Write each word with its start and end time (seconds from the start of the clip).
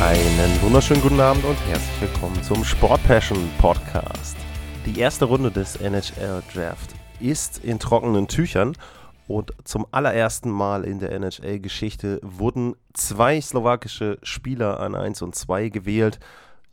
Einen 0.00 0.60
wunderschönen 0.60 1.00
guten 1.00 1.20
Abend 1.20 1.42
und 1.46 1.56
herzlich 1.68 2.02
willkommen 2.02 2.42
zum 2.42 2.62
Sport 2.64 3.02
Passion 3.04 3.50
Podcast. 3.58 4.36
Die 4.84 5.00
erste 5.00 5.24
Runde 5.24 5.50
des 5.50 5.76
NHL 5.76 6.42
Draft 6.52 6.94
ist 7.18 7.64
in 7.64 7.78
trockenen 7.78 8.28
Tüchern 8.28 8.76
und 9.26 9.54
zum 9.64 9.86
allerersten 9.92 10.50
Mal 10.50 10.84
in 10.84 10.98
der 10.98 11.12
NHL-Geschichte 11.12 12.20
wurden 12.22 12.76
zwei 12.92 13.40
slowakische 13.40 14.18
Spieler 14.22 14.80
an 14.80 14.94
1 14.94 15.22
und 15.22 15.34
2 15.34 15.70
gewählt. 15.70 16.20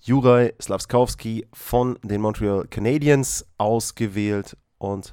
Juraj 0.01 0.53
Slavskowski 0.61 1.47
von 1.53 1.97
den 2.03 2.19
Montreal 2.19 2.67
Canadiens 2.67 3.45
ausgewählt 3.57 4.57
und 4.79 5.11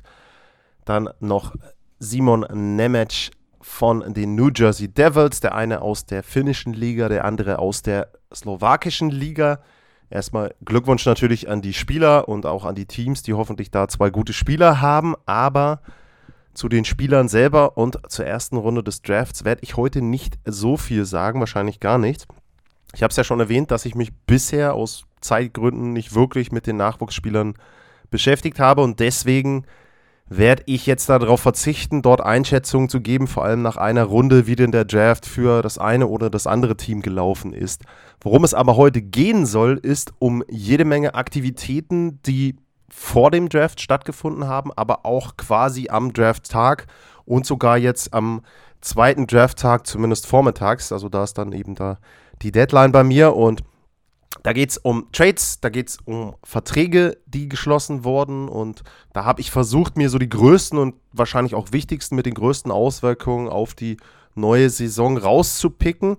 dann 0.85 1.09
noch 1.21 1.55
Simon 2.01 2.45
Nemec 2.77 3.31
von 3.61 4.15
den 4.15 4.35
New 4.35 4.51
Jersey 4.55 4.89
Devils, 4.89 5.41
der 5.41 5.55
eine 5.55 5.83
aus 5.83 6.07
der 6.07 6.23
finnischen 6.23 6.73
Liga, 6.73 7.09
der 7.09 7.25
andere 7.25 7.59
aus 7.59 7.83
der 7.83 8.09
slowakischen 8.35 9.11
Liga. 9.11 9.61
Erstmal 10.09 10.55
Glückwunsch 10.65 11.07
natürlich 11.07 11.49
an 11.49 11.63
die 11.63 11.75
Spieler 11.75 12.29
und 12.29 12.47
auch 12.47 12.65
an 12.65 12.75
die 12.75 12.87
Teams, 12.87 13.23
die 13.23 13.35
hoffentlich 13.35 13.71
da 13.71 13.87
zwei 13.89 14.11
gute 14.11 14.33
Spieler 14.33 14.81
haben, 14.81 15.15
aber 15.27 15.83
zu 16.55 16.69
den 16.69 16.85
Spielern 16.85 17.29
selber 17.29 17.77
und 17.77 17.99
zur 18.09 18.27
ersten 18.27 18.57
Runde 18.57 18.83
des 18.83 19.03
Drafts 19.03 19.45
werde 19.45 19.63
ich 19.63 19.77
heute 19.77 20.03
nicht 20.03 20.39
so 20.45 20.77
viel 20.77 21.05
sagen, 21.05 21.39
wahrscheinlich 21.39 21.79
gar 21.79 21.99
nichts. 21.99 22.27
Ich 22.93 23.03
habe 23.03 23.11
es 23.11 23.17
ja 23.17 23.25
schon 23.25 23.39
erwähnt, 23.39 23.71
dass 23.71 23.85
ich 23.85 23.95
mich 23.95 24.13
bisher 24.27 24.75
aus 24.75 25.05
Zeitgründen 25.21 25.93
nicht 25.93 26.15
wirklich 26.15 26.51
mit 26.51 26.67
den 26.67 26.77
Nachwuchsspielern 26.77 27.55
beschäftigt 28.11 28.59
habe 28.59 28.83
und 28.83 28.99
deswegen 28.99 29.65
werde 30.31 30.63
ich 30.67 30.87
jetzt 30.87 31.09
darauf 31.09 31.41
verzichten, 31.41 32.03
dort 32.03 32.21
Einschätzungen 32.21 32.89
zu 32.89 33.01
geben, 33.01 33.27
vor 33.27 33.45
allem 33.45 33.63
nach 33.63 33.77
einer 33.77 34.05
Runde, 34.05 34.47
wie 34.47 34.55
denn 34.55 34.71
der 34.71 34.85
Draft 34.85 35.27
für 35.27 35.61
das 35.61 35.77
eine 35.77 36.07
oder 36.07 36.31
das 36.31 36.47
andere 36.47 36.77
Team 36.77 37.03
gelaufen 37.03 37.53
ist. 37.53 37.83
Worum 38.21 38.45
es 38.45 38.55
aber 38.55 38.77
heute 38.77 39.03
gehen 39.03 39.45
soll, 39.45 39.79
ist 39.83 40.13
um 40.21 40.45
jede 40.49 40.85
Menge 40.85 41.17
Aktivitäten, 41.17 42.23
die 42.23 42.57
vor 42.89 43.33
dem 43.33 43.49
Draft 43.49 43.81
stattgefunden 43.81 44.47
haben, 44.47 44.71
aber 44.77 45.05
auch 45.05 45.37
quasi 45.37 45.89
am 45.91 46.13
Drafttag 46.13 46.87
und 47.25 47.45
sogar 47.45 47.77
jetzt 47.77 48.15
am 48.15 48.43
zweiten 48.81 49.27
Drafttag, 49.27 49.85
zumindest 49.87 50.29
vormittags. 50.29 50.93
Also 50.93 51.09
da 51.09 51.25
ist 51.25 51.39
dann 51.39 51.51
eben 51.53 51.75
da 51.75 51.99
die 52.43 52.53
Deadline 52.53 52.93
bei 52.93 53.03
mir 53.03 53.35
und 53.35 53.63
da 54.43 54.53
geht 54.53 54.71
es 54.71 54.79
um 54.79 55.11
Trades, 55.13 55.61
da 55.61 55.69
geht 55.69 55.89
es 55.89 55.99
um 56.05 56.35
Verträge, 56.45 57.19
die 57.27 57.49
geschlossen 57.49 58.05
wurden 58.05 58.49
und 58.49 58.83
da 59.13 59.25
habe 59.25 59.41
ich 59.41 59.51
versucht, 59.51 59.97
mir 59.97 60.09
so 60.09 60.19
die 60.19 60.29
größten 60.29 60.79
und 60.79 60.95
wahrscheinlich 61.13 61.55
auch 61.55 61.73
wichtigsten 61.73 62.17
mit 62.17 62.27
den 62.27 62.35
größten 62.35 62.71
Auswirkungen 62.71 63.49
auf 63.49 63.75
die 63.75 63.97
neue 64.35 64.71
Saison 64.71 65.19
rauszupicken. 65.19 66.17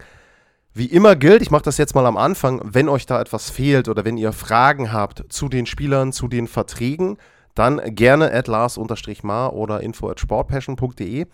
Wie 0.73 0.85
immer 0.85 1.15
gilt, 1.15 1.41
ich 1.41 1.51
mache 1.51 1.63
das 1.63 1.77
jetzt 1.77 1.95
mal 1.95 2.05
am 2.05 2.17
Anfang, 2.17 2.61
wenn 2.63 2.89
euch 2.89 3.05
da 3.05 3.19
etwas 3.19 3.49
fehlt 3.49 3.89
oder 3.89 4.05
wenn 4.05 4.17
ihr 4.17 4.31
Fragen 4.33 4.93
habt 4.93 5.25
zu 5.29 5.49
den 5.49 5.65
Spielern, 5.65 6.13
zu 6.13 6.27
den 6.27 6.47
Verträgen, 6.47 7.17
dann 7.55 7.81
gerne 7.95 8.31
at 8.31 8.47
lars-mar 8.47 9.53
oder 9.53 9.81
info 9.81 10.09
at 10.09 10.19
sportpassion.de. 10.19 11.25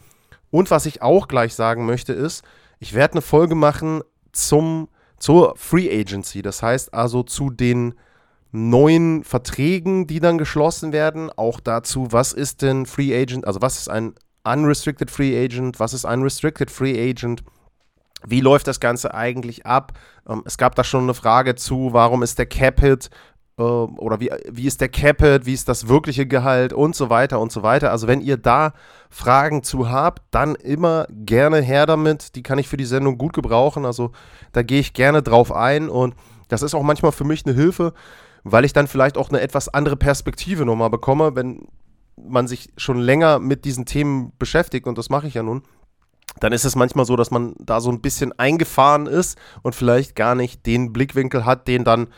Und 0.50 0.72
was 0.72 0.86
ich 0.86 1.02
auch 1.02 1.28
gleich 1.28 1.54
sagen 1.54 1.86
möchte 1.86 2.14
ist, 2.14 2.44
ich 2.80 2.94
werde 2.94 3.14
eine 3.14 3.22
Folge 3.22 3.56
machen 3.56 4.02
zum 4.32 4.88
zur 5.18 5.56
Free 5.58 5.90
Agency. 5.90 6.42
Das 6.42 6.62
heißt 6.62 6.94
also 6.94 7.24
zu 7.24 7.50
den 7.50 7.96
neuen 8.52 9.24
Verträgen, 9.24 10.08
die 10.08 10.20
dann 10.20 10.38
geschlossen 10.38 10.92
werden. 10.92 11.30
Auch 11.36 11.60
dazu, 11.60 12.08
was 12.12 12.34
ist 12.34 12.62
denn 12.62 12.86
Free 12.86 13.16
Agent, 13.16 13.46
also 13.46 13.62
was 13.62 13.78
ist 13.78 13.90
ein 13.90 14.16
Unrestricted 14.44 15.12
Free 15.12 15.38
Agent, 15.44 15.80
was 15.80 15.94
ist 15.94 16.06
ein 16.06 16.22
Restricted 16.22 16.72
Free 16.72 17.10
Agent. 17.10 17.44
Wie 18.26 18.42
läuft 18.42 18.68
das 18.68 18.80
Ganze 18.80 19.14
eigentlich 19.14 19.66
ab? 19.66 19.94
Ähm, 20.28 20.44
es 20.46 20.58
gab 20.58 20.76
da 20.76 20.84
schon 20.84 21.04
eine 21.04 21.14
Frage 21.14 21.56
zu, 21.56 21.94
warum 21.94 22.24
ist 22.24 22.40
der 22.40 22.46
Cap-Hit 22.46 23.10
oder 23.58 24.20
wie, 24.20 24.30
wie 24.50 24.68
ist 24.68 24.82
der 24.82 24.90
Cap-Hit, 24.90 25.46
wie 25.48 25.54
ist 25.54 25.68
das 25.68 25.88
wirkliche 25.88 26.28
Gehalt 26.28 26.74
und 26.74 26.96
so 26.96 27.10
weiter 27.10 27.40
und 27.40 27.52
so 27.52 27.64
weiter. 27.64 27.92
Also 27.92 28.08
wenn 28.08 28.22
ihr 28.22 28.38
da 28.38 28.74
Fragen 29.10 29.64
zu 29.64 29.90
habt, 29.90 30.22
dann 30.30 30.54
immer 30.56 31.08
gerne 31.10 31.62
her 31.62 31.88
damit. 31.88 32.36
Die 32.36 32.44
kann 32.44 32.60
ich 32.60 32.68
für 32.68 32.78
die 32.78 32.86
Sendung 32.86 33.18
gut 33.18 33.34
gebrauchen. 33.34 33.86
Also 33.86 34.12
da 34.52 34.62
gehe 34.62 34.80
ich 34.80 34.94
gerne 34.94 35.24
drauf 35.24 35.52
ein 35.52 35.90
und 35.90 36.16
das 36.50 36.62
ist 36.62 36.76
auch 36.76 36.84
manchmal 36.84 37.12
für 37.12 37.24
mich 37.24 37.46
eine 37.46 37.56
Hilfe, 37.56 37.94
weil 38.44 38.64
ich 38.64 38.74
dann 38.74 38.88
vielleicht 38.88 39.18
auch 39.18 39.30
eine 39.30 39.42
etwas 39.42 39.70
andere 39.70 39.98
Perspektive 39.98 40.64
nochmal 40.64 40.92
bekomme, 40.92 41.36
wenn 41.36 41.68
man 42.16 42.48
sich 42.48 42.70
schon 42.78 43.00
länger 43.00 43.40
mit 43.40 43.66
diesen 43.66 43.86
Themen 43.86 44.34
beschäftigt 44.38 44.86
und 44.86 44.98
das 44.98 45.10
mache 45.10 45.28
ich 45.28 45.34
ja 45.34 45.44
nun 45.44 45.64
dann 46.40 46.54
ist 46.54 46.66
es 46.66 46.76
manchmal 46.76 47.06
so, 47.06 47.16
dass 47.16 47.32
man 47.32 47.56
da 47.58 47.82
so 47.82 47.90
ein 47.90 48.02
bisschen 48.02 48.38
eingefahren 48.38 49.08
ist 49.08 49.40
und 49.64 49.74
vielleicht 49.74 50.16
gar 50.16 50.36
nicht 50.36 50.68
den 50.68 50.94
Blickwinkel 50.94 51.46
hat, 51.46 51.68
den 51.68 51.84
dann 51.84 52.10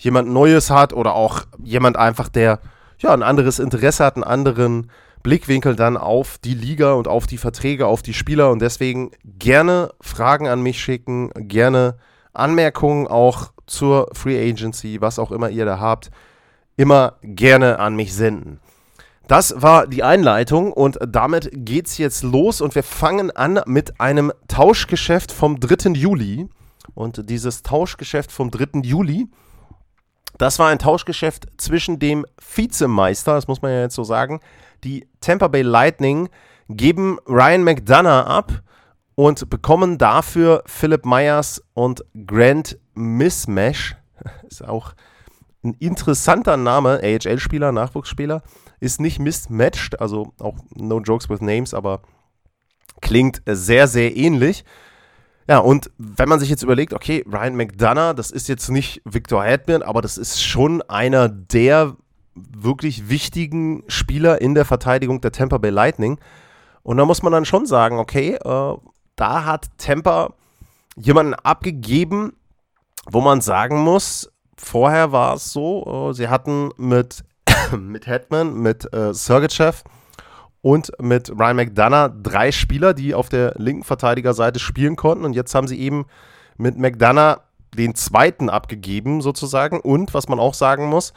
jemand 0.00 0.28
Neues 0.28 0.70
hat 0.70 0.92
oder 0.92 1.14
auch 1.14 1.42
jemand 1.62 1.96
einfach, 1.96 2.28
der 2.28 2.58
ja 2.98 3.12
ein 3.12 3.22
anderes 3.22 3.58
Interesse 3.58 4.04
hat, 4.04 4.16
einen 4.16 4.24
anderen 4.24 4.90
Blickwinkel 5.22 5.76
dann 5.76 5.98
auf 5.98 6.38
die 6.38 6.54
Liga 6.54 6.94
und 6.94 7.06
auf 7.06 7.26
die 7.26 7.36
Verträge, 7.36 7.86
auf 7.86 8.00
die 8.02 8.14
Spieler 8.14 8.50
und 8.50 8.60
deswegen 8.62 9.10
gerne 9.24 9.90
Fragen 10.00 10.48
an 10.48 10.62
mich 10.62 10.80
schicken, 10.80 11.30
gerne 11.36 11.96
Anmerkungen 12.32 13.06
auch 13.06 13.52
zur 13.66 14.08
Free 14.14 14.50
Agency, 14.50 15.00
was 15.00 15.18
auch 15.18 15.30
immer 15.30 15.50
ihr 15.50 15.66
da 15.66 15.78
habt, 15.78 16.10
immer 16.76 17.18
gerne 17.22 17.78
an 17.78 17.94
mich 17.94 18.14
senden. 18.14 18.58
Das 19.28 19.54
war 19.62 19.86
die 19.86 20.02
Einleitung 20.02 20.72
und 20.72 20.98
damit 21.06 21.50
geht's 21.52 21.98
jetzt 21.98 22.22
los 22.22 22.62
und 22.62 22.74
wir 22.74 22.82
fangen 22.82 23.30
an 23.30 23.60
mit 23.66 24.00
einem 24.00 24.32
Tauschgeschäft 24.48 25.30
vom 25.30 25.60
3. 25.60 25.90
Juli. 25.90 26.48
Und 26.94 27.30
dieses 27.30 27.62
Tauschgeschäft 27.62 28.32
vom 28.32 28.50
3. 28.50 28.80
Juli, 28.82 29.28
das 30.40 30.58
war 30.58 30.68
ein 30.68 30.78
Tauschgeschäft 30.78 31.46
zwischen 31.58 31.98
dem 31.98 32.24
Vizemeister, 32.54 33.34
das 33.34 33.48
muss 33.48 33.62
man 33.62 33.72
ja 33.72 33.80
jetzt 33.82 33.94
so 33.94 34.04
sagen, 34.04 34.40
die 34.84 35.06
Tampa 35.20 35.48
Bay 35.48 35.62
Lightning 35.62 36.28
geben 36.68 37.18
Ryan 37.26 37.64
McDonough 37.64 38.26
ab 38.26 38.62
und 39.14 39.50
bekommen 39.50 39.98
dafür 39.98 40.62
Philip 40.66 41.04
Myers 41.04 41.62
und 41.74 42.04
Grant 42.26 42.78
Mismash. 42.94 43.96
Ist 44.48 44.64
auch 44.66 44.94
ein 45.62 45.74
interessanter 45.74 46.56
Name, 46.56 47.00
AHL-Spieler, 47.02 47.72
Nachwuchsspieler 47.72 48.42
ist 48.80 49.00
nicht 49.00 49.18
mismatched, 49.18 50.00
also 50.00 50.32
auch 50.40 50.56
no 50.74 51.00
jokes 51.00 51.28
with 51.28 51.42
names, 51.42 51.74
aber 51.74 52.00
klingt 53.02 53.42
sehr, 53.46 53.86
sehr 53.86 54.16
ähnlich. 54.16 54.64
Ja, 55.50 55.58
und 55.58 55.90
wenn 55.98 56.28
man 56.28 56.38
sich 56.38 56.48
jetzt 56.48 56.62
überlegt, 56.62 56.94
okay, 56.94 57.24
Ryan 57.26 57.56
McDonough, 57.56 58.14
das 58.14 58.30
ist 58.30 58.46
jetzt 58.46 58.68
nicht 58.68 59.02
Victor 59.04 59.42
Hedman, 59.42 59.82
aber 59.82 60.00
das 60.00 60.16
ist 60.16 60.40
schon 60.40 60.80
einer 60.82 61.28
der 61.28 61.96
wirklich 62.36 63.08
wichtigen 63.08 63.82
Spieler 63.88 64.40
in 64.40 64.54
der 64.54 64.64
Verteidigung 64.64 65.20
der 65.20 65.32
Tampa 65.32 65.58
Bay 65.58 65.72
Lightning. 65.72 66.20
Und 66.84 66.98
da 66.98 67.04
muss 67.04 67.24
man 67.24 67.32
dann 67.32 67.46
schon 67.46 67.66
sagen, 67.66 67.98
okay, 67.98 68.34
äh, 68.34 68.76
da 69.16 69.44
hat 69.44 69.66
Tampa 69.76 70.34
jemanden 70.94 71.34
abgegeben, 71.34 72.34
wo 73.10 73.20
man 73.20 73.40
sagen 73.40 73.80
muss, 73.80 74.30
vorher 74.56 75.10
war 75.10 75.34
es 75.34 75.52
so, 75.52 76.10
äh, 76.10 76.14
sie 76.14 76.28
hatten 76.28 76.70
mit 76.76 77.24
mit 77.76 78.06
Hetman, 78.06 78.54
mit 78.54 78.94
äh, 78.94 79.12
Sergeyev 79.12 79.82
und 80.62 80.92
mit 81.00 81.30
Ryan 81.30 81.56
McDonough 81.56 82.10
drei 82.22 82.52
Spieler, 82.52 82.94
die 82.94 83.14
auf 83.14 83.28
der 83.28 83.54
linken 83.56 83.84
Verteidigerseite 83.84 84.58
spielen 84.58 84.96
konnten. 84.96 85.24
Und 85.24 85.32
jetzt 85.32 85.54
haben 85.54 85.68
sie 85.68 85.80
eben 85.80 86.06
mit 86.56 86.76
McDonough 86.76 87.40
den 87.76 87.94
zweiten 87.94 88.50
abgegeben, 88.50 89.22
sozusagen. 89.22 89.80
Und 89.80 90.12
was 90.12 90.28
man 90.28 90.38
auch 90.38 90.54
sagen 90.54 90.86
muss, 90.88 91.12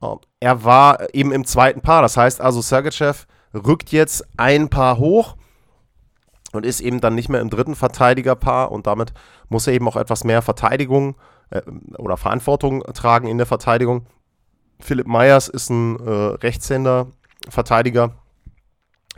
äh, 0.00 0.06
er 0.40 0.64
war 0.64 1.12
eben 1.14 1.32
im 1.32 1.44
zweiten 1.44 1.82
Paar. 1.82 2.02
Das 2.02 2.16
heißt 2.16 2.40
also, 2.40 2.60
Sergeyev 2.62 3.26
rückt 3.54 3.90
jetzt 3.90 4.26
ein 4.36 4.70
Paar 4.70 4.98
hoch 4.98 5.36
und 6.52 6.64
ist 6.64 6.80
eben 6.80 7.00
dann 7.00 7.14
nicht 7.14 7.28
mehr 7.28 7.40
im 7.40 7.50
dritten 7.50 7.74
Verteidigerpaar. 7.74 8.72
Und 8.72 8.86
damit 8.86 9.12
muss 9.48 9.66
er 9.66 9.74
eben 9.74 9.88
auch 9.88 9.96
etwas 9.96 10.24
mehr 10.24 10.42
Verteidigung 10.42 11.16
äh, 11.50 11.60
oder 11.98 12.16
Verantwortung 12.16 12.82
tragen 12.94 13.28
in 13.28 13.36
der 13.36 13.46
Verteidigung. 13.46 14.06
Philipp 14.80 15.06
Meyers 15.06 15.48
ist 15.48 15.68
ein 15.68 15.98
äh, 16.00 16.10
Rechtshänder, 16.10 17.08
Verteidiger. 17.48 18.14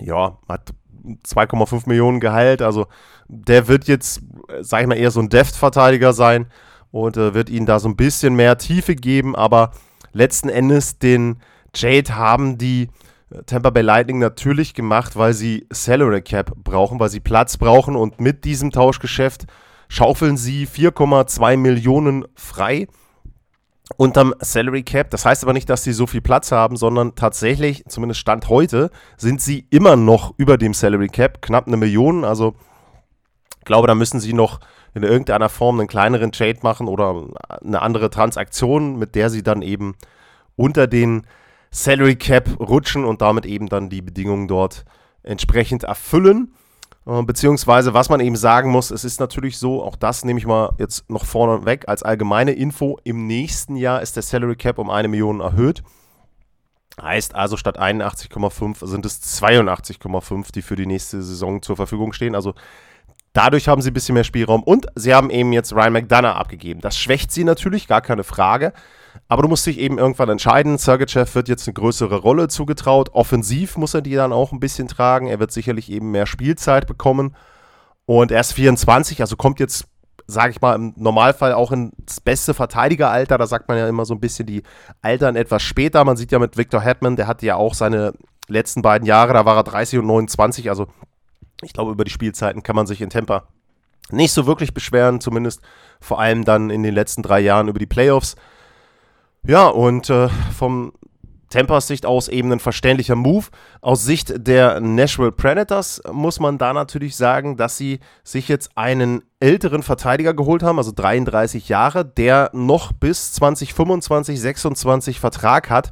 Ja, 0.02 0.38
hat 0.48 0.72
2,5 1.26 1.88
Millionen 1.88 2.20
Gehalt. 2.20 2.62
Also 2.62 2.86
der 3.28 3.68
wird 3.68 3.88
jetzt, 3.88 4.22
sag 4.60 4.82
ich 4.82 4.86
mal, 4.86 4.96
eher 4.96 5.10
so 5.10 5.20
ein 5.20 5.28
Deft-Verteidiger 5.28 6.12
sein 6.12 6.46
und 6.90 7.16
äh, 7.16 7.34
wird 7.34 7.50
ihnen 7.50 7.66
da 7.66 7.78
so 7.78 7.88
ein 7.88 7.96
bisschen 7.96 8.34
mehr 8.34 8.58
Tiefe 8.58 8.94
geben. 8.94 9.34
Aber 9.34 9.72
letzten 10.12 10.48
Endes 10.48 10.98
den 10.98 11.38
Jade 11.74 12.14
haben 12.14 12.58
die 12.58 12.88
äh, 13.30 13.42
Tampa 13.44 13.70
Bay 13.70 13.82
Lightning 13.82 14.18
natürlich 14.18 14.74
gemacht, 14.74 15.16
weil 15.16 15.32
sie 15.32 15.66
Salary 15.70 16.22
Cap 16.22 16.52
brauchen, 16.56 17.00
weil 17.00 17.08
sie 17.08 17.20
Platz 17.20 17.56
brauchen 17.56 17.96
und 17.96 18.20
mit 18.20 18.44
diesem 18.44 18.70
Tauschgeschäft 18.70 19.46
schaufeln 19.88 20.36
sie 20.36 20.66
4,2 20.66 21.56
Millionen 21.56 22.24
frei 22.34 22.88
unterm 23.96 24.34
Salary 24.40 24.82
Cap. 24.82 25.10
Das 25.10 25.24
heißt 25.24 25.42
aber 25.42 25.52
nicht, 25.52 25.68
dass 25.68 25.84
sie 25.84 25.92
so 25.92 26.06
viel 26.06 26.20
Platz 26.20 26.52
haben, 26.52 26.76
sondern 26.76 27.14
tatsächlich, 27.14 27.84
zumindest 27.88 28.20
Stand 28.20 28.48
heute, 28.48 28.90
sind 29.16 29.40
sie 29.40 29.66
immer 29.70 29.96
noch 29.96 30.34
über 30.36 30.58
dem 30.58 30.74
Salary 30.74 31.08
Cap, 31.08 31.42
knapp 31.42 31.66
eine 31.66 31.76
Million. 31.76 32.24
Also 32.24 32.54
ich 33.58 33.64
glaube, 33.64 33.86
da 33.86 33.94
müssen 33.94 34.20
sie 34.20 34.32
noch 34.32 34.60
in 34.94 35.02
irgendeiner 35.02 35.48
Form 35.48 35.78
einen 35.78 35.88
kleineren 35.88 36.32
Trade 36.32 36.58
machen 36.62 36.88
oder 36.88 37.24
eine 37.64 37.80
andere 37.80 38.10
Transaktion, 38.10 38.98
mit 38.98 39.14
der 39.14 39.30
sie 39.30 39.42
dann 39.42 39.62
eben 39.62 39.94
unter 40.56 40.86
den 40.86 41.26
Salary 41.70 42.16
Cap 42.16 42.60
rutschen 42.60 43.04
und 43.04 43.22
damit 43.22 43.46
eben 43.46 43.68
dann 43.68 43.88
die 43.88 44.02
Bedingungen 44.02 44.48
dort 44.48 44.84
entsprechend 45.22 45.84
erfüllen. 45.84 46.52
Äh, 47.06 47.22
beziehungsweise, 47.22 47.94
was 47.94 48.08
man 48.08 48.20
eben 48.20 48.36
sagen 48.36 48.70
muss, 48.70 48.90
es 48.90 49.04
ist 49.04 49.20
natürlich 49.20 49.58
so, 49.58 49.82
auch 49.82 49.96
das 49.96 50.24
nehme 50.24 50.38
ich 50.38 50.46
mal 50.46 50.74
jetzt 50.78 51.08
noch 51.10 51.24
vorne 51.24 51.64
weg 51.64 51.84
als 51.88 52.02
allgemeine 52.02 52.52
Info. 52.52 52.98
Im 53.04 53.26
nächsten 53.26 53.76
Jahr 53.76 54.02
ist 54.02 54.16
der 54.16 54.22
Salary 54.22 54.56
Cap 54.56 54.78
um 54.78 54.90
eine 54.90 55.08
Million 55.08 55.40
erhöht. 55.40 55.82
Heißt 57.00 57.34
also, 57.34 57.56
statt 57.56 57.80
81,5 57.80 58.86
sind 58.86 59.06
es 59.06 59.42
82,5, 59.42 60.52
die 60.52 60.62
für 60.62 60.76
die 60.76 60.86
nächste 60.86 61.22
Saison 61.22 61.62
zur 61.62 61.76
Verfügung 61.76 62.12
stehen. 62.12 62.34
Also 62.34 62.54
dadurch 63.32 63.66
haben 63.66 63.80
sie 63.80 63.90
ein 63.90 63.94
bisschen 63.94 64.14
mehr 64.14 64.24
Spielraum 64.24 64.62
und 64.62 64.86
sie 64.94 65.14
haben 65.14 65.30
eben 65.30 65.52
jetzt 65.52 65.72
Ryan 65.72 65.94
McDonough 65.94 66.36
abgegeben. 66.36 66.80
Das 66.80 66.98
schwächt 66.98 67.32
sie 67.32 67.44
natürlich, 67.44 67.88
gar 67.88 68.02
keine 68.02 68.24
Frage. 68.24 68.72
Aber 69.32 69.40
du 69.40 69.48
musst 69.48 69.64
dich 69.64 69.78
eben 69.78 69.96
irgendwann 69.96 70.28
entscheiden. 70.28 70.76
Sergachev 70.76 71.34
wird 71.34 71.48
jetzt 71.48 71.66
eine 71.66 71.72
größere 71.72 72.16
Rolle 72.16 72.48
zugetraut. 72.48 73.14
Offensiv 73.14 73.78
muss 73.78 73.94
er 73.94 74.02
die 74.02 74.14
dann 74.14 74.30
auch 74.30 74.52
ein 74.52 74.60
bisschen 74.60 74.88
tragen. 74.88 75.26
Er 75.26 75.40
wird 75.40 75.52
sicherlich 75.52 75.90
eben 75.90 76.10
mehr 76.10 76.26
Spielzeit 76.26 76.86
bekommen. 76.86 77.34
Und 78.04 78.30
er 78.30 78.42
ist 78.42 78.52
24, 78.52 79.22
also 79.22 79.36
kommt 79.36 79.58
jetzt, 79.58 79.86
sage 80.26 80.50
ich 80.50 80.60
mal, 80.60 80.74
im 80.74 80.92
Normalfall 80.98 81.54
auch 81.54 81.72
ins 81.72 82.20
beste 82.20 82.52
Verteidigeralter. 82.52 83.38
Da 83.38 83.46
sagt 83.46 83.68
man 83.68 83.78
ja 83.78 83.88
immer 83.88 84.04
so 84.04 84.12
ein 84.12 84.20
bisschen, 84.20 84.44
die 84.44 84.64
altern 85.00 85.34
etwas 85.34 85.62
später. 85.62 86.04
Man 86.04 86.18
sieht 86.18 86.30
ja 86.30 86.38
mit 86.38 86.58
Victor 86.58 86.82
Hetman, 86.82 87.16
der 87.16 87.26
hatte 87.26 87.46
ja 87.46 87.56
auch 87.56 87.72
seine 87.72 88.12
letzten 88.48 88.82
beiden 88.82 89.06
Jahre, 89.06 89.32
da 89.32 89.46
war 89.46 89.56
er 89.56 89.64
30 89.64 90.00
und 90.00 90.08
29. 90.08 90.68
Also 90.68 90.88
ich 91.62 91.72
glaube, 91.72 91.92
über 91.92 92.04
die 92.04 92.10
Spielzeiten 92.10 92.62
kann 92.62 92.76
man 92.76 92.86
sich 92.86 93.00
in 93.00 93.08
Temper 93.08 93.44
nicht 94.10 94.32
so 94.32 94.44
wirklich 94.44 94.74
beschweren, 94.74 95.22
zumindest 95.22 95.62
vor 96.02 96.20
allem 96.20 96.44
dann 96.44 96.68
in 96.68 96.82
den 96.82 96.92
letzten 96.92 97.22
drei 97.22 97.40
Jahren 97.40 97.68
über 97.68 97.78
die 97.78 97.86
Playoffs. 97.86 98.36
Ja, 99.44 99.66
und 99.66 100.08
äh, 100.08 100.28
vom 100.56 100.92
Tempers 101.52 101.86
Sicht 101.86 102.06
aus 102.06 102.28
eben 102.28 102.50
ein 102.52 102.60
verständlicher 102.60 103.16
Move. 103.16 103.46
Aus 103.80 104.04
Sicht 104.04 104.32
der 104.46 104.80
Nashville 104.80 105.32
Predators 105.32 106.00
muss 106.10 106.40
man 106.40 106.58
da 106.58 106.72
natürlich 106.72 107.14
sagen, 107.16 107.56
dass 107.56 107.76
sie 107.76 108.00
sich 108.24 108.48
jetzt 108.48 108.70
einen 108.76 109.22
älteren 109.38 109.82
Verteidiger 109.82 110.32
geholt 110.32 110.62
haben, 110.62 110.78
also 110.78 110.92
33 110.94 111.68
Jahre, 111.68 112.04
der 112.04 112.50
noch 112.54 112.92
bis 112.92 113.32
2025, 113.34 114.40
26 114.40 115.20
Vertrag 115.20 115.68
hat. 115.68 115.90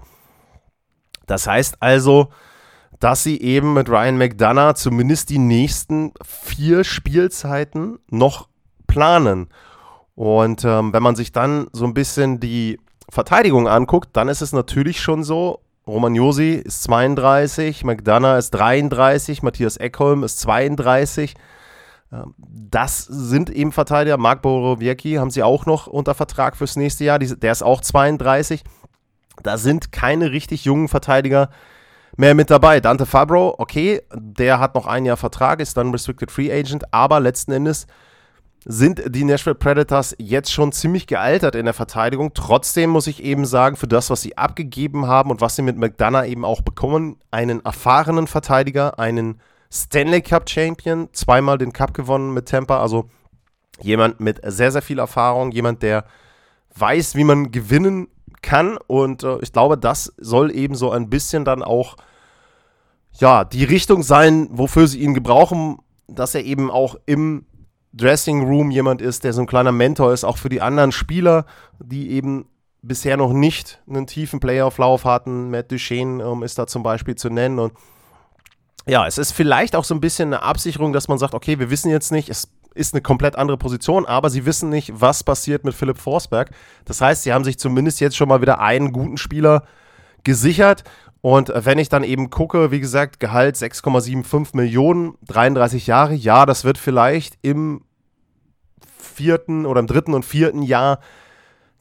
Das 1.27 1.47
heißt 1.47 1.83
also, 1.83 2.31
dass 2.99 3.23
sie 3.23 3.41
eben 3.41 3.75
mit 3.75 3.91
Ryan 3.91 4.17
McDonough 4.17 4.77
zumindest 4.77 5.29
die 5.29 5.39
nächsten 5.39 6.13
vier 6.25 6.85
Spielzeiten 6.85 7.99
noch 8.09 8.49
planen. 8.87 9.49
Und 10.15 10.65
ähm, 10.65 10.93
wenn 10.93 11.03
man 11.03 11.17
sich 11.17 11.33
dann 11.33 11.67
so 11.73 11.85
ein 11.85 11.95
bisschen 11.95 12.41
die 12.41 12.79
Verteidigung 13.11 13.69
anguckt, 13.69 14.11
dann 14.13 14.29
ist 14.29 14.41
es 14.41 14.53
natürlich 14.53 15.01
schon 15.01 15.25
so, 15.25 15.61
Roman 15.87 16.15
Josi 16.15 16.53
ist 16.53 16.83
32, 16.85 17.85
McDonough 17.85 18.39
ist 18.39 18.51
33, 18.53 19.43
Matthias 19.43 19.77
Eckholm 19.77 20.23
ist 20.23 20.39
32. 20.41 21.35
Ähm, 22.13 22.35
das 22.39 23.05
sind 23.05 23.51
eben 23.51 23.73
Verteidiger. 23.73 24.17
Mark 24.17 24.43
Borowiecki 24.43 25.15
haben 25.15 25.31
sie 25.31 25.43
auch 25.43 25.67
noch 25.67 25.87
unter 25.87 26.15
Vertrag 26.15 26.57
fürs 26.57 26.77
nächste 26.77 27.05
Jahr. 27.05 27.19
Der 27.19 27.53
ist 27.53 27.63
auch 27.63 27.81
32. 27.81 28.63
Da 29.43 29.59
sind 29.59 29.91
keine 29.91 30.31
richtig 30.33 30.65
jungen 30.65 30.89
Verteidiger 30.89 31.51
mehr 32.17 32.35
mit 32.35 32.51
dabei. 32.51 32.81
Dante 32.81 33.07
Fabro, 33.07 33.55
okay, 33.59 34.03
der 34.15 34.61
hat 34.61 34.75
noch 34.75 34.87
ein 34.87 35.07
Jahr 35.07 35.17
Vertrag, 35.17 35.61
ist 35.61 35.77
dann 35.77 35.91
Restricted 35.91 36.31
Free 36.31 36.53
Agent, 36.53 36.93
aber 36.93 37.21
letzten 37.21 37.53
Endes 37.53 37.87
sind 38.65 39.03
die 39.15 39.25
Nashville 39.25 39.55
Predators 39.55 40.15
jetzt 40.19 40.53
schon 40.53 40.73
ziemlich 40.73 41.07
gealtert 41.07 41.55
in 41.55 41.65
der 41.65 41.75
Verteidigung. 41.75 42.35
Trotzdem 42.35 42.91
muss 42.91 43.07
ich 43.07 43.23
eben 43.23 43.47
sagen, 43.47 43.77
für 43.77 43.89
das, 43.89 44.11
was 44.11 44.21
sie 44.21 44.37
abgegeben 44.37 45.07
haben 45.07 45.31
und 45.31 45.41
was 45.41 45.57
sie 45.57 45.63
mit 45.63 45.79
McDonough 45.79 46.27
eben 46.27 46.45
auch 46.45 46.61
bekommen, 46.61 47.19
einen 47.31 47.65
erfahrenen 47.65 48.27
Verteidiger, 48.27 48.99
einen 48.99 49.41
Stanley 49.73 50.21
Cup 50.21 50.49
Champion, 50.51 51.09
zweimal 51.13 51.57
den 51.57 51.73
Cup 51.73 51.95
gewonnen 51.95 52.35
mit 52.35 52.49
Tampa, 52.49 52.81
also 52.81 53.09
jemand 53.81 54.21
mit 54.21 54.41
sehr, 54.45 54.73
sehr 54.73 54.83
viel 54.83 54.99
Erfahrung, 54.99 55.53
jemand, 55.53 55.83
der 55.83 56.05
weiß, 56.77 57.15
wie 57.15 57.25
man 57.25 57.51
gewinnen 57.51 58.09
kann 58.43 58.79
und 58.87 59.23
äh, 59.23 59.39
ich 59.41 59.53
glaube, 59.53 59.79
das 59.79 60.13
soll 60.19 60.55
eben 60.55 60.75
so 60.75 60.91
ein 60.91 61.09
bisschen 61.09 61.45
dann 61.45 61.63
auch 61.63 61.97
ja, 63.19 63.45
die 63.45 63.65
Richtung 63.65 64.03
sein, 64.03 64.49
wofür 64.51 64.87
sie 64.87 65.01
ihn 65.01 65.15
gebrauchen, 65.15 65.79
dass 66.07 66.35
er 66.35 66.45
eben 66.45 66.71
auch 66.71 66.97
im 67.07 67.47
Dressing 67.93 68.45
Room 68.45 68.71
jemand 68.71 69.03
ist, 69.03 69.25
der 69.25 69.33
so 69.33 69.41
ein 69.41 69.47
kleiner 69.47 69.73
Mentor 69.73 70.13
ist, 70.13 70.25
auch 70.25 70.39
für 70.39 70.49
die 70.49 70.61
anderen 70.61 70.93
Spieler, 70.93 71.45
die 71.79 72.11
eben 72.13 72.47
bisher 72.83 73.17
noch 73.17 73.33
nicht 73.33 73.81
einen 73.89 74.07
tiefen 74.07 74.41
Playoff-Lauf 74.41 75.05
hatten. 75.05 75.51
Matt 75.51 75.71
Duchesne 75.71 76.23
ähm, 76.23 76.43
ist 76.43 76.59
da 76.59 76.67
zum 76.67 76.83
Beispiel 76.83 77.17
zu 77.17 77.29
nennen. 77.29 77.59
Und 77.59 77.73
ja, 78.87 79.07
es 79.07 79.19
ist 79.19 79.33
vielleicht 79.33 79.77
auch 79.77 79.85
so 79.85 79.95
ein 79.95 80.01
bisschen 80.01 80.33
eine 80.33 80.43
Absicherung, 80.43 80.93
dass 80.93 81.09
man 81.09 81.19
sagt, 81.19 81.35
okay, 81.35 81.59
wir 81.59 81.71
wissen 81.71 81.91
jetzt 81.91 82.13
nicht, 82.13 82.29
es 82.29 82.49
ist 82.75 82.95
eine 82.95 83.03
komplett 83.03 83.37
andere 83.37 83.59
Position, 83.59 84.07
aber 84.07 84.31
sie 84.31 84.47
wissen 84.47 84.71
nicht, 84.71 84.93
was 84.95 85.25
passiert 85.25 85.65
mit 85.65 85.75
Philipp 85.75 85.99
Forsberg. 85.99 86.51
Das 86.85 87.01
heißt, 87.01 87.25
sie 87.25 87.33
haben 87.33 87.45
sich 87.45 87.59
zumindest 87.59 88.01
jetzt 88.01 88.17
schon 88.17 88.29
mal 88.29 88.41
wieder 88.41 88.61
einen 88.61 88.93
guten 88.93 89.17
Spieler 89.17 89.65
gesichert. 90.25 90.85
Und 91.23 91.53
wenn 91.55 91.79
ich 91.79 91.89
dann 91.89 92.05
eben 92.05 92.31
gucke, 92.31 92.71
wie 92.71 92.81
gesagt, 92.81 93.21
Gehalt 93.21 93.57
6,75 93.57 94.57
Millionen, 94.57 95.15
33 95.27 95.87
Jahre, 95.87 96.15
ja, 96.15 96.47
das 96.47 96.65
wird 96.65 96.79
vielleicht 96.79 97.39
im 97.43 97.83
vierten 98.99 99.67
oder 99.67 99.81
im 99.81 99.87
dritten 99.87 100.15
und 100.15 100.25
vierten 100.25 100.63
Jahr 100.63 100.99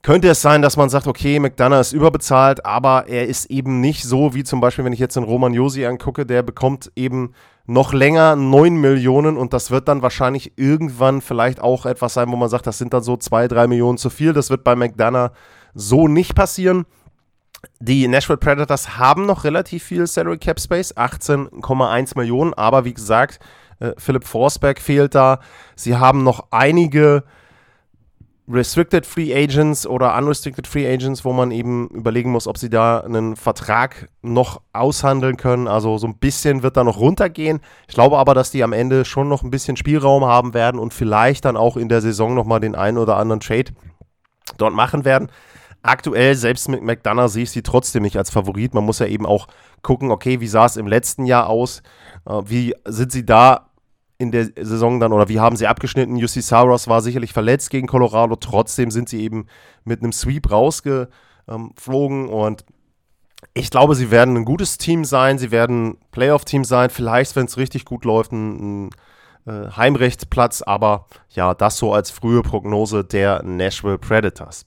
könnte 0.01 0.29
es 0.29 0.41
sein, 0.41 0.61
dass 0.61 0.77
man 0.77 0.89
sagt, 0.89 1.07
okay, 1.07 1.39
McDonough 1.39 1.81
ist 1.81 1.93
überbezahlt, 1.93 2.65
aber 2.65 3.07
er 3.07 3.27
ist 3.27 3.49
eben 3.51 3.81
nicht 3.81 4.03
so, 4.03 4.33
wie 4.33 4.43
zum 4.43 4.61
Beispiel, 4.61 4.85
wenn 4.85 4.93
ich 4.93 4.99
jetzt 4.99 5.17
den 5.17 5.23
Roman 5.23 5.53
Josi 5.53 5.85
angucke, 5.85 6.25
der 6.25 6.41
bekommt 6.41 6.91
eben 6.95 7.33
noch 7.65 7.93
länger 7.93 8.35
9 8.35 8.75
Millionen 8.75 9.37
und 9.37 9.53
das 9.53 9.71
wird 9.71 9.87
dann 9.87 10.01
wahrscheinlich 10.01 10.53
irgendwann 10.55 11.21
vielleicht 11.21 11.61
auch 11.61 11.85
etwas 11.85 12.13
sein, 12.13 12.31
wo 12.31 12.35
man 12.35 12.49
sagt, 12.49 12.65
das 12.65 12.77
sind 12.77 12.93
dann 12.93 13.03
so 13.03 13.17
2, 13.17 13.47
3 13.47 13.67
Millionen 13.67 13.97
zu 13.97 14.09
viel. 14.09 14.33
Das 14.33 14.49
wird 14.49 14.63
bei 14.63 14.75
McDonough 14.75 15.31
so 15.73 16.07
nicht 16.07 16.33
passieren. 16.33 16.85
Die 17.79 18.07
Nashville 18.07 18.37
Predators 18.37 18.97
haben 18.97 19.25
noch 19.25 19.43
relativ 19.43 19.83
viel 19.83 20.07
Salary 20.07 20.37
Cap 20.37 20.59
Space, 20.59 20.95
18,1 20.95 22.17
Millionen, 22.17 22.53
aber 22.53 22.85
wie 22.85 22.93
gesagt, 22.93 23.39
äh, 23.79 23.93
Philipp 23.97 24.25
Forsberg 24.25 24.79
fehlt 24.79 25.15
da. 25.15 25.39
Sie 25.75 25.95
haben 25.95 26.23
noch 26.23 26.47
einige 26.51 27.23
Restricted 28.51 29.05
Free 29.05 29.33
Agents 29.33 29.85
oder 29.85 30.17
Unrestricted 30.17 30.65
Free 30.65 30.91
Agents, 30.91 31.23
wo 31.23 31.33
man 31.33 31.51
eben 31.51 31.87
überlegen 31.89 32.31
muss, 32.31 32.47
ob 32.47 32.57
sie 32.57 32.69
da 32.69 33.01
einen 33.01 33.35
Vertrag 33.35 34.09
noch 34.23 34.61
aushandeln 34.73 35.37
können. 35.37 35.67
Also 35.67 35.99
so 35.99 36.07
ein 36.07 36.17
bisschen 36.17 36.63
wird 36.63 36.75
da 36.75 36.83
noch 36.83 36.99
runtergehen. 36.99 37.59
Ich 37.87 37.93
glaube 37.93 38.17
aber, 38.17 38.33
dass 38.33 38.49
die 38.49 38.63
am 38.63 38.73
Ende 38.73 39.05
schon 39.05 39.29
noch 39.29 39.43
ein 39.43 39.51
bisschen 39.51 39.77
Spielraum 39.77 40.25
haben 40.25 40.55
werden 40.55 40.79
und 40.79 40.95
vielleicht 40.95 41.45
dann 41.45 41.57
auch 41.57 41.77
in 41.77 41.89
der 41.89 42.01
Saison 42.01 42.33
nochmal 42.33 42.59
den 42.59 42.73
einen 42.73 42.97
oder 42.97 43.17
anderen 43.17 43.39
Trade 43.39 43.71
dort 44.57 44.73
machen 44.73 45.05
werden. 45.05 45.29
Aktuell, 45.81 46.35
selbst 46.35 46.67
mit 46.67 46.83
McDonough, 46.83 47.29
sehe 47.29 47.43
ich 47.43 47.51
sie 47.51 47.63
trotzdem 47.63 48.03
nicht 48.03 48.17
als 48.17 48.29
Favorit. 48.29 48.73
Man 48.73 48.83
muss 48.83 48.99
ja 48.99 49.05
eben 49.05 49.25
auch 49.25 49.47
gucken, 49.81 50.11
okay, 50.11 50.41
wie 50.41 50.47
sah 50.47 50.65
es 50.65 50.77
im 50.77 50.87
letzten 50.87 51.25
Jahr 51.25 51.47
aus? 51.47 51.81
Äh, 52.25 52.41
wie 52.45 52.75
sind 52.85 53.11
sie 53.11 53.25
da 53.25 53.69
in 54.17 54.31
der 54.31 54.49
Saison 54.59 54.99
dann 54.99 55.13
oder 55.13 55.29
wie 55.29 55.39
haben 55.39 55.55
sie 55.55 55.67
abgeschnitten? 55.67 56.21
UC 56.21 56.41
Saros 56.43 56.87
war 56.89 57.01
sicherlich 57.01 57.31
verletzt 57.31 57.69
gegen 57.69 57.87
Colorado, 57.87 58.35
trotzdem 58.35 58.91
sind 58.91 59.07
sie 59.07 59.21
eben 59.21 59.47
mit 59.85 60.03
einem 60.03 60.11
Sweep 60.11 60.51
rausgeflogen 60.51 62.27
und 62.27 62.65
ich 63.53 63.71
glaube, 63.71 63.95
sie 63.95 64.11
werden 64.11 64.35
ein 64.35 64.45
gutes 64.45 64.77
Team 64.77 65.05
sein, 65.05 65.39
sie 65.39 65.51
werden 65.51 65.97
Playoff-Team 66.11 66.65
sein, 66.65 66.89
vielleicht, 66.89 67.37
wenn 67.37 67.45
es 67.45 67.55
richtig 67.55 67.85
gut 67.85 68.03
läuft, 68.03 68.33
ein, 68.33 68.87
ein 68.87 68.89
äh, 69.45 69.71
Heimrechtsplatz, 69.71 70.61
aber 70.61 71.05
ja, 71.29 71.53
das 71.53 71.77
so 71.77 71.93
als 71.93 72.11
frühe 72.11 72.41
Prognose 72.41 73.05
der 73.05 73.41
Nashville 73.43 73.97
Predators. 73.97 74.65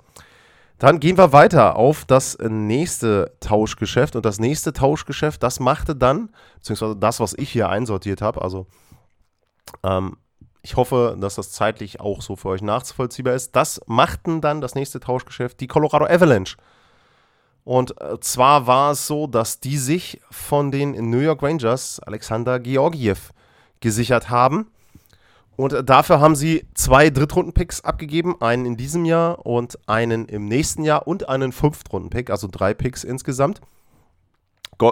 Dann 0.83 0.99
gehen 0.99 1.17
wir 1.17 1.33
weiter 1.33 1.77
auf 1.77 2.05
das 2.05 2.37
nächste 2.41 3.37
Tauschgeschäft. 3.39 4.17
Und 4.17 4.27
das 4.27 4.41
nächste 4.41 4.73
Tauschgeschäft, 4.73 5.41
das 5.41 5.61
machte 5.61 5.95
dann, 5.95 6.31
beziehungsweise 6.57 6.97
das, 6.97 7.21
was 7.21 7.35
ich 7.35 7.51
hier 7.51 7.69
einsortiert 7.69 8.21
habe, 8.21 8.43
also 8.43 8.67
ähm, 9.85 10.17
ich 10.61 10.75
hoffe, 10.75 11.17
dass 11.21 11.37
das 11.37 11.53
zeitlich 11.53 12.01
auch 12.01 12.21
so 12.21 12.35
für 12.35 12.49
euch 12.49 12.63
nachvollziehbar 12.63 13.35
ist. 13.35 13.55
Das 13.55 13.81
machten 13.87 14.41
dann 14.41 14.61
das 14.61 14.75
nächste 14.75 14.99
Tauschgeschäft 14.99 15.61
die 15.61 15.69
Colorado 15.69 16.07
Avalanche. 16.07 16.57
Und 17.63 18.01
äh, 18.01 18.19
zwar 18.19 18.67
war 18.67 18.91
es 18.91 19.07
so, 19.07 19.29
dass 19.29 19.61
die 19.61 19.79
sich 19.79 20.21
von 20.33 20.73
den 20.73 21.11
New 21.11 21.21
York 21.21 21.45
Rangers 21.45 22.01
Alexander 22.01 22.59
Georgiev 22.59 23.31
gesichert 23.79 24.31
haben. 24.31 24.67
Und 25.57 25.89
dafür 25.89 26.21
haben 26.21 26.35
sie 26.35 26.67
zwei 26.75 27.11
Drittrunden-Picks 27.11 27.83
abgegeben, 27.83 28.41
einen 28.41 28.65
in 28.65 28.77
diesem 28.77 29.05
Jahr 29.05 29.45
und 29.45 29.79
einen 29.87 30.27
im 30.27 30.47
nächsten 30.47 30.83
Jahr 30.83 31.07
und 31.07 31.29
einen 31.29 31.53
Fünftrunden-Pick, 31.53 32.31
also 32.31 32.49
drei 32.51 32.75
Picks 32.75 33.05
insgesamt. 33.05 33.61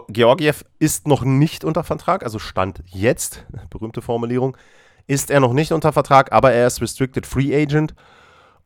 Georgiev 0.09 0.65
ist 0.79 1.09
noch 1.09 1.23
nicht 1.23 1.65
unter 1.65 1.83
Vertrag, 1.83 2.23
also 2.23 2.39
Stand 2.39 2.83
jetzt, 2.87 3.45
berühmte 3.71 4.03
Formulierung, 4.03 4.57
ist 5.07 5.31
er 5.31 5.41
noch 5.41 5.53
nicht 5.53 5.73
unter 5.73 5.93
Vertrag, 5.93 6.31
aber 6.31 6.53
er 6.53 6.67
ist 6.67 6.81
Restricted 6.81 7.27
Free 7.27 7.55
Agent. 7.55 7.95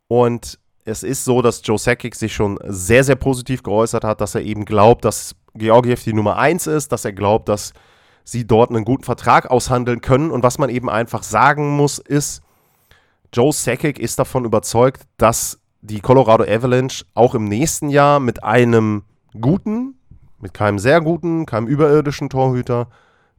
Und 0.09 0.59
es 0.85 1.03
ist 1.03 1.25
so, 1.25 1.41
dass 1.41 1.63
Joe 1.65 1.79
Sakic 1.79 2.15
sich 2.15 2.35
schon 2.35 2.59
sehr, 2.65 3.05
sehr 3.05 3.17
positiv 3.17 3.63
geäußert 3.63 4.05
hat, 4.05 4.21
dass 4.21 4.35
er 4.35 4.43
eben 4.43 4.67
glaubt, 4.67 5.05
dass 5.05 5.35
Georgiev 5.55 6.03
die 6.03 6.13
Nummer 6.13 6.37
1 6.37 6.67
ist, 6.67 6.93
dass 6.93 7.05
er 7.05 7.13
glaubt, 7.13 7.49
dass 7.49 7.73
sie 8.25 8.47
dort 8.47 8.71
einen 8.71 8.85
guten 8.85 9.05
Vertrag 9.05 9.51
aushandeln 9.51 10.01
können. 10.01 10.31
Und 10.31 10.43
was 10.43 10.59
man 10.59 10.71
eben 10.71 10.91
einfach 10.91 11.23
sagen 11.23 11.77
muss, 11.77 11.99
ist, 11.99 12.43
Joe 13.33 13.53
Sakic 13.53 13.99
ist 13.99 14.19
davon 14.19 14.45
überzeugt, 14.45 15.03
dass 15.19 15.61
die 15.83 16.01
Colorado 16.01 16.45
Avalanche 16.45 17.05
auch 17.15 17.35
im 17.35 17.45
nächsten 17.45 17.91
Jahr 17.91 18.19
mit 18.19 18.43
einem 18.43 19.05
guten, 19.39 19.99
mit 20.41 20.55
keinem 20.55 20.79
sehr 20.79 21.01
guten, 21.01 21.45
keinem 21.45 21.67
überirdischen 21.67 22.31
Torhüter 22.31 22.89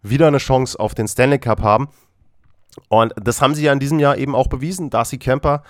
wieder 0.04 0.27
eine 0.27 0.38
Chance 0.38 0.80
auf 0.80 0.94
den 0.94 1.08
Stanley 1.08 1.39
Cup 1.39 1.62
haben. 1.63 1.89
Und 2.89 3.13
das 3.15 3.42
haben 3.42 3.56
sie 3.56 3.63
ja 3.63 3.74
in 3.74 3.80
diesem 3.80 4.00
Jahr 4.00 4.18
eben 4.18 4.36
auch 4.36 4.48
bewiesen. 4.48 4.89
Darcy 4.89 5.18
Kemper 5.18 5.63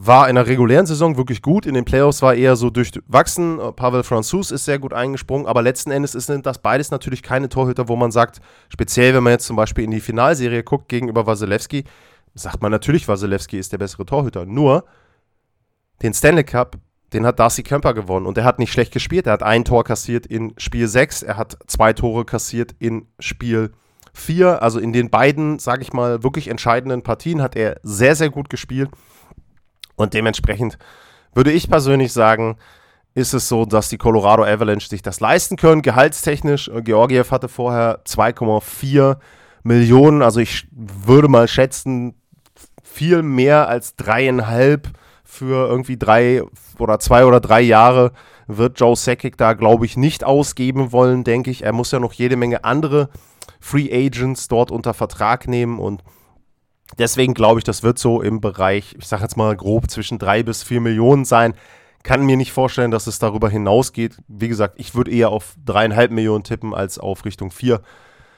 war 0.00 0.28
in 0.28 0.36
der 0.36 0.46
regulären 0.46 0.86
Saison 0.86 1.16
wirklich 1.16 1.42
gut. 1.42 1.66
In 1.66 1.74
den 1.74 1.84
Playoffs 1.84 2.22
war 2.22 2.34
er 2.34 2.54
so 2.54 2.70
durchwachsen. 2.70 3.58
Pavel 3.74 4.04
Franzus 4.04 4.52
ist 4.52 4.64
sehr 4.64 4.78
gut 4.78 4.92
eingesprungen. 4.92 5.46
Aber 5.46 5.60
letzten 5.60 5.90
Endes 5.90 6.12
sind 6.12 6.46
das 6.46 6.58
beides 6.58 6.92
natürlich 6.92 7.20
keine 7.20 7.48
Torhüter, 7.48 7.88
wo 7.88 7.96
man 7.96 8.12
sagt, 8.12 8.40
speziell 8.68 9.12
wenn 9.14 9.24
man 9.24 9.32
jetzt 9.32 9.46
zum 9.46 9.56
Beispiel 9.56 9.82
in 9.82 9.90
die 9.90 10.00
Finalserie 10.00 10.62
guckt 10.62 10.88
gegenüber 10.88 11.26
Wasilewski, 11.26 11.82
sagt 12.34 12.62
man 12.62 12.70
natürlich, 12.70 13.08
Wasilewski 13.08 13.58
ist 13.58 13.72
der 13.72 13.78
bessere 13.78 14.06
Torhüter. 14.06 14.46
Nur 14.46 14.84
den 16.02 16.14
Stanley 16.14 16.44
Cup, 16.44 16.76
den 17.12 17.26
hat 17.26 17.40
Darcy 17.40 17.64
Kemper 17.64 17.92
gewonnen. 17.92 18.26
Und 18.26 18.38
er 18.38 18.44
hat 18.44 18.60
nicht 18.60 18.72
schlecht 18.72 18.92
gespielt. 18.92 19.26
Er 19.26 19.32
hat 19.32 19.42
ein 19.42 19.64
Tor 19.64 19.82
kassiert 19.82 20.26
in 20.26 20.54
Spiel 20.58 20.86
6. 20.86 21.24
Er 21.24 21.36
hat 21.36 21.58
zwei 21.66 21.92
Tore 21.92 22.24
kassiert 22.24 22.72
in 22.78 23.08
Spiel 23.18 23.72
4. 24.12 24.62
Also 24.62 24.78
in 24.78 24.92
den 24.92 25.10
beiden, 25.10 25.58
sage 25.58 25.82
ich 25.82 25.92
mal, 25.92 26.22
wirklich 26.22 26.46
entscheidenden 26.46 27.02
Partien 27.02 27.42
hat 27.42 27.56
er 27.56 27.80
sehr, 27.82 28.14
sehr 28.14 28.30
gut 28.30 28.48
gespielt. 28.48 28.90
Und 29.98 30.14
dementsprechend 30.14 30.78
würde 31.34 31.52
ich 31.52 31.68
persönlich 31.68 32.12
sagen, 32.12 32.56
ist 33.14 33.34
es 33.34 33.48
so, 33.48 33.64
dass 33.64 33.88
die 33.88 33.98
Colorado 33.98 34.44
Avalanche 34.44 34.88
sich 34.88 35.02
das 35.02 35.20
leisten 35.20 35.56
können. 35.56 35.82
Gehaltstechnisch, 35.82 36.68
äh, 36.68 36.82
Georgiev 36.82 37.30
hatte 37.30 37.48
vorher 37.48 38.00
2,4 38.04 39.18
Millionen. 39.64 40.22
Also 40.22 40.40
ich 40.40 40.68
würde 40.70 41.28
mal 41.28 41.48
schätzen, 41.48 42.14
viel 42.82 43.22
mehr 43.22 43.68
als 43.68 43.96
dreieinhalb 43.96 44.88
für 45.24 45.68
irgendwie 45.68 45.98
drei 45.98 46.42
oder 46.78 46.98
zwei 47.00 47.26
oder 47.26 47.40
drei 47.40 47.60
Jahre 47.60 48.12
wird 48.46 48.80
Joe 48.80 48.96
Sakic 48.96 49.36
da, 49.36 49.52
glaube 49.52 49.84
ich, 49.84 49.96
nicht 49.96 50.24
ausgeben 50.24 50.92
wollen, 50.92 51.22
denke 51.22 51.50
ich. 51.50 51.62
Er 51.62 51.72
muss 51.72 51.90
ja 51.90 52.00
noch 52.00 52.12
jede 52.12 52.36
Menge 52.36 52.64
andere 52.64 53.10
Free 53.60 53.90
Agents 53.92 54.48
dort 54.48 54.70
unter 54.70 54.94
Vertrag 54.94 55.48
nehmen 55.48 55.78
und 55.78 56.02
Deswegen 56.96 57.34
glaube 57.34 57.60
ich, 57.60 57.64
das 57.64 57.82
wird 57.82 57.98
so 57.98 58.22
im 58.22 58.40
Bereich, 58.40 58.96
ich 58.98 59.06
sage 59.06 59.22
jetzt 59.22 59.36
mal 59.36 59.54
grob 59.56 59.90
zwischen 59.90 60.18
drei 60.18 60.42
bis 60.42 60.62
vier 60.62 60.80
Millionen 60.80 61.24
sein. 61.24 61.54
Kann 62.02 62.24
mir 62.24 62.36
nicht 62.36 62.52
vorstellen, 62.52 62.90
dass 62.90 63.06
es 63.06 63.18
darüber 63.18 63.50
hinausgeht. 63.50 64.16
Wie 64.28 64.48
gesagt, 64.48 64.74
ich 64.78 64.94
würde 64.94 65.10
eher 65.10 65.30
auf 65.30 65.54
dreieinhalb 65.64 66.10
Millionen 66.10 66.44
tippen 66.44 66.74
als 66.74 66.98
auf 66.98 67.24
Richtung 67.24 67.50
vier. 67.50 67.82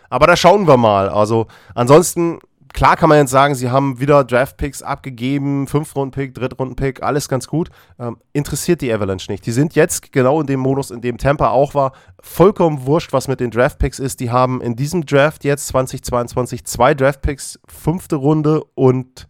Aber 0.08 0.26
da 0.26 0.36
schauen 0.36 0.66
wir 0.66 0.76
mal. 0.76 1.08
Also 1.08 1.46
ansonsten 1.74 2.40
klar 2.72 2.96
kann 2.96 3.08
man 3.08 3.18
jetzt 3.18 3.30
sagen, 3.30 3.54
sie 3.54 3.70
haben 3.70 4.00
wieder 4.00 4.24
Draft-Picks 4.24 4.82
abgegeben, 4.82 5.66
Fünf-Runden-Pick, 5.66 6.34
Drittrunden-Pick, 6.34 7.02
alles 7.02 7.28
ganz 7.28 7.46
gut. 7.46 7.70
Ähm, 7.98 8.18
interessiert 8.32 8.80
die 8.80 8.92
Avalanche 8.92 9.30
nicht. 9.30 9.44
Die 9.46 9.52
sind 9.52 9.74
jetzt 9.74 10.12
genau 10.12 10.40
in 10.40 10.46
dem 10.46 10.60
Modus, 10.60 10.90
in 10.90 11.00
dem 11.00 11.18
Tampa 11.18 11.50
auch 11.50 11.74
war. 11.74 11.92
Vollkommen 12.20 12.86
wurscht, 12.86 13.12
was 13.12 13.28
mit 13.28 13.40
den 13.40 13.50
Draft-Picks 13.50 13.98
ist. 13.98 14.20
Die 14.20 14.30
haben 14.30 14.60
in 14.60 14.76
diesem 14.76 15.06
Draft 15.06 15.44
jetzt 15.44 15.68
2022 15.68 16.64
zwei 16.64 16.94
Draft-Picks, 16.94 17.60
fünfte 17.66 18.16
Runde 18.16 18.62
und 18.74 19.28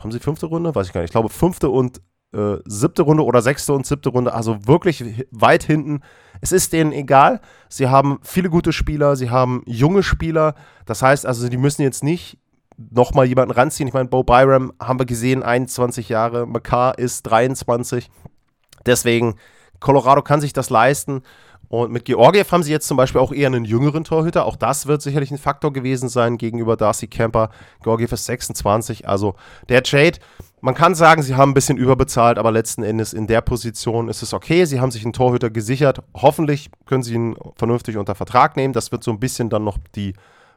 haben 0.00 0.12
sie 0.12 0.18
fünfte 0.18 0.46
Runde? 0.46 0.74
Weiß 0.74 0.88
ich 0.88 0.92
gar 0.92 1.00
nicht. 1.00 1.10
Ich 1.10 1.12
glaube, 1.12 1.28
fünfte 1.28 1.68
und 1.68 2.00
äh, 2.32 2.56
siebte 2.64 3.02
Runde 3.02 3.24
oder 3.24 3.42
sechste 3.42 3.72
und 3.72 3.86
siebte 3.86 4.08
Runde, 4.08 4.32
also 4.32 4.66
wirklich 4.66 5.26
weit 5.30 5.64
hinten. 5.64 6.00
Es 6.40 6.50
ist 6.50 6.72
denen 6.72 6.92
egal. 6.92 7.40
Sie 7.68 7.88
haben 7.88 8.18
viele 8.22 8.50
gute 8.50 8.72
Spieler, 8.72 9.16
sie 9.16 9.30
haben 9.30 9.62
junge 9.66 10.02
Spieler. 10.02 10.54
Das 10.86 11.02
heißt 11.02 11.26
also, 11.26 11.48
die 11.48 11.56
müssen 11.56 11.82
jetzt 11.82 12.02
nicht 12.02 12.38
nochmal 12.76 13.26
jemanden 13.26 13.52
ranziehen. 13.52 13.88
Ich 13.88 13.94
meine, 13.94 14.08
Bo 14.08 14.22
Byram 14.22 14.72
haben 14.80 14.98
wir 14.98 15.06
gesehen, 15.06 15.42
21 15.42 16.08
Jahre, 16.08 16.46
McCarr 16.46 16.98
ist 16.98 17.22
23. 17.22 18.10
Deswegen, 18.86 19.36
Colorado 19.80 20.22
kann 20.22 20.40
sich 20.40 20.52
das 20.52 20.70
leisten. 20.70 21.22
Und 21.68 21.90
mit 21.90 22.04
Georgiev 22.04 22.52
haben 22.52 22.62
sie 22.62 22.70
jetzt 22.70 22.86
zum 22.86 22.98
Beispiel 22.98 23.20
auch 23.20 23.32
eher 23.32 23.46
einen 23.46 23.64
jüngeren 23.64 24.04
Torhüter. 24.04 24.44
Auch 24.44 24.56
das 24.56 24.86
wird 24.86 25.00
sicherlich 25.00 25.30
ein 25.30 25.38
Faktor 25.38 25.72
gewesen 25.72 26.10
sein 26.10 26.36
gegenüber 26.36 26.76
Darcy 26.76 27.06
Kemper. 27.06 27.48
Georgiev 27.82 28.12
ist 28.12 28.26
26. 28.26 29.08
Also 29.08 29.36
der 29.70 29.82
Trade, 29.82 30.18
man 30.60 30.74
kann 30.74 30.94
sagen, 30.94 31.22
sie 31.22 31.34
haben 31.34 31.52
ein 31.52 31.54
bisschen 31.54 31.78
überbezahlt, 31.78 32.36
aber 32.36 32.52
letzten 32.52 32.82
Endes 32.82 33.14
in 33.14 33.26
der 33.26 33.40
Position 33.40 34.08
ist 34.08 34.22
es 34.22 34.34
okay. 34.34 34.66
Sie 34.66 34.80
haben 34.80 34.90
sich 34.90 35.02
einen 35.02 35.14
Torhüter 35.14 35.48
gesichert. 35.48 36.02
Hoffentlich 36.14 36.70
können 36.84 37.02
sie 37.02 37.14
ihn 37.14 37.36
vernünftig 37.56 37.96
unter 37.96 38.14
Vertrag 38.14 38.56
nehmen. 38.56 38.74
Das 38.74 38.92
wird 38.92 39.02
so 39.02 39.10
ein 39.10 39.18
bisschen 39.18 39.48
dann 39.48 39.64
noch 39.64 39.78
die 39.94 40.12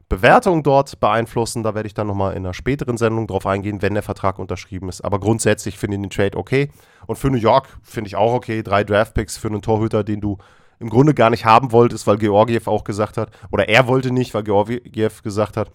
Bewertung 0.09 0.63
dort 0.63 0.99
beeinflussen. 0.99 1.63
Da 1.63 1.75
werde 1.75 1.87
ich 1.87 1.93
dann 1.93 2.07
nochmal 2.07 2.33
in 2.33 2.45
einer 2.45 2.53
späteren 2.53 2.97
Sendung 2.97 3.27
drauf 3.27 3.45
eingehen, 3.45 3.81
wenn 3.81 3.93
der 3.93 4.03
Vertrag 4.03 4.39
unterschrieben 4.39 4.89
ist. 4.89 5.01
Aber 5.01 5.19
grundsätzlich 5.19 5.77
finde 5.77 5.97
ich 5.97 6.01
den 6.01 6.09
Trade 6.09 6.37
okay. 6.37 6.69
Und 7.07 7.17
für 7.17 7.29
New 7.29 7.37
York 7.37 7.77
finde 7.81 8.07
ich 8.07 8.15
auch 8.15 8.33
okay. 8.33 8.63
Drei 8.63 8.83
Draftpicks 8.83 9.37
für 9.37 9.47
einen 9.47 9.61
Torhüter, 9.61 10.03
den 10.03 10.21
du 10.21 10.37
im 10.79 10.89
Grunde 10.89 11.13
gar 11.13 11.29
nicht 11.29 11.45
haben 11.45 11.71
wolltest, 11.71 12.05
weil 12.05 12.17
Georgiev 12.17 12.67
auch 12.67 12.83
gesagt 12.83 13.17
hat, 13.17 13.31
oder 13.51 13.69
er 13.69 13.87
wollte 13.87 14.11
nicht, 14.11 14.33
weil 14.33 14.43
Georgiev 14.43 15.23
gesagt 15.23 15.57
hat, 15.57 15.71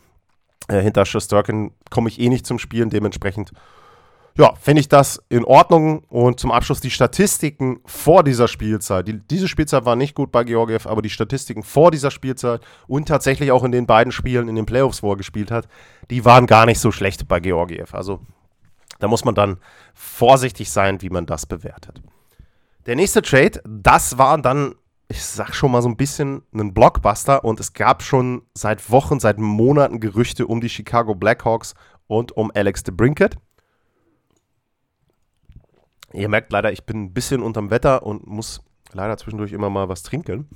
äh, 0.69 0.81
hinter 0.81 1.07
Shesterkin 1.07 1.73
komme 1.91 2.09
ich 2.09 2.21
eh 2.21 2.29
nicht 2.29 2.47
zum 2.47 2.59
Spielen. 2.59 2.91
Dementsprechend 2.91 3.53
ja, 4.37 4.55
finde 4.55 4.81
ich 4.81 4.89
das 4.89 5.23
in 5.29 5.45
Ordnung. 5.45 6.05
Und 6.09 6.41
zum 6.41 6.51
Abschluss 6.51 6.81
die 6.81 6.91
Statistiken 6.91 7.81
vor 7.85 8.23
dieser 8.23 8.49
Spielzeit. 8.49 9.09
Die, 9.09 9.19
diese 9.19 9.49
Spielzeit 9.49 9.85
war 9.85 9.97
nicht 9.97 10.15
gut 10.15 10.33
bei 10.33 10.45
Georgiev, 10.45 10.87
aber 10.87 11.03
die 11.03 11.11
Statistiken 11.11 11.63
vor 11.63 11.91
dieser 11.91 12.11
Spielzeit 12.11 12.61
und 12.87 13.09
tatsächlich 13.09 13.53
auch 13.53 13.65
in 13.65 13.73
den 13.73 13.87
beiden 13.87 14.13
Spielen 14.13 14.49
in 14.49 14.57
den 14.57 14.67
Playoffs, 14.67 15.03
wo 15.03 15.13
er 15.13 15.17
gespielt 15.17 15.51
hat, 15.51 15.69
die 16.11 16.25
waren 16.25 16.47
gar 16.47 16.67
nicht 16.67 16.81
so 16.81 16.93
schlecht 16.93 17.29
bei 17.29 17.41
Georgiev. 17.41 17.95
Also 17.95 18.21
da 18.99 19.09
muss 19.09 19.25
man 19.25 19.35
dann 19.35 19.59
vorsichtig 19.95 20.71
sein, 20.71 21.03
wie 21.03 21.11
man 21.11 21.27
das 21.27 21.47
bewertet. 21.47 22.03
Der 22.87 22.97
nächste 22.97 23.23
Trade, 23.23 23.61
das 23.67 24.19
war 24.19 24.39
dann, 24.39 24.75
ich 25.09 25.25
sag 25.25 25.55
schon 25.55 25.73
mal 25.73 25.83
so 25.83 25.89
ein 25.89 25.97
bisschen 25.97 26.43
ein 26.55 26.73
Blockbuster 26.73 27.45
und 27.45 27.61
es 27.61 27.73
gab 27.73 28.03
schon 28.03 28.43
seit 28.55 28.91
Wochen, 28.91 29.21
seit 29.21 29.39
Monaten 29.39 30.01
Gerüchte 30.01 30.47
um 30.47 30.61
die 30.61 30.69
Chicago 30.69 31.15
Blackhawks 31.15 31.75
und 32.07 32.33
um 32.33 32.51
Alex 32.55 32.83
DeBrinket. 32.83 33.37
Ihr 36.13 36.29
merkt 36.29 36.53
leider, 36.53 36.73
ich 36.73 36.85
bin 36.85 37.05
ein 37.05 37.13
bisschen 37.13 37.43
unterm 37.43 37.71
Wetter 37.71 38.05
und 38.05 38.27
muss 38.27 38.63
leider 38.93 39.17
zwischendurch 39.17 39.53
immer 39.53 39.71
mal 39.71 39.89
was 39.89 40.03
trinken. 40.03 40.49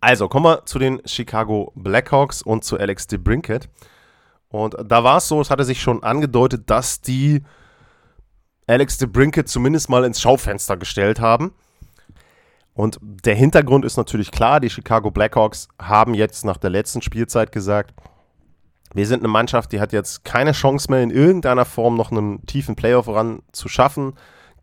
Also, 0.00 0.28
kommen 0.28 0.46
wir 0.46 0.66
zu 0.66 0.78
den 0.78 1.00
Chicago 1.06 1.72
Blackhawks 1.74 2.42
und 2.42 2.64
zu 2.64 2.78
Alex 2.78 3.06
DeBrinket. 3.06 3.68
Und 4.48 4.76
da 4.84 5.02
war 5.02 5.18
es 5.18 5.28
so, 5.28 5.40
es 5.40 5.50
hatte 5.50 5.64
sich 5.64 5.80
schon 5.80 6.02
angedeutet, 6.02 6.68
dass 6.70 7.00
die 7.00 7.42
Alex 8.66 8.98
DeBrinket 8.98 9.48
zumindest 9.48 9.88
mal 9.88 10.04
ins 10.04 10.20
Schaufenster 10.20 10.76
gestellt 10.76 11.20
haben. 11.20 11.52
Und 12.74 12.98
der 13.00 13.34
Hintergrund 13.34 13.84
ist 13.84 13.96
natürlich 13.96 14.30
klar, 14.30 14.60
die 14.60 14.70
Chicago 14.70 15.10
Blackhawks 15.10 15.68
haben 15.80 16.14
jetzt 16.14 16.44
nach 16.44 16.56
der 16.56 16.70
letzten 16.70 17.02
Spielzeit 17.02 17.52
gesagt, 17.52 17.94
wir 18.94 19.06
sind 19.06 19.20
eine 19.20 19.28
Mannschaft, 19.28 19.72
die 19.72 19.80
hat 19.80 19.92
jetzt 19.92 20.24
keine 20.24 20.52
Chance 20.52 20.90
mehr 20.90 21.02
in 21.02 21.10
irgendeiner 21.10 21.64
Form 21.64 21.96
noch 21.96 22.10
einen 22.10 22.44
tiefen 22.46 22.76
Playoff 22.76 23.08
ran 23.08 23.42
zu 23.52 23.68
schaffen. 23.68 24.14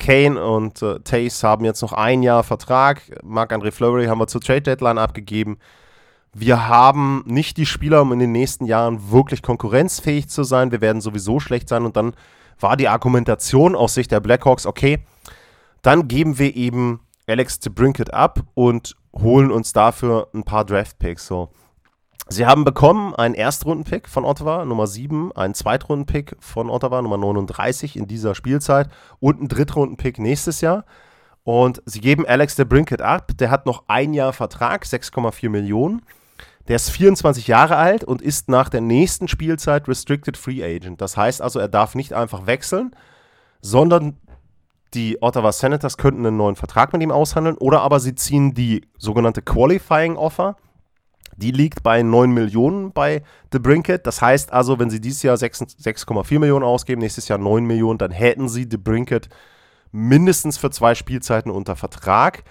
Kane 0.02 0.44
und 0.44 0.82
äh, 0.82 1.00
Tace 1.00 1.44
haben 1.44 1.64
jetzt 1.64 1.82
noch 1.82 1.94
ein 1.94 2.24
Jahr 2.24 2.44
Vertrag. 2.44 3.04
Marc-André 3.24 3.72
Fleury 3.72 4.08
haben 4.08 4.18
wir 4.18 4.28
zur 4.28 4.42
Trade 4.42 4.64
Deadline 4.64 4.98
abgegeben. 4.98 5.60
Wir 6.34 6.68
haben 6.68 7.24
nicht 7.28 7.58
die 7.58 7.68
Spieler, 7.68 8.02
um 8.02 8.12
in 8.12 8.20
den 8.20 8.32
nächsten 8.32 8.66
Jahren 8.66 9.12
wirklich 9.12 9.44
konkurrenzfähig 9.44 10.28
zu 10.28 10.44
sein. 10.44 10.72
Wir 10.72 10.82
werden 10.82 11.02
sowieso 11.02 11.40
schlecht 11.40 11.70
sein. 11.70 11.86
Und 11.86 11.98
dann 11.98 12.14
war 12.60 12.78
die 12.78 12.88
Argumentation 12.88 13.76
aus 13.76 13.94
Sicht 13.94 14.12
der 14.12 14.22
Blackhawks, 14.22 14.66
okay, 14.66 15.00
dann 15.84 16.08
geben 16.08 16.40
wir 16.40 16.56
eben 16.56 17.02
Alex 17.28 17.60
Brinket 17.60 18.14
ab 18.14 18.40
und 18.56 18.96
holen 19.14 19.52
uns 19.52 19.72
dafür 19.74 20.30
ein 20.34 20.44
paar 20.44 20.66
Draft-Picks. 20.66 21.28
So. 21.28 21.50
Sie 22.30 22.46
haben 22.46 22.64
bekommen 22.64 23.14
einen 23.16 23.36
Erstrunden-Pick 23.36 24.08
von 24.08 24.26
Ottawa, 24.26 24.64
Nummer 24.64 24.88
7, 24.88 25.32
einen 25.34 25.54
Zweitrunden-Pick 25.54 26.38
von 26.40 26.70
Ottawa, 26.70 27.02
Nummer 27.02 27.18
39 27.18 27.98
in 27.98 28.08
dieser 28.08 28.36
Spielzeit 28.36 28.90
und 29.20 29.40
einen 29.40 29.48
Drittrunden-Pick 29.48 30.20
nächstes 30.20 30.62
Jahr. 30.62 30.86
Und 31.44 31.82
sie 31.86 32.00
geben 32.00 32.26
Alex 32.26 32.56
de 32.56 32.66
Brinket 32.66 33.02
ab. 33.02 33.32
Der 33.38 33.50
hat 33.50 33.66
noch 33.66 33.84
ein 33.88 34.14
Jahr 34.14 34.32
Vertrag, 34.32 34.86
6,4 34.86 35.50
Millionen. 35.50 36.04
Der 36.68 36.76
ist 36.76 36.92
24 36.92 37.48
Jahre 37.48 37.76
alt 37.76 38.04
und 38.04 38.22
ist 38.22 38.48
nach 38.48 38.70
der 38.70 38.82
nächsten 38.82 39.28
Spielzeit 39.28 39.88
Restricted 39.88 40.38
Free 40.38 40.64
Agent. 40.64 41.02
Das 41.02 41.18
heißt 41.18 41.42
also, 41.42 41.60
er 41.60 41.68
darf 41.68 41.96
nicht 41.96 42.14
einfach 42.14 42.46
wechseln, 42.46 42.96
sondern 43.62 44.18
die 44.94 45.22
Ottawa 45.22 45.52
Senators 45.52 45.98
könnten 45.98 46.26
einen 46.26 46.38
neuen 46.38 46.56
Vertrag 46.56 46.94
mit 46.94 47.02
ihm 47.02 47.12
aushandeln 47.12 47.58
oder 47.58 47.82
aber 47.82 48.00
sie 48.00 48.14
ziehen 48.14 48.54
die 48.54 48.88
sogenannte 48.98 49.42
Qualifying 49.42 50.18
Offer. 50.18 50.58
Die 51.38 51.52
liegt 51.52 51.84
bei 51.84 52.04
9 52.04 52.32
Millionen 52.32 52.92
bei 52.92 53.24
The 53.52 53.60
Brinket. 53.60 54.06
Das 54.06 54.22
heißt 54.22 54.52
also, 54.52 54.80
wenn 54.80 54.90
sie 54.90 55.02
dieses 55.02 55.24
Jahr 55.24 55.36
6,4 55.36 56.40
Millionen 56.40 56.66
ausgeben, 56.66 57.02
nächstes 57.02 57.28
Jahr 57.28 57.40
9 57.40 57.66
Millionen, 57.66 57.98
dann 57.98 58.12
hätten 58.12 58.50
sie 58.50 58.68
The 58.70 58.78
Brinket 58.78 59.30
mindestens 59.92 60.58
für 60.58 60.70
zwei 60.72 60.96
Spielzeiten 60.96 61.52
unter 61.52 61.76
Vertrag. 61.76 62.44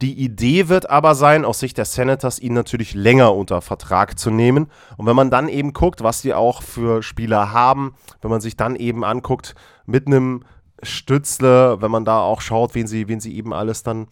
Die 0.00 0.14
Idee 0.14 0.68
wird 0.68 0.88
aber 0.88 1.16
sein, 1.16 1.44
aus 1.44 1.58
Sicht 1.58 1.76
der 1.76 1.84
Senators, 1.84 2.38
ihn 2.38 2.54
natürlich 2.54 2.94
länger 2.94 3.34
unter 3.34 3.60
Vertrag 3.60 4.16
zu 4.16 4.30
nehmen. 4.30 4.70
Und 4.96 5.06
wenn 5.06 5.16
man 5.16 5.30
dann 5.30 5.48
eben 5.48 5.72
guckt, 5.72 6.04
was 6.04 6.22
sie 6.22 6.34
auch 6.34 6.62
für 6.62 7.02
Spieler 7.02 7.52
haben, 7.52 7.94
wenn 8.22 8.30
man 8.30 8.40
sich 8.40 8.56
dann 8.56 8.76
eben 8.76 9.04
anguckt 9.04 9.56
mit 9.86 10.06
einem 10.06 10.44
Stützle, 10.84 11.82
wenn 11.82 11.90
man 11.90 12.04
da 12.04 12.20
auch 12.20 12.40
schaut, 12.40 12.76
wen 12.76 12.86
sie, 12.86 13.08
wen 13.08 13.18
sie 13.18 13.36
eben 13.36 13.52
alles 13.52 13.82
dann 13.82 14.06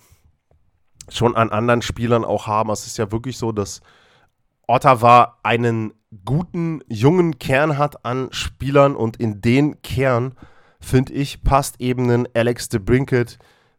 schon 1.09 1.37
an 1.37 1.51
anderen 1.51 1.83
Spielern 1.83 2.25
auch 2.25 2.49
haben. 2.49 2.71
Es 2.71 2.87
ist 2.87 2.99
ja 2.99 3.13
wirklich 3.13 3.39
so, 3.39 3.53
dass 3.53 3.81
Ottawa 4.67 5.39
einen 5.43 5.93
guten, 6.25 6.81
jungen 6.89 7.39
Kern 7.39 7.79
hat 7.79 8.05
an 8.05 8.29
Spielern 8.31 8.97
und 8.97 9.17
in 9.17 9.41
den 9.41 9.83
Kern, 9.83 10.33
finde 10.81 11.13
ich, 11.13 11.43
passt 11.43 11.81
eben 11.81 12.11
ein 12.11 12.29
Alex 12.35 12.69
de 12.69 12.81
Brinket 12.81 13.39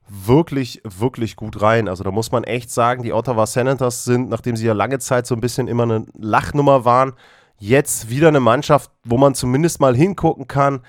wirklich, 0.10 0.82
wirklich 0.84 1.36
gut 1.36 1.62
rein. 1.62 1.88
Also 1.88 2.03
da 2.03 2.12
muss 2.12 2.32
man 2.32 2.44
echt 2.44 2.72
sagen, 2.72 3.03
die 3.03 3.13
Ottawa 3.13 3.46
Senators 3.46 4.06
sind, 4.06 4.29
nachdem 4.29 4.56
sie 4.56 4.65
ja 4.65 4.74
lange 4.74 5.00
Zeit 5.00 5.27
so 5.27 5.36
ein 5.36 5.41
bisschen 5.41 5.67
immer 5.67 5.84
eine 5.84 6.06
Lachnummer 6.17 6.86
waren, 6.86 7.13
jetzt 7.60 8.10
wieder 8.10 8.29
eine 8.29 8.39
Mannschaft, 8.39 8.91
wo 9.03 9.17
man 9.17 9.36
zumindest 9.36 9.79
mal 9.79 9.96
hingucken 9.96 10.48
kann. 10.48 10.82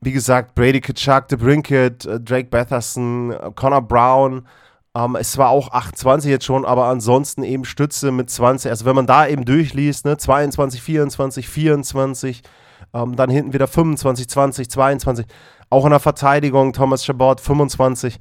Wie 0.00 0.12
gesagt, 0.12 0.54
Brady 0.54 0.80
Kachuk, 0.80 1.28
De 1.28 1.38
Brinket, 1.38 2.04
äh, 2.04 2.20
Drake 2.20 2.48
Batherson, 2.50 3.34
Connor 3.54 3.82
Brown. 3.82 4.46
Ähm, 4.96 5.16
es 5.16 5.36
war 5.38 5.50
auch 5.50 5.72
28 5.72 6.30
jetzt 6.30 6.44
schon, 6.44 6.64
aber 6.64 6.86
ansonsten 6.86 7.42
eben 7.42 7.64
Stütze 7.64 8.10
mit 8.10 8.30
20. 8.30 8.70
Also 8.70 8.84
wenn 8.84 8.96
man 8.96 9.06
da 9.06 9.26
eben 9.26 9.44
durchliest, 9.44 10.04
ne, 10.04 10.16
22, 10.16 10.82
24, 10.82 11.48
24, 11.48 12.42
ähm, 12.92 13.16
dann 13.16 13.30
hinten 13.30 13.52
wieder 13.52 13.66
25, 13.66 14.28
20, 14.28 14.70
22. 14.70 15.26
Auch 15.70 15.84
in 15.84 15.90
der 15.90 16.00
Verteidigung 16.00 16.72
Thomas 16.72 17.04
Chabot 17.04 17.40
25 17.40 18.18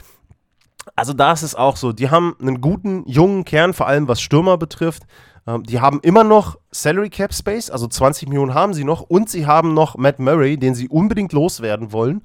also 0.96 1.14
da 1.14 1.32
ist 1.32 1.44
es 1.44 1.56
auch 1.56 1.78
so, 1.78 1.92
die 1.94 2.10
haben 2.10 2.36
einen 2.40 2.62
guten, 2.62 3.04
jungen 3.08 3.46
Kern, 3.46 3.74
vor 3.74 3.88
allem 3.88 4.08
was 4.08 4.22
Stürmer 4.22 4.58
betrifft. 4.58 5.04
Ähm, 5.48 5.64
die 5.64 5.80
haben 5.80 6.00
immer 6.02 6.24
noch 6.24 6.58
Salary 6.72 7.10
Cap 7.10 7.34
Space, 7.34 7.70
also 7.70 7.88
20 7.88 8.28
Millionen 8.28 8.54
haben 8.54 8.74
sie 8.74 8.84
noch. 8.84 9.02
Und 9.02 9.30
sie 9.30 9.46
haben 9.46 9.74
noch 9.74 9.98
Matt 9.98 10.20
Murray, 10.20 10.58
den 10.58 10.76
sie 10.76 10.90
unbedingt 10.90 11.34
loswerden 11.34 11.92
wollen. 11.92 12.22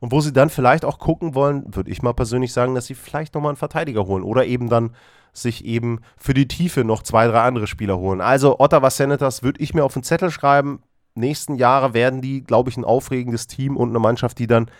Und 0.00 0.12
wo 0.12 0.20
sie 0.20 0.32
dann 0.32 0.50
vielleicht 0.50 0.84
auch 0.84 0.98
gucken 0.98 1.34
wollen, 1.34 1.64
würde 1.74 1.90
ich 1.90 2.02
mal 2.02 2.14
persönlich 2.14 2.52
sagen, 2.52 2.74
dass 2.74 2.86
sie 2.86 2.94
vielleicht 2.94 3.34
nochmal 3.34 3.50
einen 3.50 3.56
Verteidiger 3.56 4.06
holen. 4.06 4.24
Oder 4.24 4.46
eben 4.46 4.68
dann 4.68 4.94
sich 5.32 5.64
eben 5.64 6.00
für 6.16 6.34
die 6.34 6.48
Tiefe 6.48 6.84
noch 6.84 7.02
zwei, 7.02 7.26
drei 7.28 7.42
andere 7.42 7.66
Spieler 7.66 7.98
holen. 7.98 8.20
Also 8.20 8.58
Ottawa 8.58 8.90
Senators 8.90 9.42
würde 9.42 9.60
ich 9.60 9.74
mir 9.74 9.84
auf 9.84 9.92
den 9.92 10.02
Zettel 10.02 10.30
schreiben. 10.30 10.82
Nächsten 11.14 11.54
Jahre 11.54 11.94
werden 11.94 12.20
die, 12.20 12.42
glaube 12.42 12.70
ich, 12.70 12.76
ein 12.76 12.84
aufregendes 12.84 13.46
Team 13.46 13.76
und 13.76 13.90
eine 13.90 13.98
Mannschaft, 13.98 14.38
die 14.38 14.46
dann 14.46 14.70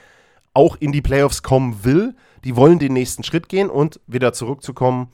auch 0.54 0.76
in 0.76 0.92
die 0.92 1.02
Playoffs 1.02 1.42
kommen 1.42 1.84
will. 1.84 2.16
Die 2.44 2.56
wollen 2.56 2.78
den 2.78 2.94
nächsten 2.94 3.22
Schritt 3.22 3.48
gehen 3.48 3.70
und 3.70 4.00
wieder 4.06 4.32
zurückzukommen 4.32 5.12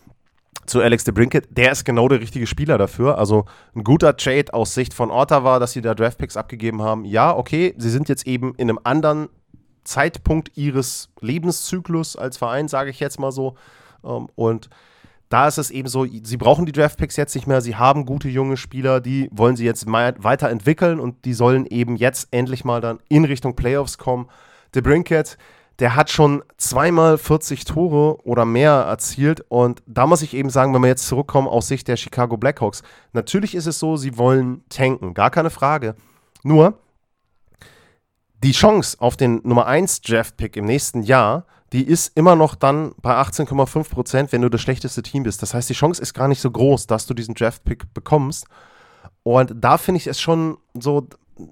zu 0.66 0.80
Alex 0.80 1.04
de 1.04 1.14
Brinket, 1.14 1.48
der 1.50 1.72
ist 1.72 1.84
genau 1.84 2.08
der 2.08 2.20
richtige 2.20 2.46
Spieler 2.46 2.78
dafür. 2.78 3.18
Also 3.18 3.44
ein 3.74 3.84
guter 3.84 4.16
Trade 4.16 4.52
aus 4.52 4.74
Sicht 4.74 4.94
von 4.94 5.10
Ottawa, 5.10 5.58
dass 5.58 5.72
sie 5.72 5.80
da 5.80 5.94
Draftpicks 5.94 6.36
abgegeben 6.36 6.82
haben. 6.82 7.04
Ja, 7.04 7.36
okay, 7.36 7.74
sie 7.76 7.90
sind 7.90 8.08
jetzt 8.08 8.26
eben 8.26 8.54
in 8.56 8.68
einem 8.68 8.80
anderen 8.82 9.28
Zeitpunkt 9.86 10.56
ihres 10.56 11.08
Lebenszyklus 11.20 12.16
als 12.16 12.36
Verein, 12.36 12.68
sage 12.68 12.90
ich 12.90 13.00
jetzt 13.00 13.18
mal 13.18 13.32
so. 13.32 13.56
Ähm, 14.04 14.28
und 14.34 14.68
da 15.28 15.48
ist 15.48 15.58
es 15.58 15.70
eben 15.70 15.88
so, 15.88 16.04
sie 16.04 16.36
brauchen 16.36 16.66
die 16.66 16.72
Draftpicks 16.72 17.16
jetzt 17.16 17.34
nicht 17.34 17.46
mehr. 17.46 17.60
Sie 17.60 17.76
haben 17.76 18.06
gute 18.06 18.28
junge 18.28 18.56
Spieler, 18.56 19.00
die 19.00 19.28
wollen 19.32 19.56
sie 19.56 19.64
jetzt 19.64 19.86
weiterentwickeln 19.86 21.00
und 21.00 21.24
die 21.24 21.34
sollen 21.34 21.66
eben 21.66 21.96
jetzt 21.96 22.28
endlich 22.30 22.64
mal 22.64 22.80
dann 22.80 23.00
in 23.08 23.24
Richtung 23.24 23.56
Playoffs 23.56 23.98
kommen. 23.98 24.28
De 24.74 24.82
Brinket, 24.82 25.36
der 25.78 25.96
hat 25.96 26.10
schon 26.10 26.42
zweimal 26.56 27.18
40 27.18 27.64
Tore 27.64 28.24
oder 28.24 28.44
mehr 28.44 28.72
erzielt. 28.72 29.44
Und 29.48 29.82
da 29.86 30.06
muss 30.06 30.22
ich 30.22 30.32
eben 30.34 30.50
sagen, 30.50 30.72
wenn 30.74 30.82
wir 30.82 30.88
jetzt 30.88 31.08
zurückkommen 31.08 31.48
aus 31.48 31.68
Sicht 31.68 31.88
der 31.88 31.96
Chicago 31.96 32.36
Blackhawks, 32.36 32.82
natürlich 33.12 33.54
ist 33.54 33.66
es 33.66 33.78
so, 33.78 33.96
sie 33.96 34.16
wollen 34.16 34.62
tanken, 34.68 35.12
gar 35.12 35.30
keine 35.30 35.50
Frage. 35.50 35.96
Nur, 36.44 36.78
die 38.46 38.52
Chance 38.52 38.96
auf 39.00 39.16
den 39.16 39.40
Nummer 39.42 39.66
1 39.66 40.02
Draft-Pick 40.02 40.56
im 40.56 40.66
nächsten 40.66 41.02
Jahr, 41.02 41.46
die 41.72 41.82
ist 41.82 42.16
immer 42.16 42.36
noch 42.36 42.54
dann 42.54 42.94
bei 43.02 43.12
18,5 43.12 43.90
Prozent, 43.90 44.30
wenn 44.30 44.40
du 44.40 44.48
das 44.48 44.60
schlechteste 44.60 45.02
Team 45.02 45.24
bist. 45.24 45.42
Das 45.42 45.52
heißt, 45.52 45.68
die 45.68 45.74
Chance 45.74 46.00
ist 46.00 46.14
gar 46.14 46.28
nicht 46.28 46.40
so 46.40 46.48
groß, 46.52 46.86
dass 46.86 47.06
du 47.06 47.14
diesen 47.14 47.34
Draft-Pick 47.34 47.92
bekommst. 47.92 48.46
Und 49.24 49.52
da 49.56 49.78
finde 49.78 49.98
ich 49.98 50.06
es 50.06 50.20
schon 50.20 50.58
so, 50.74 51.08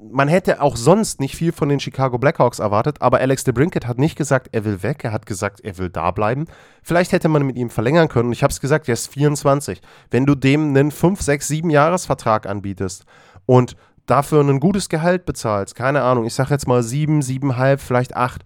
man 0.08 0.28
hätte 0.28 0.62
auch 0.62 0.76
sonst 0.76 1.18
nicht 1.18 1.34
viel 1.34 1.50
von 1.50 1.68
den 1.68 1.80
Chicago 1.80 2.16
Blackhawks 2.16 2.60
erwartet, 2.60 3.02
aber 3.02 3.18
Alex 3.18 3.42
DeBrinket 3.42 3.88
hat 3.88 3.98
nicht 3.98 4.16
gesagt, 4.16 4.50
er 4.52 4.64
will 4.64 4.84
weg, 4.84 5.02
er 5.02 5.10
hat 5.10 5.26
gesagt, 5.26 5.62
er 5.62 5.76
will 5.78 5.90
da 5.90 6.12
bleiben. 6.12 6.44
Vielleicht 6.84 7.10
hätte 7.10 7.28
man 7.28 7.44
mit 7.44 7.56
ihm 7.56 7.70
verlängern 7.70 8.06
können. 8.06 8.30
Ich 8.30 8.44
habe 8.44 8.52
es 8.52 8.60
gesagt, 8.60 8.88
er 8.88 8.92
ist 8.92 9.08
24. 9.08 9.82
Wenn 10.12 10.26
du 10.26 10.36
dem 10.36 10.68
einen 10.68 10.92
5, 10.92 11.20
6, 11.20 11.48
7 11.48 11.70
Jahresvertrag 11.70 12.46
anbietest 12.46 13.04
und 13.46 13.74
dafür 14.06 14.42
ein 14.42 14.60
gutes 14.60 14.88
Gehalt 14.88 15.24
bezahlst, 15.24 15.74
keine 15.74 16.02
Ahnung, 16.02 16.26
ich 16.26 16.34
sage 16.34 16.50
jetzt 16.50 16.68
mal 16.68 16.82
7, 16.82 17.20
7,5, 17.20 17.78
vielleicht 17.78 18.16
8, 18.16 18.44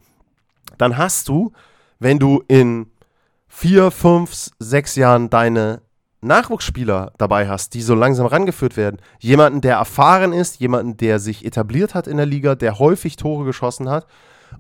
dann 0.77 0.97
hast 0.97 1.29
du, 1.29 1.53
wenn 1.99 2.18
du 2.18 2.42
in 2.49 2.90
4, 3.49 3.90
5, 3.90 4.51
6 4.59 4.97
Jahren 4.97 5.31
deine 5.31 5.83
Nachwuchsspieler 6.21 7.12
dabei 7.16 7.49
hast, 7.49 7.75
die 7.75 7.83
so 7.83 7.94
langsam 7.94 8.27
rangeführt 8.27 8.77
werden, 8.77 8.99
jemanden, 9.21 9.61
der 9.61 9.77
erfahren 9.77 10.33
ist, 10.33 10.59
jemanden, 10.61 10.97
der 10.97 11.18
sich 11.18 11.44
etabliert 11.44 11.94
hat 11.94 12.07
in 12.07 12.16
der 12.16 12.27
Liga, 12.27 12.55
der 12.55 12.79
häufig 12.79 13.16
Tore 13.16 13.44
geschossen 13.44 13.88
hat 13.88 14.07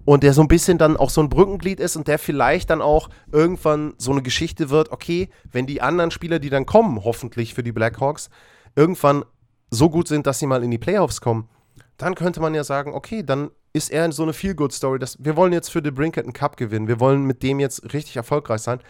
und 0.04 0.22
der 0.22 0.34
so 0.34 0.42
ein 0.42 0.48
bisschen 0.48 0.78
dann 0.78 0.96
auch 0.96 1.10
so 1.10 1.20
ein 1.20 1.28
Brückenglied 1.28 1.80
ist 1.80 1.96
und 1.96 2.06
der 2.06 2.18
vielleicht 2.18 2.70
dann 2.70 2.80
auch 2.80 3.08
irgendwann 3.32 3.94
so 3.98 4.12
eine 4.12 4.22
Geschichte 4.22 4.70
wird, 4.70 4.92
okay, 4.92 5.30
wenn 5.50 5.66
die 5.66 5.82
anderen 5.82 6.10
Spieler, 6.10 6.38
die 6.38 6.50
dann 6.50 6.66
kommen, 6.66 7.02
hoffentlich 7.04 7.54
für 7.54 7.62
die 7.62 7.72
Blackhawks, 7.72 8.30
irgendwann 8.76 9.24
so 9.70 9.90
gut 9.90 10.08
sind, 10.08 10.26
dass 10.26 10.38
sie 10.38 10.46
mal 10.46 10.62
in 10.62 10.70
die 10.70 10.78
Playoffs 10.78 11.20
kommen, 11.20 11.48
dann 11.96 12.14
könnte 12.14 12.40
man 12.40 12.54
ja 12.54 12.64
sagen, 12.64 12.94
okay, 12.94 13.22
dann 13.22 13.50
ist 13.72 13.90
er 13.90 14.10
so 14.12 14.22
eine 14.22 14.32
Feel-Good-Story, 14.32 14.98
dass 14.98 15.22
wir 15.22 15.36
wollen 15.36 15.52
jetzt 15.52 15.70
für 15.70 15.82
The 15.82 15.90
Brinket 15.90 16.24
einen 16.24 16.32
Cup 16.32 16.56
gewinnen, 16.56 16.88
wir 16.88 17.00
wollen 17.00 17.24
mit 17.24 17.42
dem 17.42 17.60
jetzt 17.60 17.92
richtig 17.92 18.16
erfolgreich 18.16 18.60
sein. 18.60 18.80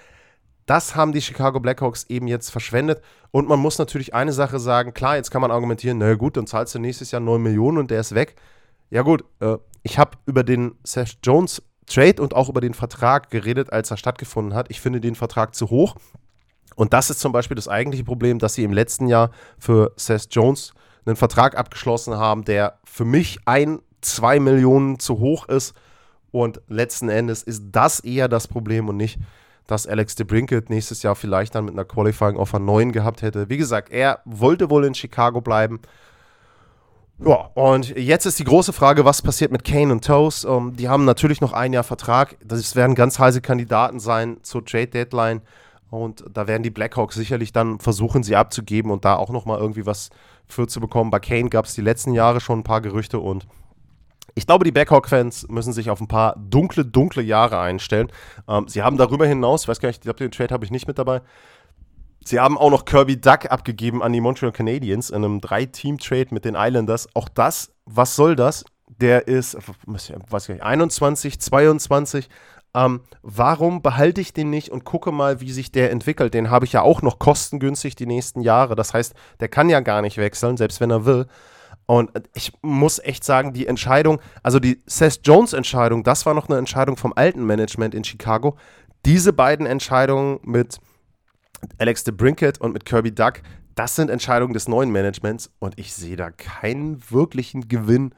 Das 0.67 0.95
haben 0.95 1.13
die 1.13 1.23
Chicago 1.23 1.61
Blackhawks 1.61 2.05
eben 2.11 2.29
jetzt 2.29 2.51
verschwendet. 2.51 3.01
Und 3.31 3.49
man 3.49 3.59
muss 3.59 3.79
natürlich 3.79 4.15
eine 4.15 4.35
Sache 4.35 4.61
sagen: 4.61 4.93
klar, 4.93 5.17
jetzt 5.17 5.31
kann 5.31 5.41
man 5.41 5.51
argumentieren, 5.51 5.97
na 5.97 6.15
gut, 6.15 6.37
dann 6.37 6.47
zahlst 6.47 6.75
du 6.75 6.79
nächstes 6.79 7.11
Jahr 7.11 7.21
9 7.23 7.41
Millionen 7.41 7.79
und 7.79 7.91
der 7.91 8.01
ist 8.01 8.15
weg. 8.15 8.37
Ja, 8.91 9.01
gut, 9.01 9.25
äh, 9.41 9.57
ich 9.83 9.99
habe 9.99 10.19
über 10.27 10.45
den 10.45 10.75
Seth 10.85 11.19
Jones 11.23 11.63
Trade 11.87 12.21
und 12.21 12.35
auch 12.35 12.51
über 12.51 12.61
den 12.61 12.75
Vertrag 12.75 13.31
geredet, 13.31 13.73
als 13.73 13.91
er 13.91 13.97
stattgefunden 13.97 14.55
hat. 14.55 14.71
Ich 14.71 14.83
finde 14.83 15.01
den 15.01 15.15
Vertrag 15.15 15.55
zu 15.55 15.71
hoch. 15.71 15.97
Und 16.79 16.93
das 16.93 17.11
ist 17.11 17.19
zum 17.19 17.33
Beispiel 17.33 17.57
das 17.57 17.67
eigentliche 17.67 18.05
Problem, 18.05 18.39
dass 18.39 18.55
sie 18.55 18.63
im 18.63 18.73
letzten 18.73 19.09
Jahr 19.09 19.33
für 19.59 19.93
Seth 19.97 20.29
Jones 20.31 20.75
einen 21.05 21.17
Vertrag 21.17 21.59
abgeschlossen 21.59 22.17
haben, 22.17 22.45
der 22.45 22.79
für 22.85 23.05
mich 23.05 23.41
ein, 23.47 23.81
zwei 24.01 24.39
Millionen 24.39 25.01
zu 25.01 25.19
hoch 25.19 25.49
ist. 25.49 25.75
Und 26.31 26.61
letzten 26.69 27.09
Endes 27.09 27.43
ist 27.43 27.65
das 27.73 27.99
eher 27.99 28.29
das 28.29 28.47
Problem 28.47 28.89
und 28.89 28.97
nicht 28.97 29.19
dass 29.67 29.87
Alex 29.87 30.15
DeBrinket 30.15 30.71
nächstes 30.71 31.03
Jahr 31.03 31.15
vielleicht 31.15 31.55
dann 31.55 31.67
mit 31.67 31.75
einer 31.75 31.85
Qualifying 31.85 32.37
Offer 32.37 32.59
9 32.59 32.91
gehabt 32.91 33.21
hätte. 33.21 33.51
Wie 33.51 33.59
gesagt, 33.59 33.93
er 33.93 34.21
wollte 34.25 34.71
wohl 34.71 34.87
in 34.87 34.95
Chicago 34.95 35.43
bleiben. 35.43 35.81
Ja, 37.23 37.51
und 37.53 37.91
jetzt 37.91 38.25
ist 38.25 38.39
die 38.39 38.45
große 38.45 38.73
Frage, 38.73 39.05
was 39.05 39.21
passiert 39.21 39.53
mit 39.53 39.65
Kane 39.65 39.93
und 39.93 40.07
Toes? 40.07 40.47
Um, 40.47 40.69
ähm, 40.69 40.77
die 40.77 40.89
haben 40.89 41.05
natürlich 41.05 41.43
noch 41.43 41.53
ein 41.53 41.75
Jahr 41.75 41.85
Vertrag. 41.85 42.39
Das 42.43 42.77
werden 42.77 42.95
ganz 42.95 43.19
heiße 43.19 43.43
Kandidaten 43.43 44.01
sein 44.01 44.39
zur 44.43 44.65
Trade 44.65 44.87
Deadline. 44.87 45.43
Und 45.91 46.25
da 46.33 46.47
werden 46.47 46.63
die 46.63 46.71
Blackhawks 46.71 47.15
sicherlich 47.15 47.53
dann 47.53 47.79
versuchen, 47.81 48.23
sie 48.23 48.37
abzugeben 48.37 48.91
und 48.91 49.05
da 49.05 49.17
auch 49.17 49.31
nochmal 49.31 49.59
irgendwie 49.59 49.87
was 49.87 50.11
für 50.47 50.67
zu 50.67 50.81
bekommen. 50.81 51.11
Bei 51.11 51.19
Kane 51.19 51.49
gab 51.49 51.65
es 51.65 51.75
die 51.75 51.81
letzten 51.81 52.13
Jahre 52.13 52.41
schon 52.41 52.61
ein 52.61 52.65
paar 52.65 52.81
Gerüchte 52.81 53.19
und 53.19 53.47
Ich 54.35 54.47
glaube, 54.47 54.65
die 54.65 54.71
Blackhawk-Fans 54.71 55.49
müssen 55.49 55.73
sich 55.73 55.91
auf 55.91 56.01
ein 56.01 56.07
paar 56.07 56.37
dunkle, 56.37 56.85
dunkle 56.85 57.23
Jahre 57.23 57.59
einstellen. 57.59 58.09
Ähm, 58.47 58.69
sie 58.69 58.83
haben 58.83 58.97
darüber 58.97 59.27
hinaus, 59.27 59.63
ich 59.63 59.69
weiß 59.69 59.81
gar 59.81 59.89
nicht, 59.89 59.99
ich 59.99 60.03
glaube, 60.03 60.19
den 60.19 60.31
Trade 60.31 60.55
habe 60.55 60.65
ich 60.65 60.71
nicht 60.71 60.87
mit 60.87 60.99
dabei. 60.99 61.23
Sie 62.25 62.39
haben 62.39 62.59
auch 62.59 62.71
noch 62.71 62.85
Kirby 62.85 63.21
Duck 63.21 63.51
abgegeben 63.51 64.03
an 64.03 64.13
die 64.13 64.21
Montreal 64.21 64.53
Canadiens 64.53 65.11
in 65.11 65.25
einem 65.25 65.41
Drei-Team-Trade 65.41 66.29
mit 66.31 66.45
den 66.45 66.55
Islanders. 66.57 67.09
Auch 67.15 67.29
das, 67.29 67.73
was 67.87 68.15
soll 68.15 68.37
das? 68.37 68.65
Der 68.87 69.27
ist, 69.29 69.57
weiß 69.87 70.45
ich 70.45 70.55
nicht, 70.57 70.63
21, 70.63 71.41
22. 71.41 72.29
Ähm, 72.79 73.01
warum 73.23 73.83
behalte 73.83 74.21
ich 74.21 74.33
den 74.33 74.51
nicht 74.51 74.71
und 74.71 74.85
gucke 74.85 75.11
mal, 75.11 75.41
wie 75.41 75.51
sich 75.51 75.73
der 75.73 75.91
entwickelt? 75.91 76.33
Den 76.33 76.49
habe 76.49 76.65
ich 76.65 76.73
ja 76.73 76.83
auch 76.83 77.03
noch 77.03 77.19
kostengünstig 77.19 77.97
die 77.97 78.07
nächsten 78.07 78.41
Jahre. 78.41 78.77
Das 78.77 78.95
heißt, 78.95 79.15
der 79.41 79.49
kann 79.49 79.69
ja 79.69 79.81
gar 79.81 80.01
nicht 80.01 80.17
wechseln, 80.17 80.57
selbst 80.57 80.81
wenn 80.81 80.93
er 80.93 81.05
will. 81.05 81.27
Und 81.87 82.13
ich 82.35 82.53
muss 82.63 83.01
echt 83.01 83.25
sagen, 83.25 83.53
die 83.53 83.67
Entscheidung, 83.67 84.21
also 84.45 84.61
die 84.61 84.81
Seth 84.87 85.27
Jones-Entscheidung, 85.27 86.05
das 86.05 86.25
war 86.25 86.35
noch 86.35 86.49
eine 86.49 86.59
Entscheidung 86.59 86.97
vom 86.97 87.13
alten 87.17 87.45
Management 87.45 87.97
in 87.97 88.05
Chicago. 88.05 88.57
Diese 89.05 89.33
beiden 89.33 89.67
Entscheidungen 89.67 90.39
mit 90.45 90.79
Alex 91.79 92.05
de 92.05 92.15
Brinkett 92.15 92.61
und 92.61 92.73
mit 92.73 92.85
Kirby 92.85 93.13
Duck, 93.13 93.41
das 93.75 93.97
sind 93.97 94.09
Entscheidungen 94.09 94.55
des 94.55 94.69
neuen 94.69 94.93
Managements 94.93 95.51
und 95.59 95.77
ich 95.81 95.95
sehe 95.95 96.17
da 96.17 96.31
keinen 96.31 97.03
wirklichen 97.11 97.67
Gewinn 97.67 98.15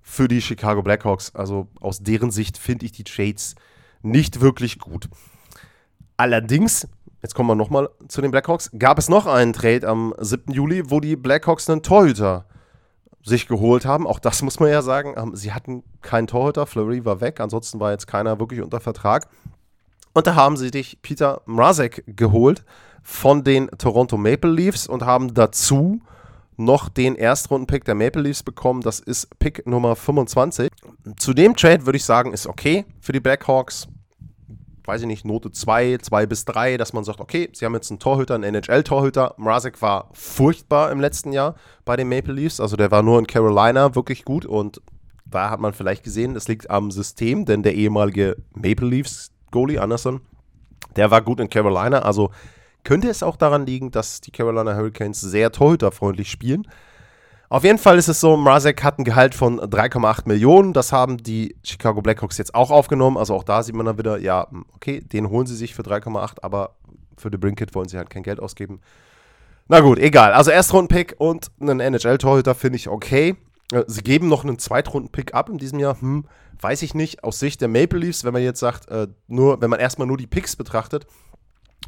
für 0.00 0.28
die 0.28 0.40
Chicago 0.40 0.82
Blackhawks. 0.82 1.34
Also 1.34 1.68
aus 1.80 1.98
deren 1.98 2.30
Sicht 2.30 2.56
finde 2.56 2.86
ich 2.86 2.92
die 2.92 3.04
Trades 3.04 3.56
nicht 4.04 4.40
wirklich 4.40 4.78
gut. 4.78 5.08
Allerdings, 6.16 6.86
jetzt 7.22 7.34
kommen 7.34 7.48
wir 7.48 7.54
nochmal 7.54 7.88
zu 8.08 8.20
den 8.20 8.30
Blackhawks, 8.30 8.70
gab 8.78 8.98
es 8.98 9.08
noch 9.08 9.26
einen 9.26 9.52
Trade 9.52 9.88
am 9.88 10.14
7. 10.18 10.52
Juli, 10.52 10.90
wo 10.90 11.00
die 11.00 11.16
Blackhawks 11.16 11.68
einen 11.68 11.82
Torhüter 11.82 12.46
sich 13.24 13.48
geholt 13.48 13.84
haben. 13.84 14.06
Auch 14.06 14.18
das 14.18 14.42
muss 14.42 14.60
man 14.60 14.70
ja 14.70 14.82
sagen. 14.82 15.14
Ähm, 15.16 15.34
sie 15.34 15.52
hatten 15.52 15.82
keinen 16.02 16.26
Torhüter, 16.26 16.66
Fleury 16.66 17.04
war 17.04 17.20
weg, 17.20 17.40
ansonsten 17.40 17.80
war 17.80 17.90
jetzt 17.90 18.06
keiner 18.06 18.38
wirklich 18.38 18.60
unter 18.60 18.80
Vertrag. 18.80 19.28
Und 20.12 20.26
da 20.26 20.34
haben 20.34 20.56
sie 20.56 20.70
dich 20.70 21.02
Peter 21.02 21.42
Mrazek 21.46 22.04
geholt 22.06 22.64
von 23.02 23.42
den 23.42 23.68
Toronto 23.78 24.16
Maple 24.16 24.50
Leafs 24.50 24.86
und 24.86 25.04
haben 25.04 25.34
dazu 25.34 26.00
noch 26.56 26.88
den 26.88 27.16
Erstrundenpick 27.16 27.84
der 27.84 27.96
Maple 27.96 28.22
Leafs 28.22 28.42
bekommen. 28.42 28.80
Das 28.80 29.00
ist 29.00 29.38
Pick 29.38 29.66
Nummer 29.66 29.96
25. 29.96 30.70
Zu 31.16 31.34
dem 31.34 31.56
Trade 31.56 31.84
würde 31.84 31.96
ich 31.96 32.04
sagen, 32.04 32.32
ist 32.32 32.46
okay 32.46 32.84
für 33.00 33.12
die 33.12 33.20
Blackhawks 33.20 33.88
weiß 34.84 35.02
ich 35.02 35.06
nicht, 35.06 35.24
Note 35.24 35.50
2, 35.50 35.98
2 35.98 36.26
bis 36.26 36.44
3, 36.44 36.76
dass 36.76 36.92
man 36.92 37.04
sagt, 37.04 37.20
okay, 37.20 37.48
sie 37.52 37.64
haben 37.64 37.74
jetzt 37.74 37.90
einen 37.90 37.98
Torhüter, 37.98 38.34
einen 38.34 38.54
NHL-Torhüter. 38.54 39.34
Mrazek 39.38 39.80
war 39.82 40.10
furchtbar 40.12 40.90
im 40.90 41.00
letzten 41.00 41.32
Jahr 41.32 41.54
bei 41.84 41.96
den 41.96 42.08
Maple 42.08 42.34
Leafs. 42.34 42.60
Also 42.60 42.76
der 42.76 42.90
war 42.90 43.02
nur 43.02 43.18
in 43.18 43.26
Carolina 43.26 43.94
wirklich 43.94 44.24
gut 44.24 44.44
und 44.44 44.80
da 45.24 45.50
hat 45.50 45.60
man 45.60 45.72
vielleicht 45.72 46.04
gesehen, 46.04 46.34
das 46.34 46.48
liegt 46.48 46.70
am 46.70 46.90
System, 46.90 47.44
denn 47.44 47.62
der 47.62 47.74
ehemalige 47.74 48.36
Maple 48.52 48.86
Leafs 48.86 49.32
Goalie 49.50 49.78
Anderson, 49.78 50.20
der 50.96 51.10
war 51.10 51.22
gut 51.22 51.40
in 51.40 51.48
Carolina. 51.48 52.00
Also 52.00 52.30
könnte 52.84 53.08
es 53.08 53.22
auch 53.22 53.36
daran 53.36 53.66
liegen, 53.66 53.90
dass 53.90 54.20
die 54.20 54.30
Carolina 54.30 54.76
Hurricanes 54.76 55.20
sehr 55.20 55.50
torhüterfreundlich 55.50 56.30
spielen. 56.30 56.68
Auf 57.54 57.62
jeden 57.62 57.78
Fall 57.78 57.98
ist 57.98 58.08
es 58.08 58.18
so, 58.18 58.36
Mrazek 58.36 58.82
hat 58.82 58.98
ein 58.98 59.04
Gehalt 59.04 59.32
von 59.32 59.60
3,8 59.60 60.22
Millionen. 60.26 60.72
Das 60.72 60.90
haben 60.90 61.18
die 61.18 61.54
Chicago 61.62 62.02
Blackhawks 62.02 62.36
jetzt 62.36 62.52
auch 62.52 62.72
aufgenommen. 62.72 63.16
Also 63.16 63.32
auch 63.32 63.44
da 63.44 63.62
sieht 63.62 63.76
man 63.76 63.86
dann 63.86 63.96
wieder, 63.96 64.18
ja, 64.18 64.48
okay, 64.74 64.98
den 64.98 65.30
holen 65.30 65.46
sie 65.46 65.54
sich 65.54 65.72
für 65.72 65.82
3,8, 65.82 66.38
aber 66.42 66.74
für 67.16 67.28
The 67.30 67.38
Brinket 67.38 67.72
wollen 67.76 67.86
sie 67.86 67.96
halt 67.96 68.10
kein 68.10 68.24
Geld 68.24 68.40
ausgeben. 68.40 68.80
Na 69.68 69.78
gut, 69.78 70.00
egal. 70.00 70.32
Also 70.32 70.50
Erstrunden-Pick 70.50 71.14
und 71.18 71.52
einen 71.60 71.78
NHL-Torhüter 71.78 72.56
finde 72.56 72.74
ich 72.74 72.88
okay. 72.88 73.36
Äh, 73.70 73.84
sie 73.86 74.02
geben 74.02 74.26
noch 74.26 74.42
einen 74.42 74.58
Zweitrunden-Pick 74.58 75.32
ab 75.32 75.48
in 75.48 75.58
diesem 75.58 75.78
Jahr. 75.78 76.00
Hm, 76.00 76.24
weiß 76.60 76.82
ich 76.82 76.94
nicht. 76.94 77.22
Aus 77.22 77.38
Sicht 77.38 77.60
der 77.60 77.68
Maple 77.68 78.00
Leafs, 78.00 78.24
wenn 78.24 78.32
man 78.32 78.42
jetzt 78.42 78.58
sagt, 78.58 78.88
äh, 78.88 79.06
nur, 79.28 79.60
wenn 79.60 79.70
man 79.70 79.78
erstmal 79.78 80.08
nur 80.08 80.16
die 80.16 80.26
Picks 80.26 80.56
betrachtet, 80.56 81.06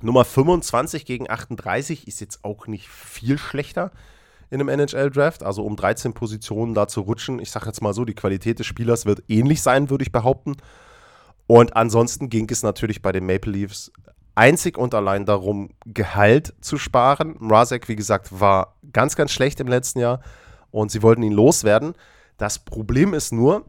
Nummer 0.00 0.24
25 0.24 1.04
gegen 1.06 1.28
38 1.28 2.06
ist 2.06 2.20
jetzt 2.20 2.44
auch 2.44 2.68
nicht 2.68 2.86
viel 2.86 3.36
schlechter 3.36 3.90
in 4.50 4.60
einem 4.60 4.68
NHL-Draft, 4.68 5.42
also 5.42 5.64
um 5.64 5.76
13 5.76 6.12
Positionen 6.12 6.74
da 6.74 6.88
zu 6.88 7.00
rutschen. 7.00 7.40
Ich 7.40 7.50
sage 7.50 7.66
jetzt 7.66 7.82
mal 7.82 7.94
so, 7.94 8.04
die 8.04 8.14
Qualität 8.14 8.58
des 8.58 8.66
Spielers 8.66 9.06
wird 9.06 9.22
ähnlich 9.28 9.62
sein, 9.62 9.90
würde 9.90 10.04
ich 10.04 10.12
behaupten. 10.12 10.56
Und 11.46 11.76
ansonsten 11.76 12.28
ging 12.28 12.48
es 12.50 12.62
natürlich 12.62 13.02
bei 13.02 13.12
den 13.12 13.26
Maple 13.26 13.52
Leafs 13.52 13.92
einzig 14.34 14.78
und 14.78 14.94
allein 14.94 15.26
darum, 15.26 15.70
Gehalt 15.84 16.54
zu 16.60 16.78
sparen. 16.78 17.36
Mrazek, 17.40 17.88
wie 17.88 17.96
gesagt, 17.96 18.40
war 18.40 18.76
ganz, 18.92 19.16
ganz 19.16 19.32
schlecht 19.32 19.60
im 19.60 19.68
letzten 19.68 20.00
Jahr 20.00 20.20
und 20.70 20.90
sie 20.90 21.02
wollten 21.02 21.22
ihn 21.22 21.32
loswerden. 21.32 21.94
Das 22.36 22.58
Problem 22.58 23.14
ist 23.14 23.32
nur, 23.32 23.64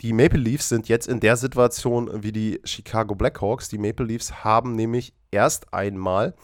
die 0.00 0.14
Maple 0.14 0.40
Leafs 0.40 0.70
sind 0.70 0.88
jetzt 0.88 1.06
in 1.06 1.20
der 1.20 1.36
Situation 1.36 2.22
wie 2.22 2.32
die 2.32 2.60
Chicago 2.64 3.14
Blackhawks. 3.14 3.68
Die 3.68 3.78
Maple 3.78 4.06
Leafs 4.06 4.42
haben 4.42 4.74
nämlich 4.74 5.12
erst 5.30 5.74
einmal, 5.74 6.34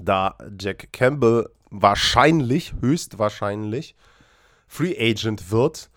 da 0.00 0.36
Jack 0.58 0.92
Campbell 0.92 1.48
wahrscheinlich, 1.72 2.74
höchstwahrscheinlich 2.80 3.96
Free 4.68 4.96
Agent 4.98 5.50
wird 5.50 5.90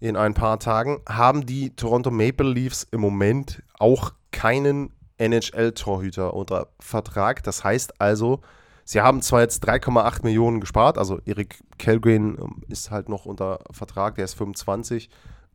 in 0.00 0.16
ein 0.16 0.34
paar 0.34 0.58
Tagen, 0.58 1.00
haben 1.08 1.46
die 1.46 1.74
Toronto 1.74 2.10
Maple 2.10 2.48
Leafs 2.48 2.86
im 2.90 3.00
Moment 3.00 3.62
auch 3.78 4.12
keinen 4.32 4.92
NHL-Torhüter 5.18 6.34
unter 6.34 6.68
Vertrag. 6.80 7.42
Das 7.44 7.64
heißt 7.64 8.00
also, 8.00 8.40
sie 8.84 9.00
haben 9.00 9.22
zwar 9.22 9.40
jetzt 9.40 9.66
3,8 9.66 10.24
Millionen 10.24 10.60
gespart, 10.60 10.98
also 10.98 11.20
Erik 11.24 11.62
Kellgren 11.78 12.36
ähm, 12.38 12.62
ist 12.68 12.90
halt 12.90 13.08
noch 13.08 13.24
unter 13.24 13.60
Vertrag, 13.70 14.16
der 14.16 14.24
ist 14.24 14.34
25, 14.34 15.08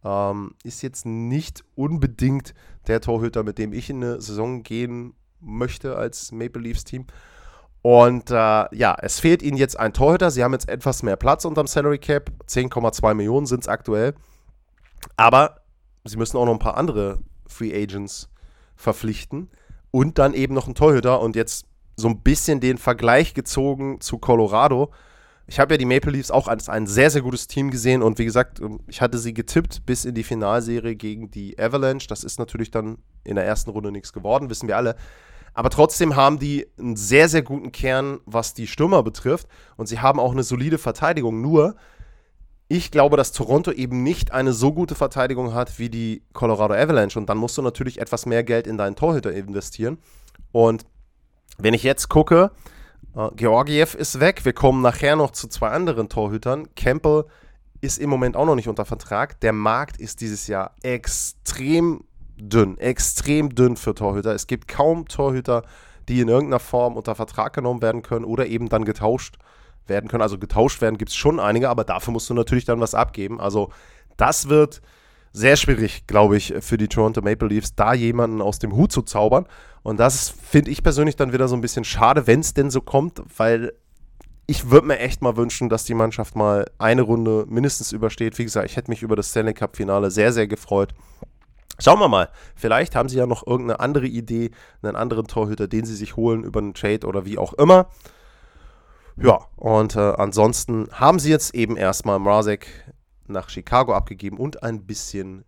ähm, 0.04 0.56
ist 0.63 0.82
jetzt 0.82 1.06
nicht 1.06 1.63
unbedingt 1.76 2.54
der 2.88 3.02
Torhüter, 3.02 3.43
mit 3.43 3.58
dem 3.58 3.74
ich 3.74 3.89
in 3.89 4.04
eine 4.04 4.22
Saison 4.22 4.63
gehen 4.63 5.13
möchte 5.41 5.95
als 5.95 6.32
Maple 6.32 6.62
Leafs 6.62 6.86
Team. 6.86 7.06
Und 7.82 8.30
äh, 8.30 8.34
ja, 8.34 8.98
es 9.02 9.20
fehlt 9.20 9.42
ihnen 9.42 9.58
jetzt 9.58 9.80
ein 9.80 9.94
Torhüter. 9.94 10.32
Sie 10.32 10.44
haben 10.44 10.54
jetzt 10.54 10.70
etwas 10.70 11.02
mehr 11.04 11.15
Platz 11.15 11.46
unterm 11.46 11.68
Salary 11.68 11.98
Cap. 12.00 12.30
10,2 12.48 13.13
Millionen 13.13 13.46
sind 13.46 13.62
es 13.62 13.68
aktuell. 13.68 14.15
Aber 15.15 15.62
sie 16.04 16.18
müssen 16.18 16.38
auch 16.38 16.46
noch 16.46 16.54
ein 16.54 16.60
paar 16.60 16.78
andere 16.78 17.20
Free 17.48 17.74
Agents 17.74 18.30
verpflichten. 18.76 19.50
Und 19.92 20.18
dann 20.18 20.34
eben 20.34 20.54
noch 20.54 20.65
einen 20.65 20.76
Torhüter. 20.76 21.22
Und 21.22 21.36
jetzt 21.36 21.65
so 21.96 22.10
ein 22.10 22.22
bisschen 22.22 22.60
den 22.60 22.78
Vergleich 22.78 23.34
gezogen 23.34 24.02
zu 24.02 24.18
Colorado. 24.18 24.92
Ich 25.48 25.60
habe 25.60 25.74
ja 25.74 25.78
die 25.78 25.86
Maple 25.86 26.12
Leafs 26.12 26.32
auch 26.32 26.48
als 26.48 26.70
ein 26.70 26.86
sehr, 26.86 27.10
sehr 27.10 27.22
gutes 27.22 27.48
Team 27.48 27.72
gesehen. 27.72 28.04
Und 28.04 28.20
wie 28.20 28.26
gesagt, 28.26 28.60
ähm, 28.60 28.82
ich 28.88 29.02
hatte 29.02 29.18
sie 29.18 29.34
getippt 29.34 29.86
bis 29.86 30.04
in 30.04 30.15
die 30.15 30.24
Finalserie 30.24 30.96
gegen 30.96 31.32
die 31.32 31.58
Avalanche. 31.58 32.08
Das 32.08 32.26
ist 32.26 32.39
natürlich 32.39 32.72
dann 32.72 32.98
in 33.24 33.36
der 33.36 33.46
ersten 33.46 33.70
Runde 33.70 33.92
nichts 33.92 34.12
geworden, 34.12 34.50
wissen 34.50 34.68
wir 34.68 34.78
alle. 34.78 34.96
Aber 35.60 35.69
trotzdem 35.69 36.15
haben 36.15 36.39
die 36.39 36.67
einen 36.80 36.95
sehr, 36.95 37.28
sehr 37.28 37.41
guten 37.41 37.74
Kern, 37.74 38.22
was 38.26 38.54
die 38.54 38.65
Stürmer 38.65 39.04
betrifft. 39.04 39.45
Und 39.76 39.88
sie 39.88 40.00
haben 40.00 40.17
auch 40.17 40.32
eine 40.32 40.43
solide 40.43 40.78
Verteidigung. 40.78 41.41
Nur, 41.41 41.76
ich 42.69 42.91
glaube, 42.91 43.17
dass 43.17 43.34
Toronto 43.34 43.74
eben 43.74 44.02
nicht 44.02 44.32
eine 44.32 44.54
so 44.54 44.72
gute 44.72 44.95
Verteidigung 44.95 45.54
hat 45.54 45.78
wie 45.78 45.89
die 45.89 46.24
Colorado 46.32 46.76
Avalanche. 46.76 47.19
Und 47.19 47.28
dann 47.28 47.38
musst 47.38 47.58
du 47.58 47.62
natürlich 47.62 48.00
etwas 48.00 48.26
mehr 48.26 48.45
Geld 48.45 48.67
in 48.67 48.78
deinen 48.78 48.95
Torhüter 48.95 49.34
investieren. 49.34 49.98
Und 50.54 50.86
wenn 51.58 51.74
ich 51.74 51.84
jetzt 51.84 52.08
gucke, 52.08 52.52
äh, 53.13 53.28
Georgiev 53.36 53.95
ist 53.95 54.22
weg. 54.22 54.45
Wir 54.45 54.54
kommen 54.54 54.82
nachher 54.82 55.17
noch 55.17 55.32
zu 55.32 55.50
zwei 55.50 55.72
anderen 55.72 56.08
Torhütern. 56.08 56.74
Campbell 56.76 57.26
ist 57.82 57.98
im 57.98 58.10
Moment 58.10 58.38
auch 58.38 58.45
noch 58.45 58.56
nicht 58.56 58.69
unter 58.69 58.86
Vertrag. 58.86 59.41
Der 59.41 59.52
Markt 59.52 59.98
ist 59.98 60.22
dieses 60.22 60.48
Jahr 60.48 60.74
extrem 60.84 62.06
dünn, 62.39 62.78
extrem 62.78 63.54
dünn 63.54 63.75
für 63.75 63.93
Torhüter. 63.93 64.34
Es 64.34 64.47
gibt 64.47 64.67
kaum 64.67 65.08
Torhüter, 65.08 65.63
die 66.08 66.21
in 66.21 66.28
irgendeiner 66.28 66.60
Form 66.60 66.97
unter 66.97 67.15
Vertrag 67.15 67.54
genommen 67.54 67.82
werden 67.82 68.02
können 68.02 68.25
oder 68.25 68.47
eben 68.47 68.69
dann 68.69 68.86
getauscht 68.86 69.38
werden 69.88 70.10
können. 70.10 70.23
Also 70.23 70.38
getauscht 70.38 70.82
werden 70.82 70.97
gibt 70.97 71.12
es 71.12 71.15
schon 71.15 71.39
einige, 71.39 71.69
aber 71.69 71.84
dafür 71.84 72.13
musst 72.13 72.30
du 72.30 72.34
natürlich 72.34 72.65
dann 72.65 72.80
was 72.80 72.95
abgeben. 72.95 73.39
Also 73.39 73.69
das 74.17 74.49
wird 74.49 74.82
sehr 75.32 75.56
schwierig, 75.56 76.08
glaube 76.08 76.38
ich, 76.38 76.54
für 76.62 76.78
die 76.78 76.88
Toronto 76.88 77.21
Maple 77.21 77.47
Leafs, 77.47 77.75
da 77.75 77.93
jemanden 77.93 78.41
aus 78.41 78.60
dem 78.60 78.75
Hut 78.75 78.91
zu 78.91 79.02
zaubern. 79.04 79.45
Und 79.84 79.99
das 79.99 80.30
finde 80.30 80.71
ich 80.71 80.84
persönlich 80.84 81.15
dann 81.15 81.34
wieder 81.34 81.47
so 81.47 81.56
ein 81.56 81.62
bisschen 81.62 81.84
schade, 81.84 82.28
wenn 82.28 82.39
es 82.39 82.54
denn 82.54 82.71
so 82.71 82.82
kommt, 82.82 83.21
weil 83.38 83.73
ich 84.47 84.71
würde 84.71 84.88
mir 84.88 84.97
echt 84.97 85.21
mal 85.21 85.38
wünschen, 85.38 85.69
dass 85.69 85.84
die 85.84 85.93
Mannschaft 85.93 86.36
mal 86.36 86.65
eine 86.80 87.04
Runde 87.04 87.45
mindestens 87.47 87.91
übersteht. 87.91 88.39
Wie 88.39 88.43
gesagt, 88.43 88.67
ich 88.67 88.78
hätte 88.78 88.89
mich 88.89 89.04
über 89.04 89.15
das 89.15 89.30
Stanley 89.30 89.54
Cup-Finale 89.54 90.10
sehr, 90.10 90.34
sehr 90.34 90.47
gefreut. 90.47 90.95
Schauen 91.78 92.00
wir 92.00 92.10
mal. 92.10 92.30
Vielleicht 92.56 92.96
haben 92.96 93.10
sie 93.10 93.18
ja 93.18 93.26
noch 93.26 93.46
irgendeine 93.46 93.80
andere 93.80 94.08
Idee, 94.08 94.52
einen 94.82 94.96
anderen 94.96 95.28
Torhüter, 95.28 95.68
den 95.68 95.86
sie 95.86 95.96
sich 95.96 96.16
holen 96.16 96.44
über 96.44 96.60
einen 96.60 96.74
Trade 96.74 97.06
oder 97.06 97.26
wie 97.26 97.38
auch 97.38 97.54
immer. 97.54 97.88
Ja, 99.16 99.40
und 99.58 99.96
äh, 99.96 100.00
ansonsten 100.00 100.90
haben 100.92 101.20
sie 101.20 101.30
jetzt 101.30 101.54
eben 101.54 101.76
erstmal 101.78 102.20
Mrazek 102.20 102.68
nach 103.28 103.50
Chicago 103.50 103.94
abgegeben 103.94 104.38
und 104.38 104.64
ein 104.64 104.86
bisschen 104.86 105.46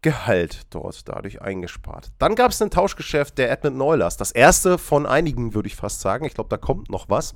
Gehalt 0.00 0.62
dort 0.70 1.08
dadurch 1.08 1.42
eingespart. 1.42 2.12
Dann 2.18 2.36
gab 2.36 2.52
es 2.52 2.62
ein 2.62 2.70
Tauschgeschäft 2.70 3.36
der 3.36 3.50
Edmund 3.50 3.76
Neulers. 3.76 4.16
Das 4.16 4.30
erste 4.30 4.78
von 4.78 5.06
einigen, 5.06 5.54
würde 5.54 5.66
ich 5.66 5.74
fast 5.74 6.00
sagen. 6.00 6.24
Ich 6.24 6.34
glaube, 6.34 6.50
da 6.50 6.56
kommt 6.56 6.88
noch 6.88 7.08
was. 7.08 7.34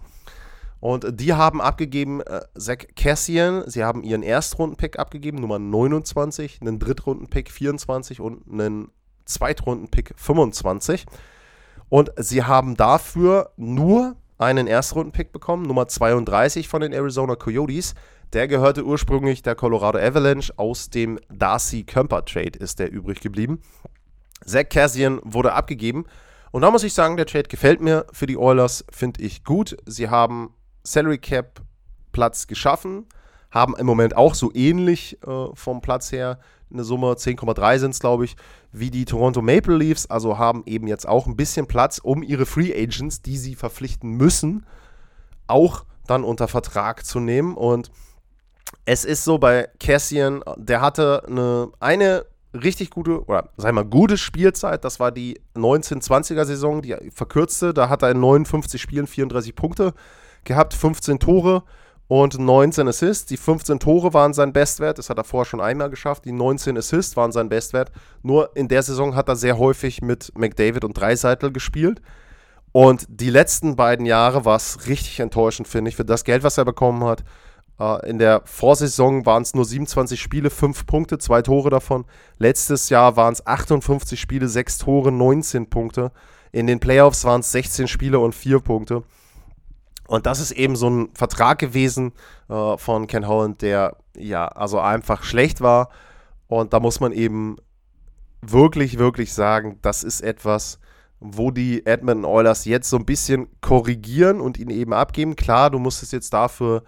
Und 0.82 1.20
die 1.20 1.32
haben 1.32 1.60
abgegeben 1.60 2.22
äh, 2.22 2.40
Zach 2.58 2.88
Cassian, 2.96 3.62
sie 3.70 3.84
haben 3.84 4.02
ihren 4.02 4.24
Erstrunden-Pick 4.24 4.98
abgegeben, 4.98 5.38
Nummer 5.38 5.60
29, 5.60 6.58
einen 6.60 6.80
Drittrunden-Pick 6.80 7.52
24 7.52 8.20
und 8.20 8.42
einen 8.50 8.90
Zweitrunden-Pick 9.24 10.14
25. 10.16 11.06
Und 11.88 12.10
sie 12.16 12.42
haben 12.42 12.76
dafür 12.76 13.52
nur 13.56 14.16
einen 14.38 14.66
Erstrunden-Pick 14.66 15.30
bekommen, 15.30 15.62
Nummer 15.62 15.86
32 15.86 16.66
von 16.66 16.80
den 16.80 16.92
Arizona 16.92 17.36
Coyotes. 17.36 17.94
Der 18.32 18.48
gehörte 18.48 18.84
ursprünglich 18.84 19.42
der 19.42 19.54
Colorado 19.54 20.00
Avalanche. 20.00 20.52
Aus 20.56 20.90
dem 20.90 21.20
Darcy 21.32 21.84
Kemper 21.84 22.24
Trade 22.24 22.58
ist 22.58 22.80
der 22.80 22.90
übrig 22.90 23.20
geblieben. 23.20 23.62
Zach 24.44 24.68
Cassian 24.68 25.20
wurde 25.22 25.52
abgegeben. 25.52 26.06
Und 26.50 26.62
da 26.62 26.72
muss 26.72 26.82
ich 26.82 26.92
sagen, 26.92 27.16
der 27.16 27.26
Trade 27.26 27.48
gefällt 27.48 27.80
mir 27.80 28.04
für 28.12 28.26
die 28.26 28.36
Oilers, 28.36 28.84
finde 28.90 29.22
ich 29.22 29.44
gut. 29.44 29.76
Sie 29.86 30.10
haben 30.10 30.52
Salary 30.84 31.18
Cap 31.18 31.60
Platz 32.12 32.46
geschaffen, 32.46 33.06
haben 33.50 33.76
im 33.76 33.86
Moment 33.86 34.16
auch 34.16 34.34
so 34.34 34.50
ähnlich 34.54 35.18
äh, 35.26 35.46
vom 35.54 35.80
Platz 35.80 36.12
her 36.12 36.38
eine 36.72 36.84
Summe, 36.84 37.12
10,3 37.12 37.78
sind 37.78 37.90
es, 37.90 38.00
glaube 38.00 38.24
ich, 38.24 38.36
wie 38.72 38.90
die 38.90 39.04
Toronto 39.04 39.42
Maple 39.42 39.76
Leafs, 39.76 40.06
also 40.06 40.38
haben 40.38 40.62
eben 40.66 40.86
jetzt 40.86 41.06
auch 41.06 41.26
ein 41.26 41.36
bisschen 41.36 41.66
Platz, 41.66 41.98
um 41.98 42.22
ihre 42.22 42.46
Free 42.46 42.72
Agents, 42.72 43.20
die 43.22 43.36
sie 43.36 43.54
verpflichten 43.54 44.12
müssen, 44.12 44.64
auch 45.46 45.84
dann 46.06 46.24
unter 46.24 46.48
Vertrag 46.48 47.04
zu 47.04 47.20
nehmen. 47.20 47.56
Und 47.56 47.90
es 48.84 49.04
ist 49.04 49.24
so 49.24 49.38
bei 49.38 49.68
Cassian, 49.80 50.42
der 50.56 50.80
hatte 50.80 51.24
eine, 51.26 51.70
eine 51.80 52.24
richtig 52.54 52.90
gute, 52.90 53.24
oder 53.24 53.50
sagen 53.56 53.76
wir 53.76 53.84
mal, 53.84 53.90
gute 53.90 54.16
Spielzeit. 54.16 54.84
Das 54.84 54.98
war 54.98 55.12
die 55.12 55.40
1920er 55.54 56.44
Saison, 56.44 56.82
die 56.82 56.96
verkürzte. 57.14 57.74
Da 57.74 57.88
hat 57.88 58.02
er 58.02 58.10
in 58.10 58.20
59 58.20 58.80
Spielen 58.80 59.06
34 59.06 59.54
Punkte 59.54 59.94
gehabt, 60.44 60.74
15 60.74 61.18
Tore 61.18 61.62
und 62.08 62.38
19 62.38 62.88
Assists. 62.88 63.26
Die 63.26 63.36
15 63.36 63.78
Tore 63.78 64.12
waren 64.12 64.34
sein 64.34 64.52
Bestwert, 64.52 64.98
das 64.98 65.08
hat 65.08 65.18
er 65.18 65.24
vorher 65.24 65.46
schon 65.46 65.60
einmal 65.60 65.90
geschafft. 65.90 66.24
Die 66.24 66.32
19 66.32 66.76
Assists 66.76 67.16
waren 67.16 67.32
sein 67.32 67.48
Bestwert. 67.48 67.90
Nur 68.22 68.54
in 68.54 68.68
der 68.68 68.82
Saison 68.82 69.14
hat 69.14 69.28
er 69.28 69.36
sehr 69.36 69.58
häufig 69.58 70.02
mit 70.02 70.30
McDavid 70.36 70.84
und 70.84 70.92
Dreiseitel 70.92 71.52
gespielt. 71.52 72.02
Und 72.72 73.06
die 73.08 73.30
letzten 73.30 73.76
beiden 73.76 74.06
Jahre 74.06 74.44
war 74.44 74.56
es 74.56 74.86
richtig 74.88 75.20
enttäuschend, 75.20 75.68
finde 75.68 75.90
ich, 75.90 75.96
für 75.96 76.04
das 76.04 76.24
Geld, 76.24 76.42
was 76.42 76.58
er 76.58 76.64
bekommen 76.64 77.04
hat. 77.04 77.22
Äh, 77.78 78.08
in 78.08 78.18
der 78.18 78.42
Vorsaison 78.44 79.26
waren 79.26 79.42
es 79.42 79.54
nur 79.54 79.64
27 79.64 80.20
Spiele, 80.20 80.50
5 80.50 80.86
Punkte, 80.86 81.18
2 81.18 81.42
Tore 81.42 81.70
davon. 81.70 82.04
Letztes 82.38 82.88
Jahr 82.88 83.16
waren 83.16 83.32
es 83.32 83.46
58 83.46 84.20
Spiele, 84.20 84.48
6 84.48 84.78
Tore, 84.78 85.12
19 85.12 85.68
Punkte. 85.68 86.12
In 86.50 86.66
den 86.66 86.80
Playoffs 86.80 87.24
waren 87.24 87.40
es 87.40 87.52
16 87.52 87.88
Spiele 87.88 88.18
und 88.18 88.34
4 88.34 88.60
Punkte. 88.60 89.02
Und 90.08 90.26
das 90.26 90.40
ist 90.40 90.52
eben 90.52 90.76
so 90.76 90.90
ein 90.90 91.10
Vertrag 91.14 91.58
gewesen 91.58 92.12
äh, 92.48 92.76
von 92.76 93.06
Ken 93.06 93.26
Holland, 93.26 93.62
der 93.62 93.96
ja, 94.16 94.46
also 94.48 94.78
einfach 94.78 95.22
schlecht 95.22 95.60
war. 95.60 95.88
Und 96.48 96.72
da 96.72 96.80
muss 96.80 97.00
man 97.00 97.12
eben 97.12 97.56
wirklich, 98.42 98.98
wirklich 98.98 99.32
sagen, 99.32 99.78
das 99.82 100.02
ist 100.04 100.20
etwas, 100.20 100.78
wo 101.20 101.50
die 101.50 101.86
Edmonton 101.86 102.24
Oilers 102.24 102.64
jetzt 102.64 102.90
so 102.90 102.96
ein 102.96 103.06
bisschen 103.06 103.48
korrigieren 103.60 104.40
und 104.40 104.58
ihn 104.58 104.70
eben 104.70 104.92
abgeben. 104.92 105.36
Klar, 105.36 105.70
du 105.70 105.78
musst 105.78 106.02
es 106.02 106.10
jetzt 106.10 106.32
dafür 106.32 106.82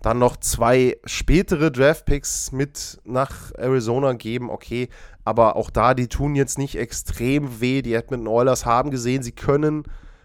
dann 0.00 0.18
noch 0.18 0.36
zwei 0.36 0.98
spätere 1.06 1.72
Draftpicks 1.72 2.52
mit 2.52 3.00
nach 3.04 3.52
Arizona 3.56 4.12
geben, 4.12 4.50
okay, 4.50 4.90
aber 5.24 5.56
auch 5.56 5.70
da, 5.70 5.94
die 5.94 6.08
tun 6.08 6.36
jetzt 6.36 6.58
nicht 6.58 6.76
extrem 6.76 7.60
weh. 7.60 7.80
Die 7.80 7.94
Edmonton 7.94 8.28
Oilers 8.28 8.66
haben 8.66 8.90
gesehen, 8.90 9.22
sie 9.22 9.32
können 9.32 9.84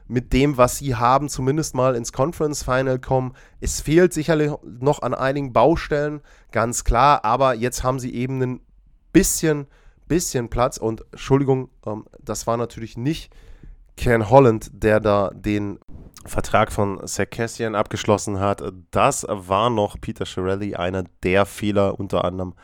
mit 0.10 0.34
dem, 0.34 0.58
was 0.58 0.78
sie 0.78 0.96
haben, 0.96 1.30
zumindest 1.30 1.76
mal 1.76 1.96
ins 1.96 2.12
Conference 2.12 2.64
Final 2.64 3.00
kommen. 3.00 3.34
Es 3.62 3.80
fehlt 3.80 4.12
sicherlich 4.12 4.52
noch 4.64 5.02
an 5.04 5.14
einigen 5.14 5.54
Baustellen, 5.54 6.22
ganz 6.52 6.84
klar, 6.84 7.24
aber 7.24 7.54
jetzt 7.54 7.84
haben 7.84 8.00
sie 8.00 8.14
eben 8.14 8.42
ein 8.42 8.60
bisschen, 9.14 9.68
bisschen 10.08 10.50
Platz 10.50 10.78
und 10.78 11.06
Entschuldigung, 11.12 11.70
ähm, 11.86 12.06
das 12.20 12.48
war 12.48 12.58
natürlich 12.58 12.98
nicht 12.98 13.32
Ken 13.96 14.30
Holland, 14.30 14.72
der 14.74 15.00
da 15.00 15.30
den 15.34 15.80
Vertrag 16.26 16.72
von 16.72 17.06
Sarkassian 17.06 17.76
abgeschlossen 17.76 18.40
hat. 18.40 18.64
Das 18.92 19.26
war 19.30 19.70
noch 19.70 20.02
Peter 20.02 20.26
Shirelli, 20.26 20.76
einer 20.76 21.04
der 21.24 21.46
Fehler 21.46 22.00
unter 22.00 22.26
anderem 22.26 22.56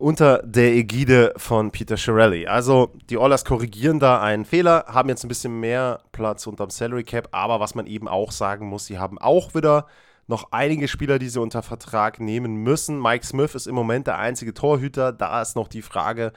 unter 0.00 0.38
der 0.42 0.72
Ägide 0.72 1.34
von 1.36 1.70
Peter 1.70 1.96
Shirelli. 1.96 2.46
Also 2.46 2.92
die 3.10 3.18
Oilers 3.18 3.44
korrigieren 3.44 4.00
da 4.00 4.20
einen 4.20 4.44
Fehler, 4.44 4.86
haben 4.88 5.08
jetzt 5.08 5.24
ein 5.24 5.28
bisschen 5.28 5.60
mehr 5.60 6.00
Platz 6.12 6.46
unterm 6.46 6.70
Salary 6.70 7.04
Cap, 7.04 7.28
aber 7.32 7.60
was 7.60 7.74
man 7.74 7.86
eben 7.86 8.08
auch 8.08 8.32
sagen 8.32 8.66
muss, 8.66 8.86
sie 8.86 8.98
haben 8.98 9.18
auch 9.18 9.54
wieder 9.54 9.86
noch 10.26 10.52
einige 10.52 10.88
Spieler, 10.88 11.18
die 11.18 11.28
sie 11.28 11.40
unter 11.40 11.62
Vertrag 11.62 12.18
nehmen 12.20 12.56
müssen. 12.56 13.00
Mike 13.00 13.26
Smith 13.26 13.54
ist 13.54 13.66
im 13.66 13.74
Moment 13.74 14.06
der 14.06 14.18
einzige 14.18 14.54
Torhüter. 14.54 15.12
Da 15.12 15.42
ist 15.42 15.56
noch 15.56 15.68
die 15.68 15.82
Frage, 15.82 16.32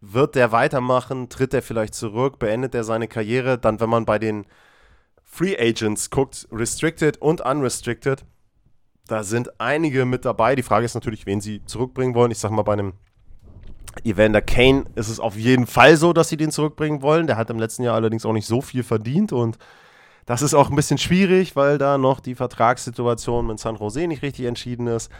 wird 0.00 0.34
der 0.34 0.52
weitermachen? 0.52 1.28
Tritt 1.28 1.52
er 1.52 1.62
vielleicht 1.62 1.94
zurück? 1.94 2.38
Beendet 2.38 2.74
er 2.74 2.84
seine 2.84 3.08
Karriere? 3.08 3.58
Dann, 3.58 3.80
wenn 3.80 3.90
man 3.90 4.04
bei 4.06 4.18
den 4.18 4.46
Free 5.22 5.56
Agents 5.58 6.10
guckt, 6.10 6.48
Restricted 6.52 7.16
und 7.20 7.40
Unrestricted, 7.40 8.24
da 9.06 9.22
sind 9.22 9.60
einige 9.60 10.04
mit 10.04 10.24
dabei. 10.24 10.54
Die 10.54 10.62
Frage 10.62 10.84
ist 10.84 10.94
natürlich, 10.94 11.26
wen 11.26 11.40
sie 11.40 11.64
zurückbringen 11.64 12.14
wollen. 12.14 12.30
Ich 12.30 12.38
sag 12.38 12.50
mal, 12.50 12.62
bei 12.62 12.72
einem 12.72 12.94
Evander 14.02 14.40
Kane 14.40 14.84
ist 14.94 15.08
es 15.08 15.20
auf 15.20 15.36
jeden 15.36 15.66
Fall 15.66 15.96
so, 15.96 16.12
dass 16.12 16.28
sie 16.28 16.36
den 16.36 16.50
zurückbringen 16.50 17.02
wollen. 17.02 17.26
Der 17.26 17.36
hat 17.36 17.50
im 17.50 17.58
letzten 17.58 17.82
Jahr 17.82 17.94
allerdings 17.94 18.26
auch 18.26 18.32
nicht 18.32 18.46
so 18.46 18.60
viel 18.60 18.82
verdient 18.82 19.32
und 19.32 19.58
das 20.26 20.40
ist 20.40 20.54
auch 20.54 20.70
ein 20.70 20.76
bisschen 20.76 20.98
schwierig, 20.98 21.54
weil 21.54 21.76
da 21.76 21.98
noch 21.98 22.20
die 22.20 22.34
Vertragssituation 22.34 23.46
mit 23.46 23.58
San 23.58 23.76
Jose 23.76 24.06
nicht 24.06 24.22
richtig 24.22 24.46
entschieden 24.46 24.86
ist. 24.86 25.10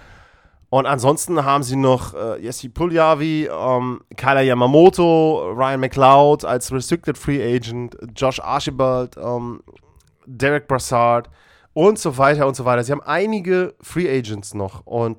Und 0.70 0.86
ansonsten 0.86 1.44
haben 1.44 1.62
sie 1.62 1.76
noch 1.76 2.14
äh, 2.14 2.42
Jesse 2.42 2.70
Puljavi, 2.70 3.48
ähm, 3.52 4.00
Kyler 4.16 4.40
Yamamoto, 4.40 5.52
Ryan 5.52 5.80
McLeod 5.80 6.44
als 6.44 6.72
Restricted 6.72 7.18
Free 7.18 7.40
Agent, 7.40 7.96
Josh 8.16 8.40
Archibald, 8.40 9.16
ähm, 9.16 9.62
Derek 10.26 10.66
Brassard 10.66 11.28
und 11.74 11.98
so 11.98 12.16
weiter 12.16 12.46
und 12.46 12.56
so 12.56 12.64
weiter. 12.64 12.82
Sie 12.82 12.92
haben 12.92 13.02
einige 13.02 13.74
Free 13.80 14.08
Agents 14.08 14.54
noch 14.54 14.86
und 14.86 15.18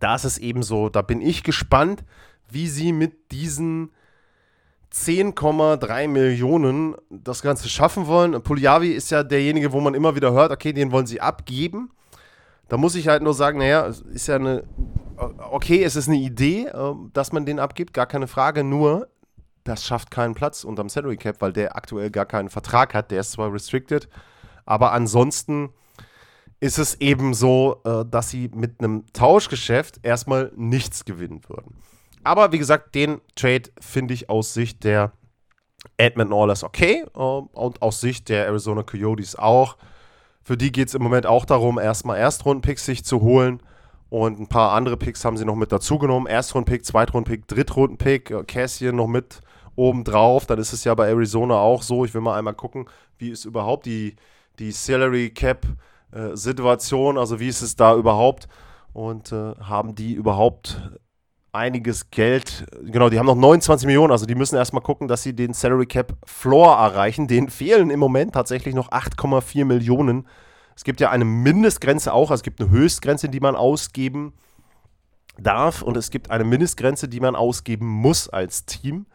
da 0.00 0.14
ist 0.14 0.24
es 0.24 0.38
eben 0.38 0.62
so, 0.62 0.88
da 0.88 1.00
bin 1.00 1.20
ich 1.20 1.42
gespannt, 1.42 2.04
wie 2.50 2.68
sie 2.68 2.92
mit 2.92 3.30
diesen 3.32 3.92
10,3 4.92 6.08
Millionen 6.08 6.94
das 7.08 7.40
Ganze 7.40 7.68
schaffen 7.68 8.06
wollen. 8.06 8.42
Puljavi 8.42 8.90
ist 8.90 9.10
ja 9.10 9.22
derjenige, 9.22 9.72
wo 9.72 9.80
man 9.80 9.94
immer 9.94 10.14
wieder 10.14 10.32
hört, 10.32 10.52
okay, 10.52 10.72
den 10.72 10.92
wollen 10.92 11.06
sie 11.06 11.20
abgeben. 11.20 11.90
Da 12.68 12.76
muss 12.76 12.94
ich 12.94 13.08
halt 13.08 13.22
nur 13.22 13.34
sagen, 13.34 13.58
naja, 13.58 13.86
ist 13.86 14.26
ja 14.26 14.36
eine, 14.36 14.64
okay, 15.50 15.82
es 15.82 15.96
ist 15.96 16.08
eine 16.08 16.18
Idee, 16.18 16.66
ähm, 16.74 17.10
dass 17.12 17.32
man 17.32 17.46
den 17.46 17.58
abgibt, 17.58 17.94
gar 17.94 18.06
keine 18.06 18.26
Frage, 18.26 18.64
nur 18.64 19.08
das 19.64 19.84
schafft 19.84 20.10
keinen 20.10 20.34
Platz 20.34 20.64
unterm 20.64 20.88
Salary 20.88 21.16
Cap, 21.16 21.36
weil 21.40 21.52
der 21.52 21.76
aktuell 21.76 22.10
gar 22.10 22.26
keinen 22.26 22.48
Vertrag 22.48 22.94
hat. 22.94 23.10
Der 23.10 23.20
ist 23.20 23.32
zwar 23.32 23.52
restricted, 23.52 24.08
aber 24.64 24.92
ansonsten 24.92 25.70
ist 26.60 26.78
es 26.78 27.00
eben 27.00 27.34
so, 27.34 27.80
äh, 27.84 28.04
dass 28.08 28.30
sie 28.30 28.50
mit 28.54 28.78
einem 28.78 29.04
Tauschgeschäft 29.12 30.00
erstmal 30.04 30.52
nichts 30.56 31.04
gewinnen 31.04 31.40
würden. 31.48 31.76
Aber 32.24 32.52
wie 32.52 32.58
gesagt, 32.58 32.94
den 32.94 33.20
Trade 33.34 33.70
finde 33.80 34.14
ich 34.14 34.30
aus 34.30 34.54
Sicht 34.54 34.84
der 34.84 35.12
Edmonton 35.96 36.32
Oilers 36.32 36.62
okay 36.62 37.04
äh, 37.14 37.18
und 37.18 37.82
aus 37.82 38.00
Sicht 38.00 38.28
der 38.28 38.46
Arizona 38.46 38.82
Coyotes 38.84 39.36
auch. 39.36 39.76
Für 40.44 40.56
die 40.56 40.72
geht 40.72 40.88
es 40.88 40.94
im 40.94 41.02
Moment 41.02 41.26
auch 41.26 41.44
darum, 41.44 41.78
erstmal 41.78 42.18
Erstrundenpicks 42.18 42.84
sich 42.84 43.04
zu 43.04 43.20
holen. 43.20 43.60
Und 44.08 44.38
ein 44.38 44.46
paar 44.46 44.72
andere 44.72 44.98
Picks 44.98 45.24
haben 45.24 45.38
sie 45.38 45.44
noch 45.46 45.56
mit 45.56 45.72
dazugenommen. 45.72 46.26
Erstrundenpick, 46.26 46.84
Zweitrundenpick, 46.84 47.48
Drittrundenpick, 47.48 48.30
äh, 48.30 48.44
Cassian 48.44 48.96
noch 48.96 49.06
mit 49.06 49.40
oben 49.74 50.04
drauf. 50.04 50.44
Dann 50.44 50.58
ist 50.58 50.72
es 50.72 50.84
ja 50.84 50.94
bei 50.94 51.08
Arizona 51.08 51.56
auch 51.56 51.82
so. 51.82 52.04
Ich 52.04 52.12
will 52.12 52.20
mal 52.20 52.38
einmal 52.38 52.54
gucken, 52.54 52.86
wie 53.18 53.30
ist 53.30 53.46
überhaupt 53.46 53.86
die, 53.86 54.16
die 54.58 54.72
Salary 54.72 55.30
Cap 55.30 55.66
äh, 56.12 56.36
Situation, 56.36 57.18
also 57.18 57.40
wie 57.40 57.48
ist 57.48 57.62
es 57.62 57.76
da 57.76 57.94
überhaupt 57.96 58.48
und 58.92 59.32
äh, 59.32 59.54
haben 59.60 59.94
die 59.94 60.12
überhaupt 60.12 60.80
einiges 61.52 62.10
Geld, 62.10 62.64
genau, 62.82 63.10
die 63.10 63.18
haben 63.18 63.26
noch 63.26 63.36
29 63.36 63.86
Millionen, 63.86 64.10
also 64.10 64.24
die 64.24 64.34
müssen 64.34 64.56
erstmal 64.56 64.82
gucken, 64.82 65.06
dass 65.06 65.22
sie 65.22 65.34
den 65.34 65.52
Salary 65.52 65.86
Cap 65.86 66.14
Floor 66.24 66.76
erreichen. 66.76 67.28
Denen 67.28 67.50
fehlen 67.50 67.90
im 67.90 68.00
Moment 68.00 68.32
tatsächlich 68.32 68.74
noch 68.74 68.90
8,4 68.90 69.64
Millionen. 69.64 70.26
Es 70.74 70.84
gibt 70.84 71.00
ja 71.00 71.10
eine 71.10 71.26
Mindestgrenze 71.26 72.12
auch, 72.12 72.30
also 72.30 72.40
es 72.40 72.42
gibt 72.42 72.60
eine 72.60 72.70
Höchstgrenze, 72.70 73.28
die 73.28 73.40
man 73.40 73.54
ausgeben 73.54 74.32
darf 75.38 75.82
und 75.82 75.96
es 75.96 76.10
gibt 76.10 76.30
eine 76.30 76.44
Mindestgrenze, 76.44 77.08
die 77.08 77.20
man 77.20 77.36
ausgeben 77.36 77.86
muss 77.86 78.28
als 78.28 78.64
Team. 78.64 79.06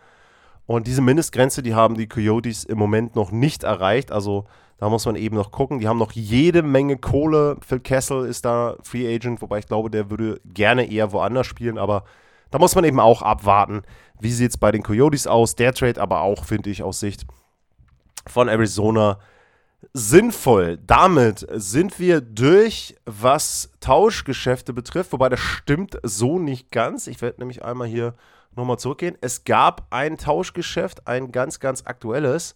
Und 0.67 0.85
diese 0.85 1.01
Mindestgrenze, 1.01 1.63
die 1.63 1.73
haben 1.73 1.95
die 1.95 2.07
Coyotes 2.07 2.65
im 2.65 2.77
Moment 2.77 3.15
noch 3.15 3.31
nicht 3.31 3.63
erreicht. 3.63 4.11
Also 4.11 4.45
da 4.77 4.89
muss 4.89 5.05
man 5.05 5.15
eben 5.15 5.35
noch 5.35 5.51
gucken. 5.51 5.79
Die 5.79 5.87
haben 5.87 5.97
noch 5.97 6.11
jede 6.11 6.61
Menge 6.61 6.97
Kohle. 6.97 7.57
Phil 7.65 7.79
Kessel 7.79 8.25
ist 8.25 8.45
da 8.45 8.75
Free 8.83 9.11
Agent, 9.13 9.41
wobei 9.41 9.59
ich 9.59 9.65
glaube, 9.65 9.89
der 9.89 10.09
würde 10.09 10.39
gerne 10.45 10.91
eher 10.91 11.13
woanders 11.13 11.47
spielen. 11.47 11.77
Aber 11.77 12.03
da 12.51 12.59
muss 12.59 12.75
man 12.75 12.83
eben 12.83 12.99
auch 12.99 13.21
abwarten, 13.21 13.81
wie 14.19 14.31
sieht 14.31 14.51
es 14.51 14.57
bei 14.57 14.71
den 14.71 14.83
Coyotes 14.83 15.25
aus. 15.25 15.55
Der 15.55 15.73
Trade 15.73 16.01
aber 16.01 16.21
auch, 16.21 16.43
finde 16.43 16.69
ich, 16.69 16.83
aus 16.83 16.99
Sicht 16.99 17.25
von 18.27 18.49
Arizona 18.49 19.19
sinnvoll. 19.93 20.79
Damit 20.85 21.47
sind 21.53 21.97
wir 21.97 22.19
durch, 22.19 22.95
was 23.05 23.71
Tauschgeschäfte 23.79 24.73
betrifft, 24.73 25.13
wobei 25.13 25.29
das 25.29 25.39
stimmt 25.39 25.97
so 26.03 26.39
nicht 26.39 26.71
ganz. 26.71 27.07
Ich 27.07 27.21
werde 27.21 27.39
nämlich 27.39 27.63
einmal 27.63 27.87
hier 27.87 28.15
nochmal 28.57 28.79
zurückgehen. 28.79 29.17
Es 29.21 29.43
gab 29.45 29.87
ein 29.89 30.17
Tauschgeschäft, 30.17 31.07
ein 31.07 31.31
ganz, 31.31 31.59
ganz 31.59 31.83
aktuelles. 31.85 32.55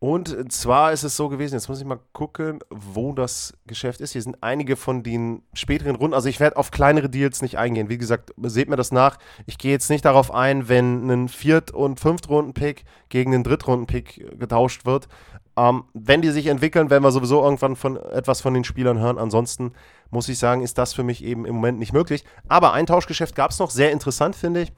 Und 0.00 0.52
zwar 0.52 0.92
ist 0.92 1.02
es 1.02 1.16
so 1.16 1.28
gewesen, 1.28 1.54
jetzt 1.54 1.68
muss 1.68 1.80
ich 1.80 1.84
mal 1.84 1.98
gucken, 2.12 2.60
wo 2.70 3.12
das 3.12 3.54
Geschäft 3.66 4.00
ist. 4.00 4.12
Hier 4.12 4.22
sind 4.22 4.36
einige 4.42 4.76
von 4.76 5.02
den 5.02 5.42
späteren 5.54 5.96
Runden. 5.96 6.14
Also 6.14 6.28
ich 6.28 6.38
werde 6.38 6.56
auf 6.56 6.70
kleinere 6.70 7.08
Deals 7.08 7.42
nicht 7.42 7.58
eingehen. 7.58 7.88
Wie 7.88 7.98
gesagt, 7.98 8.32
seht 8.42 8.68
mir 8.68 8.76
das 8.76 8.92
nach. 8.92 9.18
Ich 9.46 9.58
gehe 9.58 9.72
jetzt 9.72 9.90
nicht 9.90 10.04
darauf 10.04 10.32
ein, 10.32 10.68
wenn 10.68 11.10
ein 11.10 11.28
Viert- 11.28 11.72
und 11.72 11.98
Fünftrunden-Pick 11.98 12.84
gegen 13.08 13.34
einen 13.34 13.42
Drittrunden-Pick 13.42 14.38
getauscht 14.38 14.86
wird. 14.86 15.08
Ähm, 15.56 15.82
wenn 15.94 16.22
die 16.22 16.30
sich 16.30 16.46
entwickeln, 16.46 16.90
werden 16.90 17.02
wir 17.02 17.10
sowieso 17.10 17.42
irgendwann 17.42 17.74
von 17.74 17.96
etwas 17.96 18.40
von 18.40 18.54
den 18.54 18.62
Spielern 18.62 19.00
hören. 19.00 19.18
Ansonsten 19.18 19.72
muss 20.10 20.28
ich 20.28 20.38
sagen, 20.38 20.62
ist 20.62 20.78
das 20.78 20.94
für 20.94 21.02
mich 21.02 21.24
eben 21.24 21.44
im 21.44 21.56
Moment 21.56 21.80
nicht 21.80 21.92
möglich. 21.92 22.24
Aber 22.46 22.72
ein 22.72 22.86
Tauschgeschäft 22.86 23.34
gab 23.34 23.50
es 23.50 23.58
noch, 23.58 23.70
sehr 23.70 23.90
interessant 23.90 24.36
finde 24.36 24.62
ich. 24.62 24.72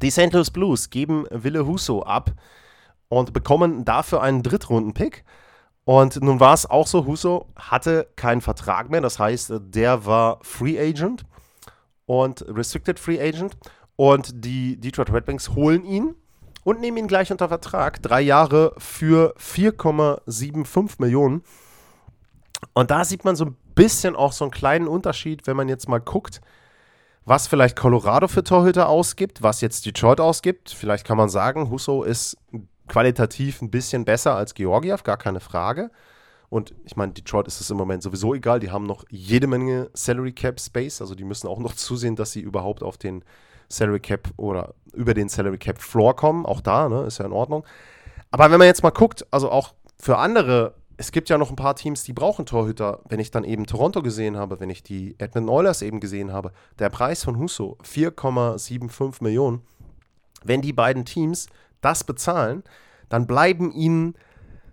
Die 0.00 0.10
St. 0.10 0.32
Louis 0.32 0.50
Blues 0.50 0.90
geben 0.90 1.26
Wille 1.30 1.66
Huso 1.66 2.02
ab 2.02 2.32
und 3.08 3.32
bekommen 3.32 3.84
dafür 3.84 4.22
einen 4.22 4.42
Drittrunden-Pick. 4.42 5.24
Und 5.84 6.22
nun 6.22 6.40
war 6.40 6.54
es 6.54 6.68
auch 6.68 6.86
so, 6.86 7.06
Huso 7.06 7.48
hatte 7.56 8.08
keinen 8.16 8.40
Vertrag 8.40 8.88
mehr, 8.88 9.00
das 9.00 9.18
heißt, 9.18 9.52
der 9.58 10.06
war 10.06 10.38
Free 10.42 10.78
Agent 10.78 11.24
und 12.06 12.44
Restricted 12.48 12.98
Free 12.98 13.20
Agent. 13.20 13.56
Und 13.96 14.44
die 14.44 14.80
Detroit 14.80 15.12
Red 15.12 15.26
Wings 15.26 15.50
holen 15.50 15.84
ihn 15.84 16.14
und 16.64 16.80
nehmen 16.80 16.96
ihn 16.96 17.08
gleich 17.08 17.30
unter 17.30 17.48
Vertrag. 17.48 18.02
Drei 18.02 18.20
Jahre 18.20 18.74
für 18.78 19.34
4,75 19.38 20.94
Millionen. 20.98 21.42
Und 22.74 22.90
da 22.90 23.04
sieht 23.04 23.24
man 23.24 23.36
so 23.36 23.46
ein 23.46 23.56
bisschen 23.74 24.16
auch 24.16 24.32
so 24.32 24.44
einen 24.44 24.50
kleinen 24.50 24.88
Unterschied, 24.88 25.46
wenn 25.46 25.56
man 25.56 25.68
jetzt 25.68 25.88
mal 25.88 26.00
guckt, 26.00 26.40
was 27.24 27.46
vielleicht 27.46 27.76
Colorado 27.76 28.28
für 28.28 28.42
Torhüter 28.42 28.88
ausgibt, 28.88 29.42
was 29.42 29.60
jetzt 29.60 29.86
Detroit 29.86 30.20
ausgibt. 30.20 30.70
Vielleicht 30.70 31.06
kann 31.06 31.16
man 31.16 31.28
sagen, 31.28 31.70
Husso 31.70 32.02
ist 32.02 32.36
qualitativ 32.88 33.62
ein 33.62 33.70
bisschen 33.70 34.04
besser 34.04 34.34
als 34.34 34.54
Georgiev, 34.54 35.02
gar 35.04 35.16
keine 35.16 35.40
Frage. 35.40 35.90
Und 36.48 36.74
ich 36.84 36.96
meine, 36.96 37.12
Detroit 37.12 37.46
ist 37.46 37.60
es 37.60 37.70
im 37.70 37.78
Moment 37.78 38.02
sowieso 38.02 38.34
egal. 38.34 38.60
Die 38.60 38.70
haben 38.70 38.84
noch 38.84 39.04
jede 39.08 39.46
Menge 39.46 39.88
Salary 39.94 40.32
Cap 40.32 40.60
Space. 40.60 41.00
Also 41.00 41.14
die 41.14 41.24
müssen 41.24 41.48
auch 41.48 41.58
noch 41.58 41.74
zusehen, 41.74 42.14
dass 42.14 42.32
sie 42.32 42.40
überhaupt 42.40 42.82
auf 42.82 42.98
den 42.98 43.24
Salary 43.70 44.00
Cap 44.00 44.28
oder 44.36 44.74
über 44.92 45.14
den 45.14 45.30
Salary 45.30 45.56
Cap 45.56 45.80
Floor 45.80 46.14
kommen. 46.14 46.44
Auch 46.44 46.60
da, 46.60 46.90
ne, 46.90 47.04
ist 47.04 47.18
ja 47.18 47.24
in 47.24 47.32
Ordnung. 47.32 47.64
Aber 48.30 48.50
wenn 48.50 48.58
man 48.58 48.66
jetzt 48.66 48.82
mal 48.82 48.90
guckt, 48.90 49.26
also 49.30 49.50
auch 49.50 49.72
für 49.98 50.18
andere, 50.18 50.74
es 51.02 51.10
gibt 51.10 51.28
ja 51.28 51.36
noch 51.36 51.50
ein 51.50 51.56
paar 51.56 51.74
Teams, 51.74 52.04
die 52.04 52.12
brauchen 52.12 52.46
Torhüter. 52.46 53.00
Wenn 53.08 53.18
ich 53.18 53.32
dann 53.32 53.42
eben 53.42 53.66
Toronto 53.66 54.02
gesehen 54.02 54.36
habe, 54.36 54.60
wenn 54.60 54.70
ich 54.70 54.84
die 54.84 55.16
Edmonton 55.18 55.52
Oilers 55.52 55.82
eben 55.82 55.98
gesehen 55.98 56.32
habe, 56.32 56.52
der 56.78 56.90
Preis 56.90 57.24
von 57.24 57.38
Husso 57.38 57.76
4,75 57.82 59.16
Millionen. 59.20 59.62
Wenn 60.44 60.62
die 60.62 60.72
beiden 60.72 61.04
Teams 61.04 61.48
das 61.80 62.04
bezahlen, 62.04 62.62
dann 63.08 63.26
bleiben 63.26 63.72
ihnen 63.72 64.14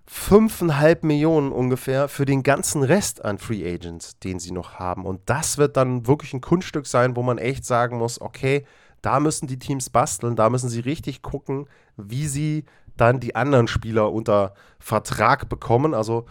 5,5 0.08 1.04
Millionen 1.04 1.52
ungefähr 1.52 2.08
für 2.08 2.26
den 2.26 2.44
ganzen 2.44 2.84
Rest 2.84 3.26
an 3.26 3.40
Free 3.40 3.68
Agents, 3.68 4.20
den 4.20 4.38
sie 4.38 4.52
noch 4.52 4.76
haben. 4.76 5.08
Und 5.08 5.22
das 5.26 5.58
wird 5.58 5.78
dann 5.78 6.06
wirklich 6.06 6.36
ein 6.36 6.42
Kunststück 6.42 6.86
sein, 6.86 7.16
wo 7.16 7.24
man 7.24 7.40
echt 7.40 7.66
sagen 7.66 7.98
muss, 7.98 8.22
okay, 8.22 8.68
da 9.02 9.20
müssen 9.20 9.48
die 9.48 9.58
Teams 9.58 9.90
basteln, 9.90 10.36
da 10.36 10.52
müssen 10.52 10.70
sie 10.70 10.82
richtig 10.82 11.24
gucken, 11.24 11.66
wie 11.98 12.28
sie 12.28 12.66
dann 13.00 13.20
die 13.20 13.36
anderen 13.36 13.68
Spieler 13.68 14.12
unter 14.12 14.54
Vertrag 14.80 15.50
bekommen. 15.50 15.94
Also 15.94 16.26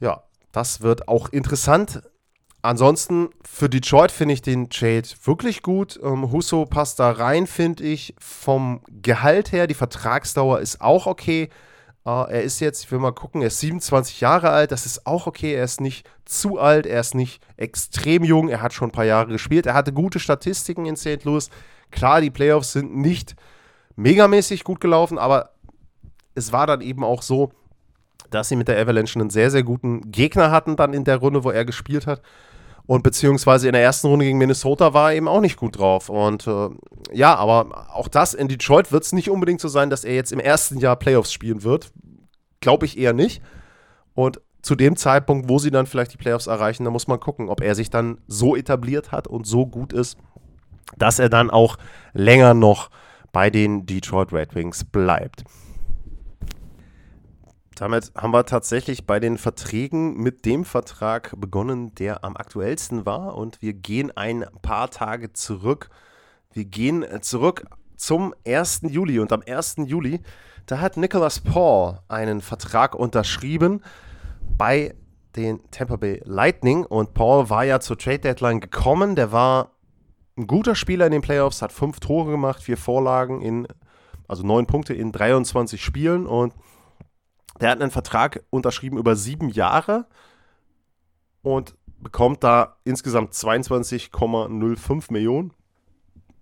ja, 0.00 0.22
das 0.52 0.80
wird 0.80 1.08
auch 1.08 1.28
interessant. 1.30 2.02
Ansonsten 2.62 3.28
für 3.44 3.68
Detroit 3.68 4.10
finde 4.10 4.34
ich 4.34 4.42
den 4.42 4.70
Trade 4.70 5.08
wirklich 5.24 5.62
gut. 5.62 6.00
Ähm, 6.02 6.32
Husso 6.32 6.64
passt 6.64 6.98
da 6.98 7.12
rein, 7.12 7.46
finde 7.46 7.84
ich. 7.84 8.14
Vom 8.18 8.80
Gehalt 8.88 9.52
her, 9.52 9.66
die 9.66 9.74
Vertragsdauer 9.74 10.60
ist 10.60 10.80
auch 10.80 11.06
okay. 11.06 11.48
Uh, 12.04 12.22
er 12.28 12.42
ist 12.42 12.60
jetzt, 12.60 12.84
ich 12.84 12.92
will 12.92 13.00
mal 13.00 13.10
gucken, 13.10 13.40
er 13.40 13.48
ist 13.48 13.58
27 13.58 14.20
Jahre 14.20 14.50
alt, 14.50 14.70
das 14.70 14.86
ist 14.86 15.08
auch 15.08 15.26
okay. 15.26 15.54
Er 15.54 15.64
ist 15.64 15.80
nicht 15.80 16.08
zu 16.24 16.58
alt, 16.58 16.86
er 16.86 17.00
ist 17.00 17.16
nicht 17.16 17.42
extrem 17.56 18.22
jung, 18.22 18.48
er 18.48 18.62
hat 18.62 18.72
schon 18.72 18.90
ein 18.90 18.92
paar 18.92 19.04
Jahre 19.04 19.26
gespielt. 19.26 19.66
Er 19.66 19.74
hatte 19.74 19.92
gute 19.92 20.20
Statistiken 20.20 20.86
in 20.86 20.94
St. 20.96 21.24
Louis. 21.24 21.50
Klar, 21.90 22.20
die 22.20 22.30
Playoffs 22.30 22.72
sind 22.72 22.96
nicht 22.96 23.34
megamäßig 23.96 24.62
gut 24.62 24.80
gelaufen, 24.80 25.18
aber 25.18 25.55
es 26.36 26.52
war 26.52 26.66
dann 26.66 26.80
eben 26.80 27.02
auch 27.02 27.22
so, 27.22 27.50
dass 28.30 28.48
sie 28.48 28.56
mit 28.56 28.68
der 28.68 28.78
Avalanche 28.78 29.18
einen 29.18 29.30
sehr, 29.30 29.50
sehr 29.50 29.62
guten 29.62 30.10
Gegner 30.10 30.50
hatten, 30.50 30.76
dann 30.76 30.92
in 30.92 31.04
der 31.04 31.16
Runde, 31.16 31.44
wo 31.44 31.50
er 31.50 31.64
gespielt 31.64 32.06
hat. 32.06 32.22
Und 32.86 33.02
beziehungsweise 33.02 33.66
in 33.66 33.72
der 33.72 33.82
ersten 33.82 34.06
Runde 34.06 34.26
gegen 34.26 34.38
Minnesota 34.38 34.94
war 34.94 35.10
er 35.10 35.16
eben 35.16 35.26
auch 35.26 35.40
nicht 35.40 35.56
gut 35.56 35.78
drauf. 35.78 36.08
Und 36.08 36.46
äh, 36.46 36.68
ja, 37.12 37.34
aber 37.34 37.88
auch 37.92 38.06
das 38.06 38.32
in 38.32 38.46
Detroit 38.46 38.92
wird 38.92 39.02
es 39.02 39.12
nicht 39.12 39.28
unbedingt 39.28 39.60
so 39.60 39.68
sein, 39.68 39.90
dass 39.90 40.04
er 40.04 40.14
jetzt 40.14 40.30
im 40.30 40.38
ersten 40.38 40.78
Jahr 40.78 40.94
Playoffs 40.96 41.32
spielen 41.32 41.64
wird. 41.64 41.92
Glaube 42.60 42.86
ich 42.86 42.96
eher 42.96 43.12
nicht. 43.12 43.42
Und 44.14 44.40
zu 44.62 44.76
dem 44.76 44.96
Zeitpunkt, 44.96 45.48
wo 45.48 45.58
sie 45.58 45.70
dann 45.70 45.86
vielleicht 45.86 46.12
die 46.12 46.16
Playoffs 46.16 46.46
erreichen, 46.46 46.84
da 46.84 46.90
muss 46.90 47.08
man 47.08 47.20
gucken, 47.20 47.48
ob 47.48 47.60
er 47.60 47.74
sich 47.74 47.90
dann 47.90 48.18
so 48.28 48.56
etabliert 48.56 49.10
hat 49.12 49.26
und 49.26 49.46
so 49.46 49.66
gut 49.66 49.92
ist, 49.92 50.16
dass 50.96 51.18
er 51.18 51.28
dann 51.28 51.50
auch 51.50 51.78
länger 52.12 52.54
noch 52.54 52.90
bei 53.32 53.50
den 53.50 53.86
Detroit 53.86 54.32
Red 54.32 54.54
Wings 54.54 54.84
bleibt. 54.84 55.44
Damit 57.76 58.10
haben 58.16 58.32
wir 58.32 58.46
tatsächlich 58.46 59.06
bei 59.06 59.20
den 59.20 59.36
Verträgen 59.36 60.16
mit 60.16 60.46
dem 60.46 60.64
Vertrag 60.64 61.34
begonnen, 61.36 61.94
der 61.94 62.24
am 62.24 62.34
aktuellsten 62.34 63.04
war. 63.04 63.36
Und 63.36 63.60
wir 63.60 63.74
gehen 63.74 64.10
ein 64.16 64.46
paar 64.62 64.90
Tage 64.90 65.34
zurück. 65.34 65.90
Wir 66.54 66.64
gehen 66.64 67.04
zurück 67.20 67.66
zum 67.94 68.34
1. 68.46 68.80
Juli. 68.84 69.18
Und 69.18 69.30
am 69.30 69.42
1. 69.46 69.76
Juli, 69.84 70.22
da 70.64 70.80
hat 70.80 70.96
Nicholas 70.96 71.40
Paul 71.40 71.98
einen 72.08 72.40
Vertrag 72.40 72.94
unterschrieben 72.94 73.82
bei 74.56 74.94
den 75.36 75.60
Tampa 75.70 75.96
Bay 75.96 76.22
Lightning. 76.24 76.86
Und 76.86 77.12
Paul 77.12 77.50
war 77.50 77.64
ja 77.64 77.78
zur 77.80 77.98
Trade 77.98 78.20
Deadline 78.20 78.60
gekommen. 78.60 79.16
Der 79.16 79.32
war 79.32 79.72
ein 80.38 80.46
guter 80.46 80.76
Spieler 80.76 81.04
in 81.04 81.12
den 81.12 81.20
Playoffs, 81.20 81.60
hat 81.60 81.72
fünf 81.72 82.00
Tore 82.00 82.30
gemacht, 82.30 82.62
vier 82.62 82.78
Vorlagen 82.78 83.42
in, 83.42 83.68
also 84.28 84.46
neun 84.46 84.66
Punkte 84.66 84.94
in 84.94 85.12
23 85.12 85.84
Spielen. 85.84 86.26
Und 86.26 86.54
der 87.60 87.70
hat 87.70 87.80
einen 87.80 87.90
Vertrag 87.90 88.44
unterschrieben 88.50 88.98
über 88.98 89.16
sieben 89.16 89.48
Jahre 89.48 90.06
und 91.42 91.74
bekommt 91.98 92.44
da 92.44 92.76
insgesamt 92.84 93.32
22,05 93.32 95.12
Millionen. 95.12 95.52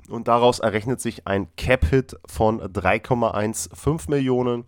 Und 0.08 0.28
daraus 0.28 0.58
errechnet 0.58 1.00
sich 1.00 1.26
ein 1.26 1.48
Cap-Hit 1.56 2.16
von 2.26 2.60
3,15 2.60 4.10
Millionen. 4.10 4.64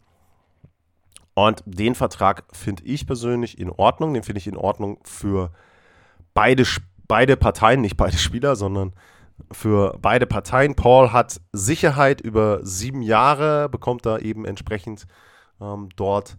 Und 1.34 1.62
den 1.66 1.94
Vertrag 1.94 2.44
finde 2.52 2.84
ich 2.84 3.06
persönlich 3.06 3.58
in 3.58 3.70
Ordnung. 3.70 4.14
Den 4.14 4.22
finde 4.22 4.38
ich 4.38 4.46
in 4.46 4.56
Ordnung 4.56 4.98
für 5.04 5.52
beide, 6.32 6.64
beide 7.06 7.36
Parteien, 7.36 7.82
nicht 7.82 7.98
beide 7.98 8.16
Spieler, 8.16 8.56
sondern 8.56 8.94
für 9.52 9.98
beide 10.00 10.26
Parteien. 10.26 10.74
Paul 10.74 11.12
hat 11.12 11.40
Sicherheit 11.52 12.22
über 12.22 12.60
sieben 12.64 13.02
Jahre, 13.02 13.68
bekommt 13.68 14.06
da 14.06 14.18
eben 14.18 14.46
entsprechend 14.46 15.06
ähm, 15.60 15.88
dort 15.96 16.36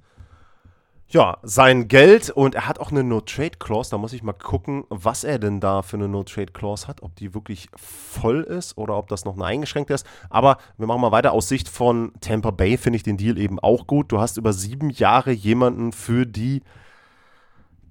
ja, 1.09 1.37
sein 1.41 1.87
Geld 1.87 2.29
und 2.29 2.55
er 2.55 2.67
hat 2.67 2.79
auch 2.79 2.91
eine 2.91 3.01
No-Trade-Clause. 3.01 3.91
Da 3.91 3.97
muss 3.97 4.11
ich 4.11 4.23
mal 4.23 4.33
gucken, 4.33 4.83
was 4.89 5.23
er 5.23 5.39
denn 5.39 5.61
da 5.61 5.81
für 5.81 5.95
eine 5.95 6.09
No-Trade-Clause 6.09 6.87
hat. 6.87 7.01
Ob 7.01 7.15
die 7.15 7.33
wirklich 7.33 7.69
voll 7.75 8.43
ist 8.43 8.77
oder 8.77 8.97
ob 8.97 9.07
das 9.07 9.23
noch 9.23 9.35
eine 9.35 9.45
eingeschränkte 9.45 9.93
ist. 9.93 10.05
Aber 10.29 10.57
wir 10.77 10.85
machen 10.85 10.99
mal 10.99 11.13
weiter. 11.13 11.31
Aus 11.31 11.47
Sicht 11.47 11.69
von 11.69 12.11
Tampa 12.19 12.51
Bay 12.51 12.77
finde 12.77 12.97
ich 12.97 13.03
den 13.03 13.15
Deal 13.15 13.37
eben 13.37 13.57
auch 13.59 13.87
gut. 13.87 14.11
Du 14.11 14.19
hast 14.19 14.35
über 14.35 14.51
sieben 14.51 14.89
Jahre 14.89 15.31
jemanden 15.31 15.93
für 15.93 16.25
die 16.25 16.61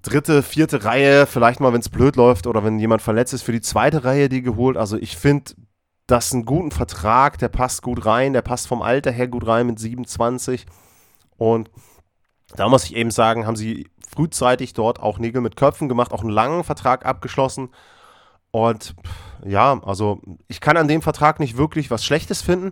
dritte, 0.03 0.43
vierte 0.43 0.83
Reihe, 0.83 1.25
vielleicht 1.25 1.59
mal, 1.59 1.73
wenn 1.73 1.81
es 1.81 1.89
blöd 1.89 2.15
läuft 2.17 2.45
oder 2.45 2.63
wenn 2.63 2.77
jemand 2.77 3.01
verletzt 3.01 3.33
ist, 3.33 3.41
für 3.41 3.51
die 3.51 3.61
zweite 3.61 4.03
Reihe 4.03 4.29
die 4.29 4.43
geholt. 4.43 4.77
Also 4.77 4.95
ich 4.95 5.17
finde 5.17 5.55
das 6.05 6.33
einen 6.33 6.45
guten 6.45 6.69
Vertrag. 6.69 7.39
Der 7.39 7.49
passt 7.49 7.81
gut 7.81 8.05
rein. 8.05 8.33
Der 8.33 8.43
passt 8.43 8.67
vom 8.67 8.83
Alter 8.83 9.11
her 9.11 9.27
gut 9.27 9.47
rein 9.47 9.65
mit 9.65 9.79
27. 9.79 10.67
Und 11.37 11.69
da 12.55 12.69
muss 12.69 12.85
ich 12.85 12.95
eben 12.95 13.11
sagen, 13.11 13.45
haben 13.45 13.55
sie 13.55 13.89
frühzeitig 14.07 14.73
dort 14.73 14.99
auch 14.99 15.19
Nägel 15.19 15.41
mit 15.41 15.55
Köpfen 15.55 15.89
gemacht, 15.89 16.11
auch 16.11 16.21
einen 16.21 16.29
langen 16.29 16.63
Vertrag 16.63 17.05
abgeschlossen. 17.05 17.69
Und 18.51 18.95
ja, 19.45 19.79
also 19.83 20.21
ich 20.47 20.61
kann 20.61 20.77
an 20.77 20.87
dem 20.87 21.01
Vertrag 21.01 21.39
nicht 21.39 21.57
wirklich 21.57 21.91
was 21.91 22.03
Schlechtes 22.03 22.41
finden. 22.41 22.71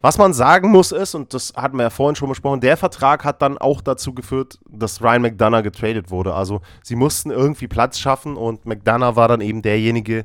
Was 0.00 0.18
man 0.18 0.34
sagen 0.34 0.70
muss 0.70 0.92
ist, 0.92 1.14
und 1.14 1.34
das 1.34 1.54
hatten 1.56 1.76
wir 1.76 1.84
ja 1.84 1.90
vorhin 1.90 2.16
schon 2.16 2.28
besprochen, 2.28 2.60
der 2.60 2.76
Vertrag 2.76 3.24
hat 3.24 3.42
dann 3.42 3.58
auch 3.58 3.80
dazu 3.80 4.14
geführt, 4.14 4.58
dass 4.68 5.02
Ryan 5.02 5.22
McDonough 5.22 5.62
getradet 5.62 6.10
wurde. 6.10 6.34
Also 6.34 6.60
sie 6.82 6.96
mussten 6.96 7.30
irgendwie 7.30 7.66
Platz 7.66 7.98
schaffen 7.98 8.36
und 8.36 8.66
McDonough 8.66 9.16
war 9.16 9.28
dann 9.28 9.40
eben 9.40 9.62
derjenige, 9.62 10.24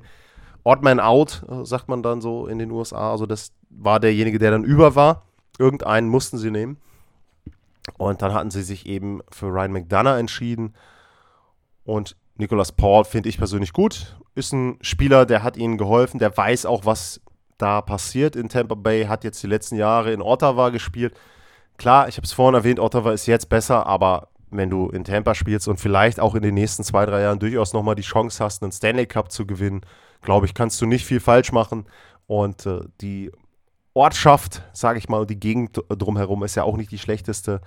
Odd 0.64 0.84
Man 0.84 1.00
Out, 1.00 1.44
äh, 1.50 1.66
sagt 1.66 1.88
man 1.89 2.04
dann 2.04 2.22
so 2.22 2.48
in 2.48 2.60
den 2.60 2.70
USA. 2.70 3.12
Also 3.12 3.26
das 3.26 3.54
war 3.70 4.00
derjenige, 4.00 4.38
der 4.38 4.52
dann 4.52 4.64
über 4.64 4.96
war. 4.96 5.24
Irgendeinen 5.58 6.10
mussten 6.10 6.38
sie 6.38 6.52
nehmen. 6.52 6.78
Und 7.97 8.21
dann 8.21 8.34
hatten 8.34 8.51
sie 8.51 8.63
sich 8.63 8.86
eben 8.86 9.21
für 9.32 9.47
Ryan 9.47 9.71
McDonough 9.71 10.17
entschieden. 10.17 10.75
Und 11.84 12.15
Nicolas 12.36 12.71
Paul 12.71 13.05
finde 13.05 13.29
ich 13.29 13.38
persönlich 13.38 13.73
gut. 13.73 14.17
Ist 14.36 14.53
ein 14.53 14.77
Spieler, 14.82 15.25
der 15.25 15.43
hat 15.43 15.57
ihnen 15.57 15.77
geholfen, 15.77 16.19
der 16.19 16.36
weiß 16.36 16.65
auch, 16.65 16.86
was 16.86 17.21
da 17.57 17.82
passiert 17.82 18.36
in 18.36 18.49
Tampa 18.49 18.75
Bay, 18.75 19.05
hat 19.05 19.23
jetzt 19.23 19.41
die 19.43 19.47
letzten 19.47 19.75
Jahre 19.75 20.11
in 20.13 20.21
Ottawa 20.21 20.69
gespielt. 20.69 21.13
Klar, 21.77 22.07
ich 22.07 22.17
habe 22.17 22.25
es 22.25 22.34
vorhin 22.34 22.55
erwähnt, 22.55 22.79
Ottawa 22.79 23.11
ist 23.11 23.27
jetzt 23.27 23.49
besser, 23.49 23.86
aber 23.86 24.29
wenn 24.49 24.69
du 24.69 24.89
in 24.89 25.03
Tampa 25.03 25.36
spielst 25.36 25.67
und 25.67 25.79
vielleicht 25.79 26.19
auch 26.19 26.36
in 26.36 26.41
den 26.41 26.55
nächsten 26.55 26.84
zwei, 26.84 27.05
drei 27.05 27.21
Jahren 27.21 27.39
durchaus 27.39 27.73
nochmal 27.73 27.95
die 27.95 28.01
Chance 28.01 28.43
hast, 28.43 28.61
einen 28.61 28.71
Stanley 28.71 29.05
Cup 29.05 29.32
zu 29.32 29.45
gewinnen, 29.45 29.82
glaube 30.21 30.45
ich, 30.45 30.53
kannst 30.53 30.82
du 30.82 30.86
nicht 30.86 31.05
viel 31.05 31.19
falsch 31.19 31.51
machen. 31.51 31.86
Und 32.27 32.65
äh, 32.65 32.82
die 33.01 33.32
Ortschaft, 33.94 34.64
sage 34.74 35.00
ich 35.00 35.10
mal, 35.10 35.26
die 35.26 35.39
Gegend 35.39 35.82
drumherum 35.89 36.44
ist 36.44 36.56
ja 36.56 36.64
auch 36.64 36.78
nicht 36.78 36.92
die 36.92 37.00
schlechteste. 37.00 37.62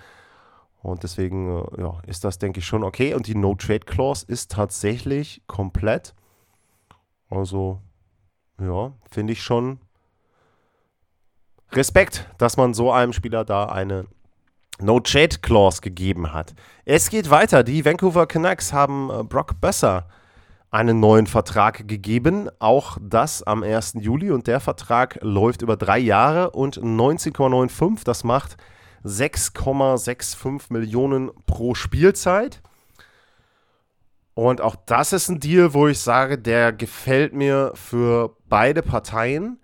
Und 0.83 1.03
deswegen 1.03 1.49
äh, 1.49 1.81
ja, 1.81 1.99
ist 2.07 2.25
das, 2.25 2.39
denke 2.39 2.61
ich, 2.61 2.67
schon 2.67 2.85
okay. 2.85 3.15
Und 3.15 3.27
die 3.27 3.35
No-Trade-Clause 3.35 4.27
ist 4.29 4.51
tatsächlich 4.51 5.43
komplett. 5.47 6.15
Also, 7.31 7.81
ja, 8.61 8.93
finde 9.11 9.33
ich 9.33 9.43
schon 9.43 9.79
Respekt, 11.73 12.29
dass 12.39 12.57
man 12.57 12.75
so 12.75 12.93
einem 12.93 13.13
Spieler 13.13 13.45
da 13.45 13.67
eine 13.67 14.07
No-Trade-Clause 14.81 15.81
gegeben 15.81 16.33
hat. 16.33 16.55
Es 16.85 17.09
geht 17.09 17.31
weiter. 17.31 17.65
Die 17.65 17.85
Vancouver 17.85 18.27
Canucks 18.27 18.73
haben 18.73 19.11
äh, 19.11 19.23
Brock 19.25 19.61
Besser 19.61 20.07
einen 20.75 20.99
neuen 20.99 21.29
Vertrag 21.29 21.87
gegeben. 21.87 22.51
Auch 22.59 22.99
das 23.01 23.45
am 23.45 23.63
1. 23.63 23.95
Juli. 24.01 24.33
Und 24.33 24.49
der 24.49 24.59
Vertrag 24.59 25.19
läuft 25.23 25.63
über 25.63 25.77
drei 25.77 25.99
Jahre 26.01 26.51
und 26.51 26.79
19,95. 26.79 28.05
Das 28.05 28.25
macht 28.25 28.57
6,65 29.05 30.73
Millionen 30.73 31.31
pro 31.47 31.77
Spielzeit. 31.77 32.61
Und 34.35 34.61
auch 34.61 34.75
das 34.75 35.13
ist 35.13 35.29
ein 35.29 35.39
Deal, 35.39 35.75
wo 35.75 35.87
ich 35.87 36.01
sage, 36.01 36.39
der 36.39 36.73
gefällt 36.73 37.35
mir 37.35 37.71
für 37.75 38.35
beide 38.49 38.83
Parteien. 38.83 39.61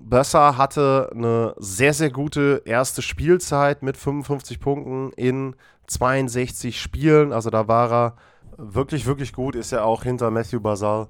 Besser 0.00 0.56
hatte 0.56 1.10
eine 1.14 1.54
sehr, 1.58 1.92
sehr 1.92 2.10
gute 2.10 2.62
erste 2.64 3.02
Spielzeit 3.02 3.82
mit 3.82 3.98
55 3.98 4.60
Punkten 4.60 5.12
in 5.12 5.56
62 5.88 6.80
Spielen. 6.80 7.34
Also 7.34 7.50
da 7.50 7.68
war 7.68 7.92
er 7.92 8.16
wirklich, 8.58 9.06
wirklich 9.06 9.32
gut. 9.32 9.54
Ist 9.54 9.72
ja 9.72 9.84
auch 9.84 10.02
hinter 10.02 10.30
Matthew 10.30 10.60
Basal 10.60 11.08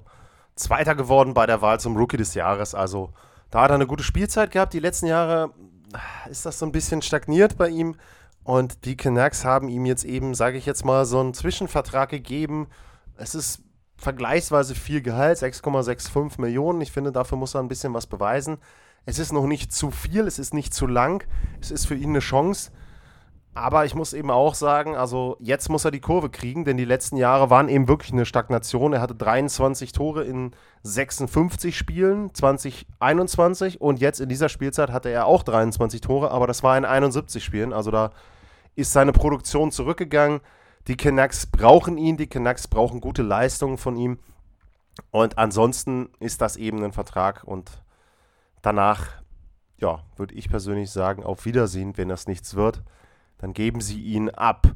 Zweiter 0.55 0.95
geworden 0.95 1.33
bei 1.33 1.45
der 1.45 1.61
Wahl 1.61 1.79
zum 1.79 1.97
Rookie 1.97 2.17
des 2.17 2.33
Jahres. 2.33 2.75
Also 2.75 3.11
da 3.49 3.61
hat 3.61 3.71
er 3.71 3.75
eine 3.75 3.87
gute 3.87 4.03
Spielzeit 4.03 4.51
gehabt. 4.51 4.73
Die 4.73 4.79
letzten 4.79 5.07
Jahre 5.07 5.51
ist 6.29 6.45
das 6.45 6.59
so 6.59 6.65
ein 6.65 6.71
bisschen 6.71 7.01
stagniert 7.01 7.57
bei 7.57 7.69
ihm. 7.69 7.95
Und 8.43 8.85
die 8.85 8.97
Canucks 8.97 9.45
haben 9.45 9.69
ihm 9.69 9.85
jetzt 9.85 10.05
eben, 10.05 10.33
sage 10.33 10.57
ich 10.57 10.65
jetzt 10.65 10.85
mal, 10.85 11.05
so 11.05 11.19
einen 11.19 11.33
Zwischenvertrag 11.33 12.09
gegeben. 12.09 12.67
Es 13.17 13.35
ist 13.35 13.61
vergleichsweise 13.97 14.75
viel 14.75 15.01
Gehalt, 15.01 15.37
6,65 15.37 16.39
Millionen. 16.39 16.81
Ich 16.81 16.91
finde, 16.91 17.11
dafür 17.11 17.37
muss 17.37 17.55
er 17.55 17.61
ein 17.61 17.67
bisschen 17.67 17.93
was 17.93 18.07
beweisen. 18.07 18.57
Es 19.05 19.19
ist 19.19 19.33
noch 19.33 19.45
nicht 19.45 19.73
zu 19.73 19.91
viel, 19.91 20.27
es 20.27 20.39
ist 20.39 20.53
nicht 20.53 20.73
zu 20.73 20.87
lang. 20.87 21.25
Es 21.61 21.71
ist 21.71 21.85
für 21.85 21.95
ihn 21.95 22.09
eine 22.09 22.19
Chance. 22.19 22.71
Aber 23.55 23.83
ich 23.83 23.95
muss 23.95 24.13
eben 24.13 24.29
auch 24.29 24.53
sagen, 24.53 24.95
also 24.95 25.35
jetzt 25.39 25.69
muss 25.69 25.83
er 25.83 25.91
die 25.91 25.99
Kurve 25.99 26.29
kriegen, 26.29 26.65
denn 26.65 26.77
die 26.77 26.85
letzten 26.85 27.17
Jahre 27.17 27.49
waren 27.49 27.67
eben 27.67 27.87
wirklich 27.87 28.13
eine 28.13 28.25
Stagnation. 28.25 28.93
Er 28.93 29.01
hatte 29.01 29.15
23 29.15 29.91
Tore 29.91 30.23
in 30.23 30.51
56 30.83 31.75
Spielen 31.75 32.33
2021 32.33 33.81
und 33.81 33.99
jetzt 33.99 34.21
in 34.21 34.29
dieser 34.29 34.49
Spielzeit 34.49 34.91
hatte 34.91 35.09
er 35.09 35.25
auch 35.25 35.43
23 35.43 35.99
Tore, 35.99 36.31
aber 36.31 36.47
das 36.47 36.63
war 36.63 36.77
in 36.77 36.85
71 36.85 37.43
Spielen. 37.43 37.73
Also 37.73 37.91
da 37.91 38.11
ist 38.75 38.93
seine 38.93 39.13
Produktion 39.13 39.71
zurückgegangen. 39.71 40.41
Die 40.87 40.95
Canucks 40.95 41.47
brauchen 41.47 41.97
ihn, 41.97 42.17
die 42.17 42.27
Canucks 42.27 42.67
brauchen 42.67 43.01
gute 43.01 43.23
Leistungen 43.23 43.77
von 43.77 43.97
ihm. 43.97 44.19
Und 45.11 45.37
ansonsten 45.37 46.09
ist 46.19 46.41
das 46.41 46.55
eben 46.55 46.83
ein 46.83 46.93
Vertrag 46.93 47.43
und 47.43 47.83
danach, 48.61 49.07
ja, 49.79 50.03
würde 50.17 50.35
ich 50.35 50.49
persönlich 50.49 50.91
sagen, 50.91 51.23
auf 51.23 51.45
Wiedersehen, 51.45 51.97
wenn 51.97 52.09
das 52.09 52.27
nichts 52.27 52.55
wird 52.55 52.83
dann 53.39 53.53
geben 53.53 53.81
sie 53.81 54.01
ihn 54.01 54.29
ab. 54.29 54.67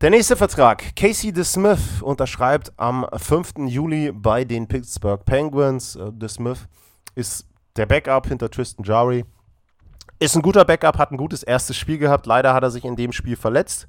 Der 0.00 0.10
nächste 0.10 0.36
Vertrag. 0.36 0.96
Casey 0.96 1.32
DeSmith 1.32 2.02
unterschreibt 2.02 2.72
am 2.76 3.06
5. 3.14 3.68
Juli 3.68 4.10
bei 4.12 4.44
den 4.44 4.66
Pittsburgh 4.66 5.24
Penguins. 5.24 5.96
Äh, 5.96 6.10
DeSmith 6.12 6.66
ist 7.14 7.46
der 7.76 7.86
Backup 7.86 8.26
hinter 8.26 8.50
Tristan 8.50 8.84
Jari. 8.84 9.24
Ist 10.18 10.36
ein 10.36 10.42
guter 10.42 10.64
Backup, 10.64 10.98
hat 10.98 11.12
ein 11.12 11.16
gutes 11.16 11.42
erstes 11.42 11.76
Spiel 11.76 11.98
gehabt. 11.98 12.26
Leider 12.26 12.52
hat 12.54 12.62
er 12.62 12.70
sich 12.70 12.84
in 12.84 12.96
dem 12.96 13.12
Spiel 13.12 13.36
verletzt. 13.36 13.86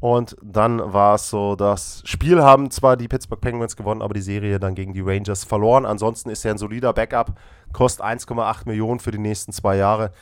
Und 0.00 0.34
dann 0.42 0.80
war 0.92 1.14
es 1.14 1.28
so, 1.28 1.56
das 1.56 2.02
Spiel 2.06 2.42
haben 2.42 2.70
zwar 2.70 2.96
die 2.96 3.06
Pittsburgh 3.06 3.40
Penguins 3.40 3.76
gewonnen, 3.76 4.00
aber 4.00 4.14
die 4.14 4.22
Serie 4.22 4.58
dann 4.58 4.74
gegen 4.74 4.94
die 4.94 5.02
Rangers 5.02 5.44
verloren. 5.44 5.84
Ansonsten 5.84 6.30
ist 6.30 6.44
er 6.44 6.52
ein 6.52 6.58
solider 6.58 6.94
Backup, 6.94 7.34
kostet 7.72 8.04
1,8 8.04 8.66
Millionen 8.66 8.98
für 8.98 9.10
die 9.10 9.18
nächsten 9.18 9.52
zwei 9.52 9.76
Jahre. 9.76 10.12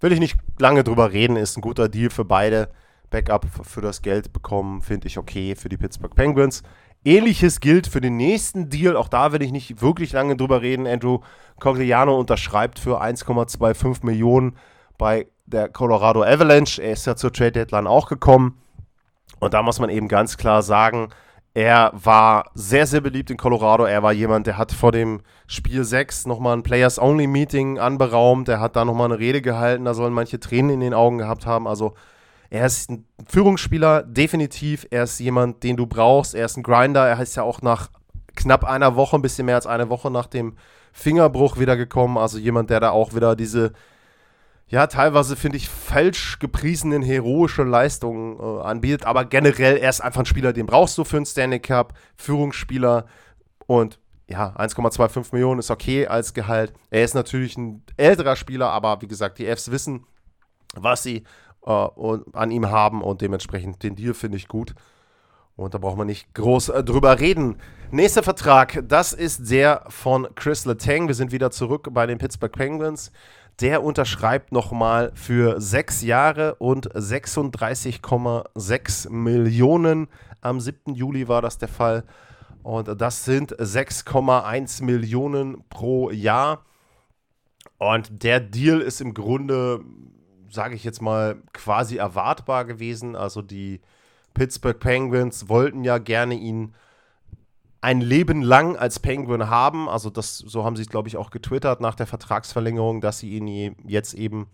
Will 0.00 0.12
ich 0.12 0.20
nicht 0.20 0.36
lange 0.58 0.84
drüber 0.84 1.12
reden, 1.12 1.36
ist 1.36 1.56
ein 1.56 1.62
guter 1.62 1.88
Deal 1.88 2.10
für 2.10 2.24
beide. 2.24 2.70
Backup 3.10 3.46
für 3.62 3.80
das 3.80 4.02
Geld 4.02 4.32
bekommen, 4.32 4.80
finde 4.80 5.06
ich 5.06 5.18
okay 5.18 5.54
für 5.54 5.68
die 5.68 5.76
Pittsburgh 5.76 6.14
Penguins. 6.14 6.62
Ähnliches 7.04 7.60
gilt 7.60 7.86
für 7.86 8.00
den 8.00 8.16
nächsten 8.16 8.70
Deal. 8.70 8.96
Auch 8.96 9.08
da 9.08 9.32
will 9.32 9.42
ich 9.42 9.52
nicht 9.52 9.82
wirklich 9.82 10.12
lange 10.12 10.36
drüber 10.36 10.62
reden. 10.62 10.86
Andrew 10.86 11.20
Cogliano 11.60 12.18
unterschreibt 12.18 12.78
für 12.78 13.02
1,25 13.02 14.04
Millionen 14.04 14.56
bei 14.96 15.26
der 15.46 15.68
Colorado 15.68 16.22
Avalanche. 16.24 16.82
Er 16.82 16.92
ist 16.92 17.06
ja 17.06 17.14
zur 17.14 17.32
Trade 17.32 17.52
Deadline 17.52 17.86
auch 17.86 18.08
gekommen. 18.08 18.58
Und 19.38 19.54
da 19.54 19.62
muss 19.62 19.78
man 19.78 19.90
eben 19.90 20.08
ganz 20.08 20.38
klar 20.38 20.62
sagen, 20.62 21.10
er 21.56 21.92
war 21.94 22.50
sehr, 22.54 22.84
sehr 22.88 23.00
beliebt 23.00 23.30
in 23.30 23.36
Colorado. 23.36 23.84
Er 23.84 24.02
war 24.02 24.12
jemand, 24.12 24.48
der 24.48 24.58
hat 24.58 24.72
vor 24.72 24.90
dem 24.90 25.20
Spiel 25.46 25.84
6 25.84 26.26
nochmal 26.26 26.56
ein 26.56 26.64
Players-Only-Meeting 26.64 27.78
anberaumt. 27.78 28.48
Er 28.48 28.58
hat 28.58 28.74
da 28.74 28.84
nochmal 28.84 29.06
eine 29.06 29.20
Rede 29.20 29.40
gehalten. 29.40 29.84
Da 29.84 29.94
sollen 29.94 30.12
manche 30.12 30.40
Tränen 30.40 30.70
in 30.70 30.80
den 30.80 30.94
Augen 30.94 31.18
gehabt 31.18 31.46
haben. 31.46 31.68
Also, 31.68 31.94
er 32.50 32.66
ist 32.66 32.90
ein 32.90 33.06
Führungsspieler, 33.28 34.02
definitiv. 34.02 34.84
Er 34.90 35.04
ist 35.04 35.20
jemand, 35.20 35.62
den 35.62 35.76
du 35.76 35.86
brauchst. 35.86 36.34
Er 36.34 36.46
ist 36.46 36.56
ein 36.56 36.64
Grinder. 36.64 37.06
Er 37.06 37.20
ist 37.20 37.36
ja 37.36 37.44
auch 37.44 37.62
nach 37.62 37.88
knapp 38.34 38.64
einer 38.64 38.96
Woche, 38.96 39.14
ein 39.14 39.22
bisschen 39.22 39.46
mehr 39.46 39.54
als 39.54 39.68
eine 39.68 39.88
Woche 39.88 40.10
nach 40.10 40.26
dem 40.26 40.56
Fingerbruch 40.92 41.56
wiedergekommen. 41.60 42.18
Also, 42.18 42.38
jemand, 42.38 42.70
der 42.70 42.80
da 42.80 42.90
auch 42.90 43.14
wieder 43.14 43.36
diese 43.36 43.74
ja, 44.74 44.88
teilweise 44.88 45.36
finde 45.36 45.56
ich 45.56 45.68
falsch 45.68 46.40
gepriesenen 46.40 47.00
heroische 47.00 47.62
Leistungen 47.62 48.40
äh, 48.40 48.62
anbietet, 48.62 49.06
aber 49.06 49.24
generell 49.24 49.76
er 49.76 49.88
ist 49.88 50.00
einfach 50.00 50.22
ein 50.22 50.26
Spieler, 50.26 50.52
den 50.52 50.66
brauchst 50.66 50.98
du 50.98 51.04
für 51.04 51.16
einen 51.16 51.26
Stanley 51.26 51.60
Cup, 51.60 51.94
Führungsspieler 52.16 53.06
und 53.68 54.00
ja, 54.26 54.48
1,25 54.56 55.28
Millionen 55.30 55.60
ist 55.60 55.70
okay 55.70 56.08
als 56.08 56.34
Gehalt. 56.34 56.72
Er 56.90 57.04
ist 57.04 57.14
natürlich 57.14 57.56
ein 57.56 57.84
älterer 57.96 58.34
Spieler, 58.34 58.70
aber 58.70 59.00
wie 59.00 59.06
gesagt, 59.06 59.38
die 59.38 59.46
Fs 59.46 59.70
wissen, 59.70 60.06
was 60.74 61.04
sie 61.04 61.22
äh, 61.64 61.88
an 62.32 62.50
ihm 62.50 62.68
haben 62.68 63.00
und 63.00 63.20
dementsprechend 63.20 63.80
den 63.84 63.94
Deal 63.94 64.12
finde 64.12 64.38
ich 64.38 64.48
gut. 64.48 64.74
Und 65.54 65.72
da 65.72 65.78
braucht 65.78 65.98
man 65.98 66.08
nicht 66.08 66.34
groß 66.34 66.70
äh, 66.70 66.82
drüber 66.82 67.20
reden. 67.20 67.58
Nächster 67.92 68.24
Vertrag, 68.24 68.82
das 68.88 69.12
ist 69.12 69.52
der 69.52 69.84
von 69.86 70.26
Chris 70.34 70.64
Letang. 70.64 71.06
Wir 71.06 71.14
sind 71.14 71.30
wieder 71.30 71.52
zurück 71.52 71.90
bei 71.92 72.06
den 72.06 72.18
Pittsburgh 72.18 72.52
Penguins. 72.52 73.12
Der 73.60 73.84
unterschreibt 73.84 74.52
nochmal 74.52 75.12
für 75.14 75.60
sechs 75.60 76.02
Jahre 76.02 76.56
und 76.56 76.92
36,6 76.92 79.10
Millionen. 79.10 80.08
Am 80.40 80.60
7. 80.60 80.94
Juli 80.94 81.28
war 81.28 81.40
das 81.40 81.58
der 81.58 81.68
Fall. 81.68 82.02
Und 82.64 83.00
das 83.00 83.24
sind 83.24 83.56
6,1 83.56 84.82
Millionen 84.82 85.62
pro 85.68 86.10
Jahr. 86.10 86.64
Und 87.78 88.24
der 88.24 88.40
Deal 88.40 88.80
ist 88.80 89.00
im 89.00 89.14
Grunde, 89.14 89.80
sage 90.50 90.74
ich 90.74 90.82
jetzt 90.82 91.02
mal, 91.02 91.36
quasi 91.52 91.96
erwartbar 91.96 92.64
gewesen. 92.64 93.14
Also 93.14 93.42
die 93.42 93.80
Pittsburgh 94.32 94.80
Penguins 94.80 95.48
wollten 95.48 95.84
ja 95.84 95.98
gerne 95.98 96.34
ihn 96.34 96.74
ein 97.84 98.00
Leben 98.00 98.40
lang 98.40 98.76
als 98.76 98.98
Penguin 98.98 99.50
haben. 99.50 99.90
Also 99.90 100.08
das, 100.08 100.38
so 100.38 100.64
haben 100.64 100.74
sie 100.74 100.82
es, 100.82 100.88
glaube 100.88 101.08
ich, 101.08 101.18
auch 101.18 101.30
getwittert 101.30 101.82
nach 101.82 101.94
der 101.94 102.06
Vertragsverlängerung, 102.06 103.02
dass 103.02 103.18
sie 103.18 103.36
ihn 103.36 103.76
jetzt 103.86 104.14
eben 104.14 104.46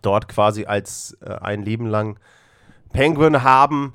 dort 0.00 0.26
quasi 0.26 0.64
als 0.64 1.18
äh, 1.20 1.34
ein 1.42 1.62
Leben 1.62 1.84
lang 1.84 2.18
Penguin 2.90 3.42
haben. 3.42 3.94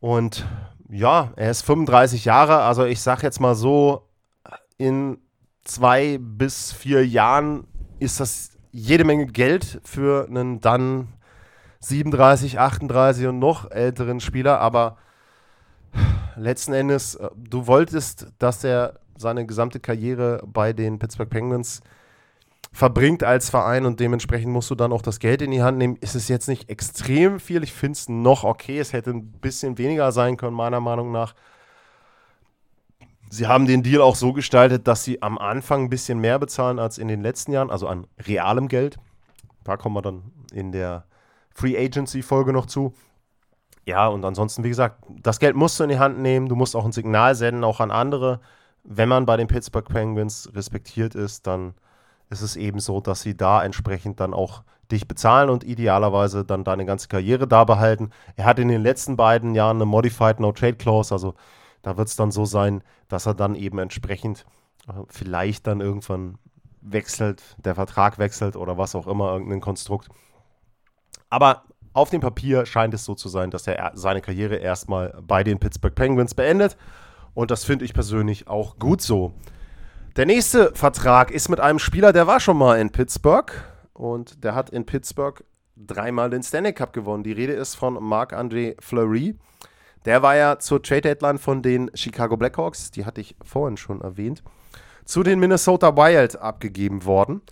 Und 0.00 0.46
ja, 0.88 1.34
er 1.36 1.50
ist 1.50 1.60
35 1.60 2.24
Jahre. 2.24 2.60
Also 2.60 2.86
ich 2.86 3.02
sage 3.02 3.24
jetzt 3.24 3.38
mal 3.38 3.54
so, 3.54 4.08
in 4.78 5.18
zwei 5.62 6.16
bis 6.18 6.72
vier 6.72 7.06
Jahren 7.06 7.66
ist 7.98 8.18
das 8.18 8.56
jede 8.70 9.04
Menge 9.04 9.26
Geld 9.26 9.82
für 9.84 10.26
einen 10.26 10.62
dann 10.62 11.08
37, 11.80 12.58
38 12.58 13.26
und 13.26 13.38
noch 13.38 13.70
älteren 13.70 14.20
Spieler. 14.20 14.58
Aber 14.58 14.96
letzten 16.42 16.72
Endes, 16.72 17.14
äh, 17.16 17.28
du 17.36 17.66
wolltest, 17.66 18.26
dass 18.38 18.64
er 18.64 19.00
seine 19.16 19.46
gesamte 19.46 19.80
Karriere 19.80 20.42
bei 20.46 20.72
den 20.72 20.98
Pittsburgh 20.98 21.30
Penguins 21.30 21.80
verbringt 22.72 23.24
als 23.24 23.50
Verein 23.50 23.86
und 23.86 23.98
dementsprechend 23.98 24.52
musst 24.52 24.70
du 24.70 24.74
dann 24.74 24.92
auch 24.92 25.02
das 25.02 25.18
Geld 25.18 25.42
in 25.42 25.50
die 25.50 25.62
Hand 25.62 25.78
nehmen. 25.78 25.96
Ist 26.00 26.14
es 26.14 26.28
jetzt 26.28 26.48
nicht 26.48 26.70
extrem 26.70 27.40
viel? 27.40 27.62
Ich 27.62 27.72
finde 27.72 27.96
es 27.96 28.08
noch 28.08 28.44
okay. 28.44 28.78
Es 28.78 28.92
hätte 28.92 29.10
ein 29.10 29.32
bisschen 29.32 29.78
weniger 29.78 30.12
sein 30.12 30.36
können, 30.36 30.54
meiner 30.54 30.80
Meinung 30.80 31.10
nach. 31.10 31.34
Sie 33.30 33.46
haben 33.46 33.66
den 33.66 33.82
Deal 33.82 34.00
auch 34.00 34.16
so 34.16 34.32
gestaltet, 34.32 34.86
dass 34.86 35.04
sie 35.04 35.22
am 35.22 35.38
Anfang 35.38 35.84
ein 35.84 35.90
bisschen 35.90 36.18
mehr 36.18 36.38
bezahlen 36.38 36.78
als 36.78 36.98
in 36.98 37.08
den 37.08 37.20
letzten 37.20 37.52
Jahren, 37.52 37.70
also 37.70 37.86
an 37.86 38.06
realem 38.26 38.68
Geld. 38.68 38.96
Da 39.64 39.76
kommen 39.76 39.96
wir 39.96 40.02
dann 40.02 40.32
in 40.52 40.72
der 40.72 41.04
Free 41.54 41.76
Agency-Folge 41.76 42.52
noch 42.52 42.66
zu. 42.66 42.94
Ja, 43.88 44.06
und 44.06 44.22
ansonsten, 44.26 44.64
wie 44.64 44.68
gesagt, 44.68 45.02
das 45.22 45.38
Geld 45.38 45.56
musst 45.56 45.80
du 45.80 45.84
in 45.84 45.88
die 45.88 45.98
Hand 45.98 46.18
nehmen. 46.18 46.46
Du 46.46 46.56
musst 46.56 46.76
auch 46.76 46.84
ein 46.84 46.92
Signal 46.92 47.34
senden, 47.34 47.64
auch 47.64 47.80
an 47.80 47.90
andere. 47.90 48.38
Wenn 48.84 49.08
man 49.08 49.24
bei 49.24 49.38
den 49.38 49.46
Pittsburgh 49.46 49.88
Penguins 49.88 50.50
respektiert 50.54 51.14
ist, 51.14 51.46
dann 51.46 51.72
ist 52.28 52.42
es 52.42 52.54
eben 52.56 52.80
so, 52.80 53.00
dass 53.00 53.22
sie 53.22 53.34
da 53.34 53.64
entsprechend 53.64 54.20
dann 54.20 54.34
auch 54.34 54.62
dich 54.92 55.08
bezahlen 55.08 55.48
und 55.48 55.64
idealerweise 55.64 56.44
dann 56.44 56.64
deine 56.64 56.84
ganze 56.84 57.08
Karriere 57.08 57.48
da 57.48 57.64
behalten. 57.64 58.10
Er 58.36 58.44
hat 58.44 58.58
in 58.58 58.68
den 58.68 58.82
letzten 58.82 59.16
beiden 59.16 59.54
Jahren 59.54 59.78
eine 59.78 59.86
Modified 59.86 60.38
No 60.38 60.52
Trade 60.52 60.76
Clause, 60.76 61.14
also 61.14 61.34
da 61.80 61.96
wird 61.96 62.08
es 62.08 62.16
dann 62.16 62.30
so 62.30 62.44
sein, 62.44 62.84
dass 63.08 63.24
er 63.24 63.32
dann 63.32 63.54
eben 63.54 63.78
entsprechend 63.78 64.44
äh, 64.86 64.92
vielleicht 65.08 65.66
dann 65.66 65.80
irgendwann 65.80 66.36
wechselt, 66.82 67.56
der 67.64 67.74
Vertrag 67.74 68.18
wechselt 68.18 68.54
oder 68.54 68.76
was 68.76 68.94
auch 68.94 69.06
immer, 69.06 69.32
irgendein 69.32 69.62
Konstrukt. 69.62 70.10
Aber 71.30 71.62
auf 71.98 72.10
dem 72.10 72.20
Papier 72.20 72.64
scheint 72.64 72.94
es 72.94 73.04
so 73.04 73.16
zu 73.16 73.28
sein, 73.28 73.50
dass 73.50 73.66
er 73.66 73.90
seine 73.94 74.20
Karriere 74.20 74.56
erstmal 74.56 75.20
bei 75.20 75.42
den 75.42 75.58
Pittsburgh 75.58 75.94
Penguins 75.94 76.32
beendet. 76.32 76.76
Und 77.34 77.50
das 77.50 77.64
finde 77.64 77.84
ich 77.84 77.92
persönlich 77.92 78.46
auch 78.46 78.78
gut 78.78 79.02
so. 79.02 79.34
Der 80.16 80.24
nächste 80.24 80.72
Vertrag 80.74 81.32
ist 81.32 81.48
mit 81.48 81.58
einem 81.58 81.80
Spieler, 81.80 82.12
der 82.12 82.28
war 82.28 82.38
schon 82.38 82.56
mal 82.56 82.80
in 82.80 82.90
Pittsburgh 82.90 83.52
und 83.94 84.44
der 84.44 84.54
hat 84.54 84.70
in 84.70 84.86
Pittsburgh 84.86 85.42
dreimal 85.76 86.30
den 86.30 86.44
Stanley 86.44 86.72
Cup 86.72 86.92
gewonnen. 86.92 87.24
Die 87.24 87.32
Rede 87.32 87.54
ist 87.54 87.74
von 87.74 87.94
Marc-André 87.94 88.80
Fleury. 88.80 89.36
Der 90.04 90.22
war 90.22 90.36
ja 90.36 90.60
zur 90.60 90.80
Trade 90.80 91.00
Deadline 91.00 91.38
von 91.38 91.62
den 91.62 91.90
Chicago 91.94 92.36
Blackhawks, 92.36 92.92
die 92.92 93.04
hatte 93.04 93.20
ich 93.20 93.34
vorhin 93.42 93.76
schon 93.76 94.00
erwähnt, 94.00 94.44
zu 95.04 95.24
den 95.24 95.40
Minnesota 95.40 95.96
Wild 95.96 96.36
abgegeben 96.36 97.04
worden. 97.04 97.42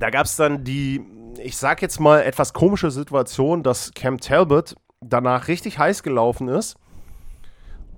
Da 0.00 0.08
gab 0.08 0.24
es 0.24 0.34
dann 0.34 0.64
die, 0.64 1.04
ich 1.38 1.56
sag 1.56 1.82
jetzt 1.82 2.00
mal, 2.00 2.22
etwas 2.22 2.52
komische 2.52 2.90
Situation, 2.90 3.62
dass 3.62 3.92
Cam 3.94 4.18
Talbot 4.18 4.74
danach 5.00 5.48
richtig 5.48 5.78
heiß 5.78 6.02
gelaufen 6.02 6.48
ist. 6.48 6.76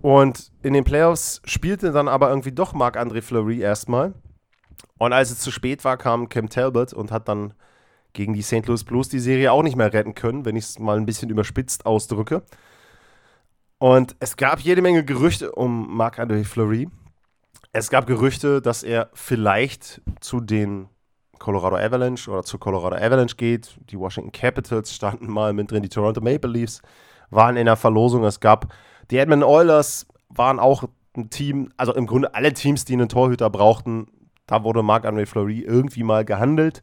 Und 0.00 0.50
in 0.62 0.72
den 0.72 0.84
Playoffs 0.84 1.40
spielte 1.44 1.92
dann 1.92 2.08
aber 2.08 2.28
irgendwie 2.28 2.52
doch 2.52 2.74
Marc-André 2.74 3.22
Fleury 3.22 3.60
erstmal. 3.60 4.14
Und 4.98 5.12
als 5.12 5.30
es 5.30 5.38
zu 5.38 5.50
spät 5.50 5.84
war, 5.84 5.96
kam 5.96 6.28
Cam 6.28 6.48
Talbot 6.48 6.92
und 6.92 7.10
hat 7.12 7.28
dann 7.28 7.54
gegen 8.12 8.34
die 8.34 8.42
St. 8.42 8.66
Louis 8.66 8.84
Blues 8.84 9.08
die 9.08 9.20
Serie 9.20 9.52
auch 9.52 9.62
nicht 9.62 9.76
mehr 9.76 9.92
retten 9.92 10.14
können, 10.14 10.44
wenn 10.44 10.56
ich 10.56 10.64
es 10.64 10.78
mal 10.78 10.96
ein 10.96 11.06
bisschen 11.06 11.30
überspitzt 11.30 11.86
ausdrücke. 11.86 12.42
Und 13.78 14.14
es 14.20 14.36
gab 14.36 14.60
jede 14.60 14.82
Menge 14.82 15.04
Gerüchte 15.04 15.52
um 15.52 15.96
Marc-André 15.96 16.44
Fleury. 16.44 16.88
Es 17.72 17.90
gab 17.90 18.06
Gerüchte, 18.06 18.60
dass 18.60 18.82
er 18.82 19.10
vielleicht 19.14 20.02
zu 20.20 20.40
den 20.40 20.88
Colorado 21.42 21.76
Avalanche 21.76 22.30
oder 22.30 22.44
zu 22.44 22.56
Colorado 22.56 22.96
Avalanche 22.96 23.34
geht. 23.34 23.76
Die 23.90 23.98
Washington 23.98 24.30
Capitals 24.30 24.94
standen 24.94 25.28
mal 25.28 25.52
mit 25.52 25.70
drin, 25.70 25.82
die 25.82 25.88
Toronto 25.88 26.20
Maple 26.20 26.50
Leafs 26.50 26.80
waren 27.30 27.56
in 27.56 27.66
der 27.66 27.76
Verlosung. 27.76 28.24
Es 28.24 28.38
gab 28.38 28.72
die 29.10 29.18
Edmonton 29.18 29.48
Oilers 29.48 30.06
waren 30.28 30.60
auch 30.60 30.84
ein 31.16 31.28
Team, 31.30 31.70
also 31.76 31.92
im 31.94 32.06
Grunde 32.06 32.34
alle 32.34 32.52
Teams, 32.52 32.84
die 32.84 32.94
einen 32.94 33.08
Torhüter 33.08 33.50
brauchten, 33.50 34.06
da 34.46 34.64
wurde 34.64 34.82
Marc-André 34.82 35.26
Fleury 35.26 35.60
irgendwie 35.60 36.04
mal 36.04 36.24
gehandelt. 36.24 36.82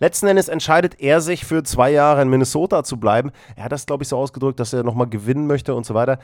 Letzten 0.00 0.26
Endes 0.26 0.48
entscheidet 0.48 1.00
er 1.00 1.20
sich 1.20 1.44
für 1.44 1.62
zwei 1.62 1.90
Jahre 1.90 2.22
in 2.22 2.30
Minnesota 2.30 2.84
zu 2.84 2.98
bleiben. 2.98 3.30
Er 3.56 3.64
hat 3.64 3.72
das, 3.72 3.86
glaube 3.86 4.04
ich, 4.04 4.08
so 4.08 4.16
ausgedrückt, 4.16 4.58
dass 4.58 4.72
er 4.72 4.84
nochmal 4.84 5.08
gewinnen 5.08 5.46
möchte 5.46 5.74
und 5.74 5.84
so 5.84 5.94
weiter. 5.94 6.18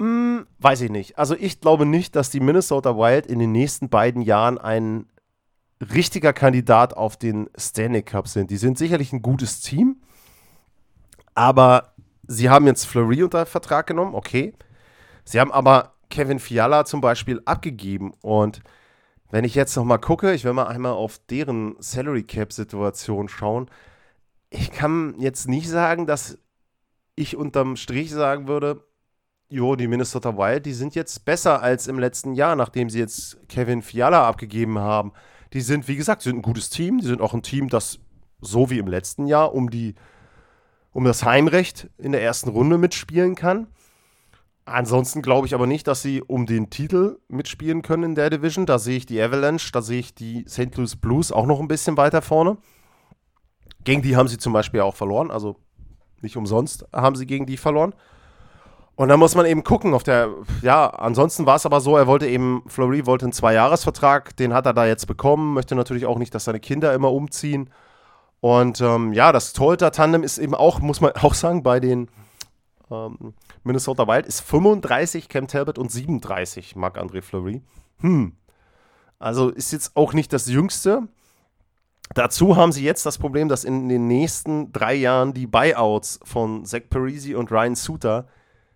Hm, 0.00 0.46
weiß 0.58 0.82
ich 0.82 0.90
nicht. 0.90 1.18
Also 1.18 1.34
ich 1.34 1.60
glaube 1.60 1.84
nicht, 1.84 2.14
dass 2.14 2.30
die 2.30 2.40
Minnesota 2.40 2.96
Wild 2.96 3.26
in 3.26 3.38
den 3.38 3.52
nächsten 3.52 3.88
beiden 3.88 4.22
Jahren 4.22 4.58
ein 4.58 5.06
richtiger 5.82 6.32
Kandidat 6.32 6.94
auf 6.94 7.16
den 7.16 7.50
Stanley 7.56 8.02
Cup 8.02 8.28
sind. 8.28 8.50
Die 8.50 8.56
sind 8.56 8.78
sicherlich 8.78 9.12
ein 9.12 9.22
gutes 9.22 9.60
Team, 9.60 9.96
aber 11.34 11.94
sie 12.26 12.50
haben 12.50 12.66
jetzt 12.66 12.86
Fleury 12.86 13.22
unter 13.22 13.46
Vertrag 13.46 13.86
genommen, 13.86 14.14
okay. 14.14 14.54
Sie 15.24 15.40
haben 15.40 15.52
aber 15.52 15.94
Kevin 16.10 16.38
Fiala 16.38 16.84
zum 16.84 17.00
Beispiel 17.00 17.40
abgegeben 17.44 18.12
und 18.20 18.62
wenn 19.30 19.44
ich 19.44 19.54
jetzt 19.54 19.74
noch 19.76 19.84
mal 19.84 19.98
gucke, 19.98 20.34
ich 20.34 20.44
will 20.44 20.52
mal 20.52 20.66
einmal 20.66 20.92
auf 20.92 21.18
deren 21.30 21.74
Salary 21.78 22.22
Cap 22.22 22.52
Situation 22.52 23.28
schauen. 23.28 23.70
Ich 24.50 24.70
kann 24.70 25.14
jetzt 25.18 25.48
nicht 25.48 25.70
sagen, 25.70 26.06
dass 26.06 26.38
ich 27.14 27.34
unterm 27.34 27.76
Strich 27.76 28.10
sagen 28.10 28.46
würde, 28.46 28.84
jo, 29.48 29.74
die 29.74 29.88
Minnesota 29.88 30.36
Wild, 30.36 30.66
die 30.66 30.74
sind 30.74 30.94
jetzt 30.94 31.24
besser 31.24 31.62
als 31.62 31.86
im 31.86 31.98
letzten 31.98 32.34
Jahr, 32.34 32.56
nachdem 32.56 32.90
sie 32.90 32.98
jetzt 32.98 33.38
Kevin 33.48 33.80
Fiala 33.80 34.28
abgegeben 34.28 34.78
haben. 34.78 35.12
Die 35.52 35.60
sind, 35.60 35.88
wie 35.88 35.96
gesagt, 35.96 36.22
sind 36.22 36.36
ein 36.36 36.42
gutes 36.42 36.70
Team. 36.70 36.98
Die 36.98 37.06
sind 37.06 37.20
auch 37.20 37.34
ein 37.34 37.42
Team, 37.42 37.68
das 37.68 37.98
so 38.40 38.70
wie 38.70 38.78
im 38.78 38.86
letzten 38.88 39.26
Jahr 39.26 39.54
um 39.54 39.70
die 39.70 39.94
um 40.92 41.04
das 41.04 41.24
Heimrecht 41.24 41.88
in 41.96 42.12
der 42.12 42.22
ersten 42.22 42.50
Runde 42.50 42.76
mitspielen 42.76 43.34
kann. 43.34 43.66
Ansonsten 44.64 45.22
glaube 45.22 45.46
ich 45.46 45.54
aber 45.54 45.66
nicht, 45.66 45.86
dass 45.86 46.02
sie 46.02 46.22
um 46.22 46.46
den 46.46 46.70
Titel 46.70 47.18
mitspielen 47.28 47.82
können 47.82 48.04
in 48.04 48.14
der 48.14 48.30
Division. 48.30 48.66
Da 48.66 48.78
sehe 48.78 48.98
ich 48.98 49.06
die 49.06 49.20
Avalanche, 49.20 49.72
da 49.72 49.82
sehe 49.82 49.98
ich 49.98 50.14
die 50.14 50.44
St. 50.48 50.76
Louis 50.76 50.96
Blues 50.96 51.32
auch 51.32 51.46
noch 51.46 51.60
ein 51.60 51.68
bisschen 51.68 51.96
weiter 51.96 52.22
vorne. 52.22 52.58
Gegen 53.84 54.02
die 54.02 54.16
haben 54.16 54.28
sie 54.28 54.38
zum 54.38 54.52
Beispiel 54.52 54.80
auch 54.80 54.94
verloren, 54.94 55.30
also 55.32 55.56
nicht 56.20 56.36
umsonst 56.36 56.86
haben 56.92 57.16
sie 57.16 57.26
gegen 57.26 57.46
die 57.46 57.56
verloren. 57.56 57.94
Und 59.02 59.08
da 59.08 59.16
muss 59.16 59.34
man 59.34 59.46
eben 59.46 59.64
gucken 59.64 59.94
auf 59.94 60.04
der, 60.04 60.32
ja, 60.60 60.88
ansonsten 60.88 61.44
war 61.44 61.56
es 61.56 61.66
aber 61.66 61.80
so, 61.80 61.96
er 61.96 62.06
wollte 62.06 62.28
eben, 62.28 62.62
Fleury 62.68 63.04
wollte 63.04 63.24
einen 63.24 63.32
Zweijahresvertrag, 63.32 64.36
den 64.36 64.54
hat 64.54 64.64
er 64.64 64.74
da 64.74 64.86
jetzt 64.86 65.08
bekommen, 65.08 65.54
möchte 65.54 65.74
natürlich 65.74 66.06
auch 66.06 66.18
nicht, 66.18 66.32
dass 66.32 66.44
seine 66.44 66.60
Kinder 66.60 66.94
immer 66.94 67.10
umziehen. 67.10 67.68
Und 68.38 68.80
ähm, 68.80 69.12
ja, 69.12 69.32
das 69.32 69.54
Torhüter-Tandem 69.54 70.22
ist 70.22 70.38
eben 70.38 70.54
auch, 70.54 70.78
muss 70.78 71.00
man 71.00 71.10
auch 71.20 71.34
sagen, 71.34 71.64
bei 71.64 71.80
den 71.80 72.10
ähm, 72.92 73.34
Minnesota 73.64 74.06
Wild 74.06 74.24
ist 74.24 74.38
35 74.42 75.28
Cam 75.28 75.48
Talbot 75.48 75.78
und 75.78 75.90
37 75.90 76.76
Marc-André 76.76 77.22
Fleury. 77.22 77.60
Hm. 78.02 78.36
Also 79.18 79.48
ist 79.48 79.72
jetzt 79.72 79.96
auch 79.96 80.12
nicht 80.12 80.32
das 80.32 80.46
Jüngste. 80.46 81.08
Dazu 82.14 82.54
haben 82.54 82.70
sie 82.70 82.84
jetzt 82.84 83.04
das 83.04 83.18
Problem, 83.18 83.48
dass 83.48 83.64
in 83.64 83.88
den 83.88 84.06
nächsten 84.06 84.72
drei 84.72 84.94
Jahren 84.94 85.34
die 85.34 85.48
Buyouts 85.48 86.20
von 86.22 86.64
Zach 86.64 86.82
Parisi 86.88 87.34
und 87.34 87.50
Ryan 87.50 87.74
Suter 87.74 88.28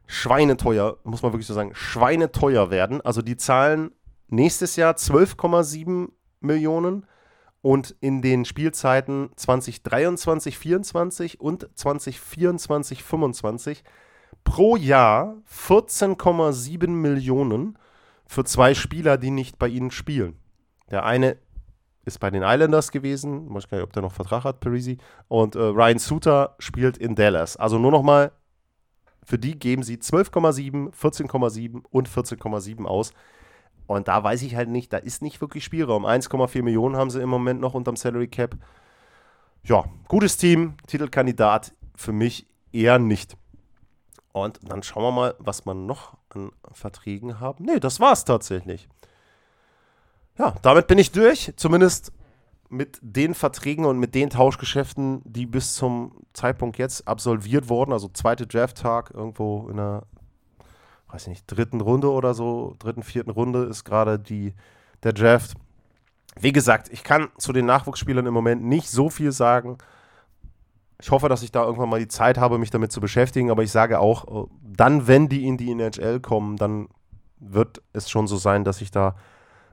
schweineteuer, 0.06 0.98
muss 1.04 1.22
man 1.22 1.32
wirklich 1.32 1.46
so 1.46 1.54
sagen, 1.54 1.72
schweineteuer 1.74 2.70
werden. 2.70 3.00
Also 3.00 3.22
die 3.22 3.36
zahlen 3.36 3.90
nächstes 4.28 4.76
Jahr 4.76 4.94
12,7 4.94 6.08
Millionen 6.40 7.06
und 7.62 7.96
in 8.00 8.22
den 8.22 8.44
Spielzeiten 8.44 9.30
2023, 9.34 10.58
24 10.58 11.40
und 11.40 11.68
2024, 11.74 13.02
25 13.02 13.82
pro 14.44 14.76
Jahr 14.76 15.36
14,7 15.52 16.88
Millionen 16.88 17.78
für 18.26 18.44
zwei 18.44 18.74
Spieler, 18.74 19.18
die 19.18 19.30
nicht 19.30 19.58
bei 19.58 19.68
ihnen 19.68 19.90
spielen. 19.90 20.38
Der 20.90 21.04
eine 21.04 21.36
ist 22.04 22.20
bei 22.20 22.30
den 22.30 22.44
Islanders 22.44 22.92
gewesen, 22.92 23.48
ich 23.48 23.54
weiß 23.54 23.68
gar 23.68 23.78
nicht, 23.78 23.84
ob 23.84 23.92
der 23.92 24.02
noch 24.02 24.12
Vertrag 24.12 24.44
hat, 24.44 24.60
Parisi, 24.60 24.98
und 25.26 25.56
äh, 25.56 25.58
Ryan 25.58 25.98
Suter 25.98 26.54
spielt 26.60 26.96
in 26.96 27.16
Dallas. 27.16 27.56
Also 27.56 27.78
nur 27.78 27.90
noch 27.90 28.02
mal, 28.02 28.30
für 29.26 29.38
die 29.38 29.58
geben 29.58 29.82
sie 29.82 29.96
12,7, 29.96 30.92
14,7 30.94 31.82
und 31.90 32.08
14,7 32.08 32.84
aus. 32.84 33.12
Und 33.88 34.06
da 34.06 34.22
weiß 34.22 34.42
ich 34.42 34.54
halt 34.54 34.68
nicht, 34.68 34.92
da 34.92 34.98
ist 34.98 35.20
nicht 35.20 35.40
wirklich 35.40 35.64
Spielraum. 35.64 36.06
1,4 36.06 36.62
Millionen 36.62 36.96
haben 36.96 37.10
sie 37.10 37.20
im 37.20 37.28
Moment 37.28 37.60
noch 37.60 37.74
unterm 37.74 37.96
Salary 37.96 38.28
Cap. 38.28 38.56
Ja, 39.64 39.84
gutes 40.06 40.36
Team, 40.36 40.76
Titelkandidat 40.86 41.74
für 41.96 42.12
mich 42.12 42.46
eher 42.72 43.00
nicht. 43.00 43.36
Und 44.32 44.60
dann 44.62 44.84
schauen 44.84 45.02
wir 45.02 45.12
mal, 45.12 45.34
was 45.38 45.64
man 45.64 45.86
noch 45.86 46.16
an 46.28 46.52
Verträgen 46.70 47.40
haben. 47.40 47.64
Nee, 47.64 47.80
das 47.80 47.98
war's 47.98 48.24
tatsächlich. 48.24 48.88
Ja, 50.38 50.54
damit 50.62 50.86
bin 50.86 50.98
ich 50.98 51.10
durch. 51.10 51.52
Zumindest 51.56 52.12
mit 52.68 52.98
den 53.00 53.34
Verträgen 53.34 53.84
und 53.84 53.98
mit 53.98 54.14
den 54.14 54.30
Tauschgeschäften, 54.30 55.22
die 55.24 55.46
bis 55.46 55.74
zum 55.74 56.12
Zeitpunkt 56.32 56.78
jetzt 56.78 57.06
absolviert 57.06 57.68
wurden. 57.68 57.92
Also 57.92 58.08
zweite 58.08 58.46
Draft-Tag 58.46 59.12
irgendwo 59.14 59.68
in 59.68 59.76
der, 59.76 60.02
weiß 61.08 61.22
ich 61.22 61.28
nicht, 61.28 61.46
dritten 61.46 61.80
Runde 61.80 62.10
oder 62.10 62.34
so, 62.34 62.74
dritten, 62.78 63.02
vierten 63.02 63.30
Runde 63.30 63.64
ist 63.64 63.84
gerade 63.84 64.18
die, 64.18 64.54
der 65.02 65.12
Draft. 65.12 65.54
Wie 66.38 66.52
gesagt, 66.52 66.88
ich 66.92 67.04
kann 67.04 67.28
zu 67.38 67.52
den 67.52 67.66
Nachwuchsspielern 67.66 68.26
im 68.26 68.34
Moment 68.34 68.64
nicht 68.64 68.90
so 68.90 69.08
viel 69.08 69.32
sagen. 69.32 69.78
Ich 71.00 71.10
hoffe, 71.10 71.28
dass 71.28 71.42
ich 71.42 71.52
da 71.52 71.64
irgendwann 71.64 71.88
mal 71.88 72.00
die 72.00 72.08
Zeit 72.08 72.38
habe, 72.38 72.58
mich 72.58 72.70
damit 72.70 72.92
zu 72.92 73.00
beschäftigen, 73.00 73.50
aber 73.50 73.62
ich 73.62 73.70
sage 73.70 74.00
auch, 74.00 74.44
äh, 74.44 74.48
dann, 74.62 75.06
wenn 75.06 75.28
die 75.28 75.46
in 75.46 75.56
die 75.56 75.70
NHL 75.70 76.20
kommen, 76.20 76.56
dann 76.56 76.88
wird 77.38 77.82
es 77.92 78.10
schon 78.10 78.26
so 78.26 78.36
sein, 78.36 78.64
dass 78.64 78.80
ich 78.80 78.90
da 78.90 79.14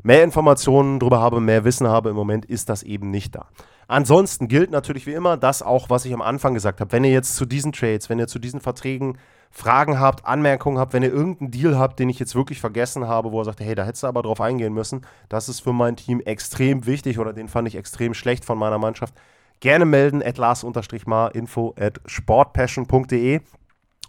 mehr 0.03 0.23
Informationen 0.23 0.99
darüber 0.99 1.19
habe, 1.19 1.39
mehr 1.39 1.63
Wissen 1.63 1.87
habe. 1.87 2.09
Im 2.09 2.15
Moment 2.15 2.45
ist 2.45 2.69
das 2.69 2.83
eben 2.83 3.09
nicht 3.09 3.35
da. 3.35 3.47
Ansonsten 3.87 4.47
gilt 4.47 4.71
natürlich 4.71 5.05
wie 5.05 5.13
immer 5.13 5.37
das 5.37 5.61
auch, 5.61 5.89
was 5.89 6.05
ich 6.05 6.13
am 6.13 6.21
Anfang 6.21 6.53
gesagt 6.53 6.79
habe. 6.79 6.91
Wenn 6.91 7.03
ihr 7.03 7.11
jetzt 7.11 7.35
zu 7.35 7.45
diesen 7.45 7.71
Trades, 7.71 8.09
wenn 8.09 8.19
ihr 8.19 8.27
zu 8.27 8.39
diesen 8.39 8.61
Verträgen 8.61 9.17
Fragen 9.51 9.99
habt, 9.99 10.25
Anmerkungen 10.25 10.79
habt, 10.79 10.93
wenn 10.93 11.03
ihr 11.03 11.13
irgendeinen 11.13 11.51
Deal 11.51 11.77
habt, 11.77 11.99
den 11.99 12.09
ich 12.09 12.17
jetzt 12.17 12.33
wirklich 12.33 12.59
vergessen 12.59 13.07
habe, 13.07 13.31
wo 13.31 13.39
er 13.39 13.45
sagt, 13.45 13.59
hey, 13.59 13.75
da 13.75 13.85
hättest 13.85 14.01
du 14.01 14.07
aber 14.07 14.23
drauf 14.23 14.41
eingehen 14.41 14.73
müssen, 14.73 15.05
das 15.29 15.47
ist 15.47 15.59
für 15.59 15.73
mein 15.73 15.95
Team 15.95 16.21
extrem 16.21 16.87
wichtig 16.87 17.19
oder 17.19 17.33
den 17.33 17.47
fand 17.47 17.67
ich 17.67 17.75
extrem 17.75 18.15
schlecht 18.15 18.45
von 18.45 18.57
meiner 18.57 18.79
Mannschaft, 18.79 19.13
gerne 19.59 19.85
melden, 19.85 20.23
at 20.23 20.39
lars-mar, 20.39 21.35
info 21.35 21.75
at 21.79 22.01
sportpassion.de 22.07 23.41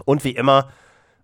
und 0.06 0.24
wie 0.24 0.34
immer 0.34 0.70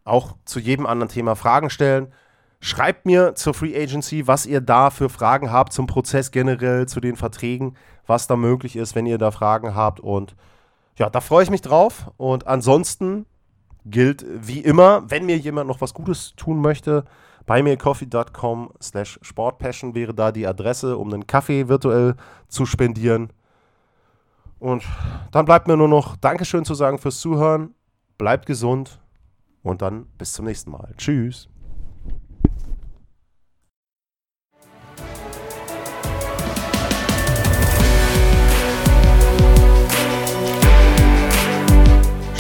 auch 0.04 0.36
zu 0.44 0.60
jedem 0.60 0.84
anderen 0.84 1.08
Thema 1.08 1.34
Fragen 1.34 1.70
stellen. 1.70 2.12
Schreibt 2.60 3.06
mir 3.06 3.34
zur 3.34 3.54
Free 3.54 3.74
Agency, 3.74 4.26
was 4.26 4.44
ihr 4.44 4.60
da 4.60 4.90
für 4.90 5.08
Fragen 5.08 5.50
habt 5.50 5.72
zum 5.72 5.86
Prozess 5.86 6.30
generell, 6.30 6.86
zu 6.86 7.00
den 7.00 7.16
Verträgen, 7.16 7.74
was 8.06 8.26
da 8.26 8.36
möglich 8.36 8.76
ist, 8.76 8.94
wenn 8.94 9.06
ihr 9.06 9.16
da 9.16 9.30
Fragen 9.30 9.74
habt. 9.74 9.98
Und 10.00 10.36
ja, 10.98 11.08
da 11.08 11.20
freue 11.20 11.42
ich 11.42 11.50
mich 11.50 11.62
drauf. 11.62 12.10
Und 12.18 12.46
ansonsten 12.46 13.24
gilt 13.86 14.26
wie 14.28 14.60
immer, 14.60 15.10
wenn 15.10 15.24
mir 15.24 15.38
jemand 15.38 15.68
noch 15.68 15.80
was 15.80 15.94
Gutes 15.94 16.34
tun 16.36 16.60
möchte, 16.60 17.04
bei 17.46 17.62
mircoffee.com 17.62 18.70
slash 18.80 19.18
sportpassion 19.22 19.94
wäre 19.94 20.12
da 20.12 20.30
die 20.30 20.46
Adresse, 20.46 20.98
um 20.98 21.12
einen 21.12 21.26
Kaffee 21.26 21.68
virtuell 21.68 22.14
zu 22.48 22.66
spendieren. 22.66 23.32
Und 24.58 24.84
dann 25.32 25.46
bleibt 25.46 25.66
mir 25.66 25.76
nur 25.76 25.88
noch 25.88 26.16
Dankeschön 26.16 26.66
zu 26.66 26.74
sagen 26.74 26.98
fürs 26.98 27.18
Zuhören. 27.20 27.74
Bleibt 28.18 28.44
gesund 28.44 29.00
und 29.62 29.80
dann 29.80 30.06
bis 30.18 30.34
zum 30.34 30.44
nächsten 30.44 30.70
Mal. 30.70 30.92
Tschüss. 30.98 31.48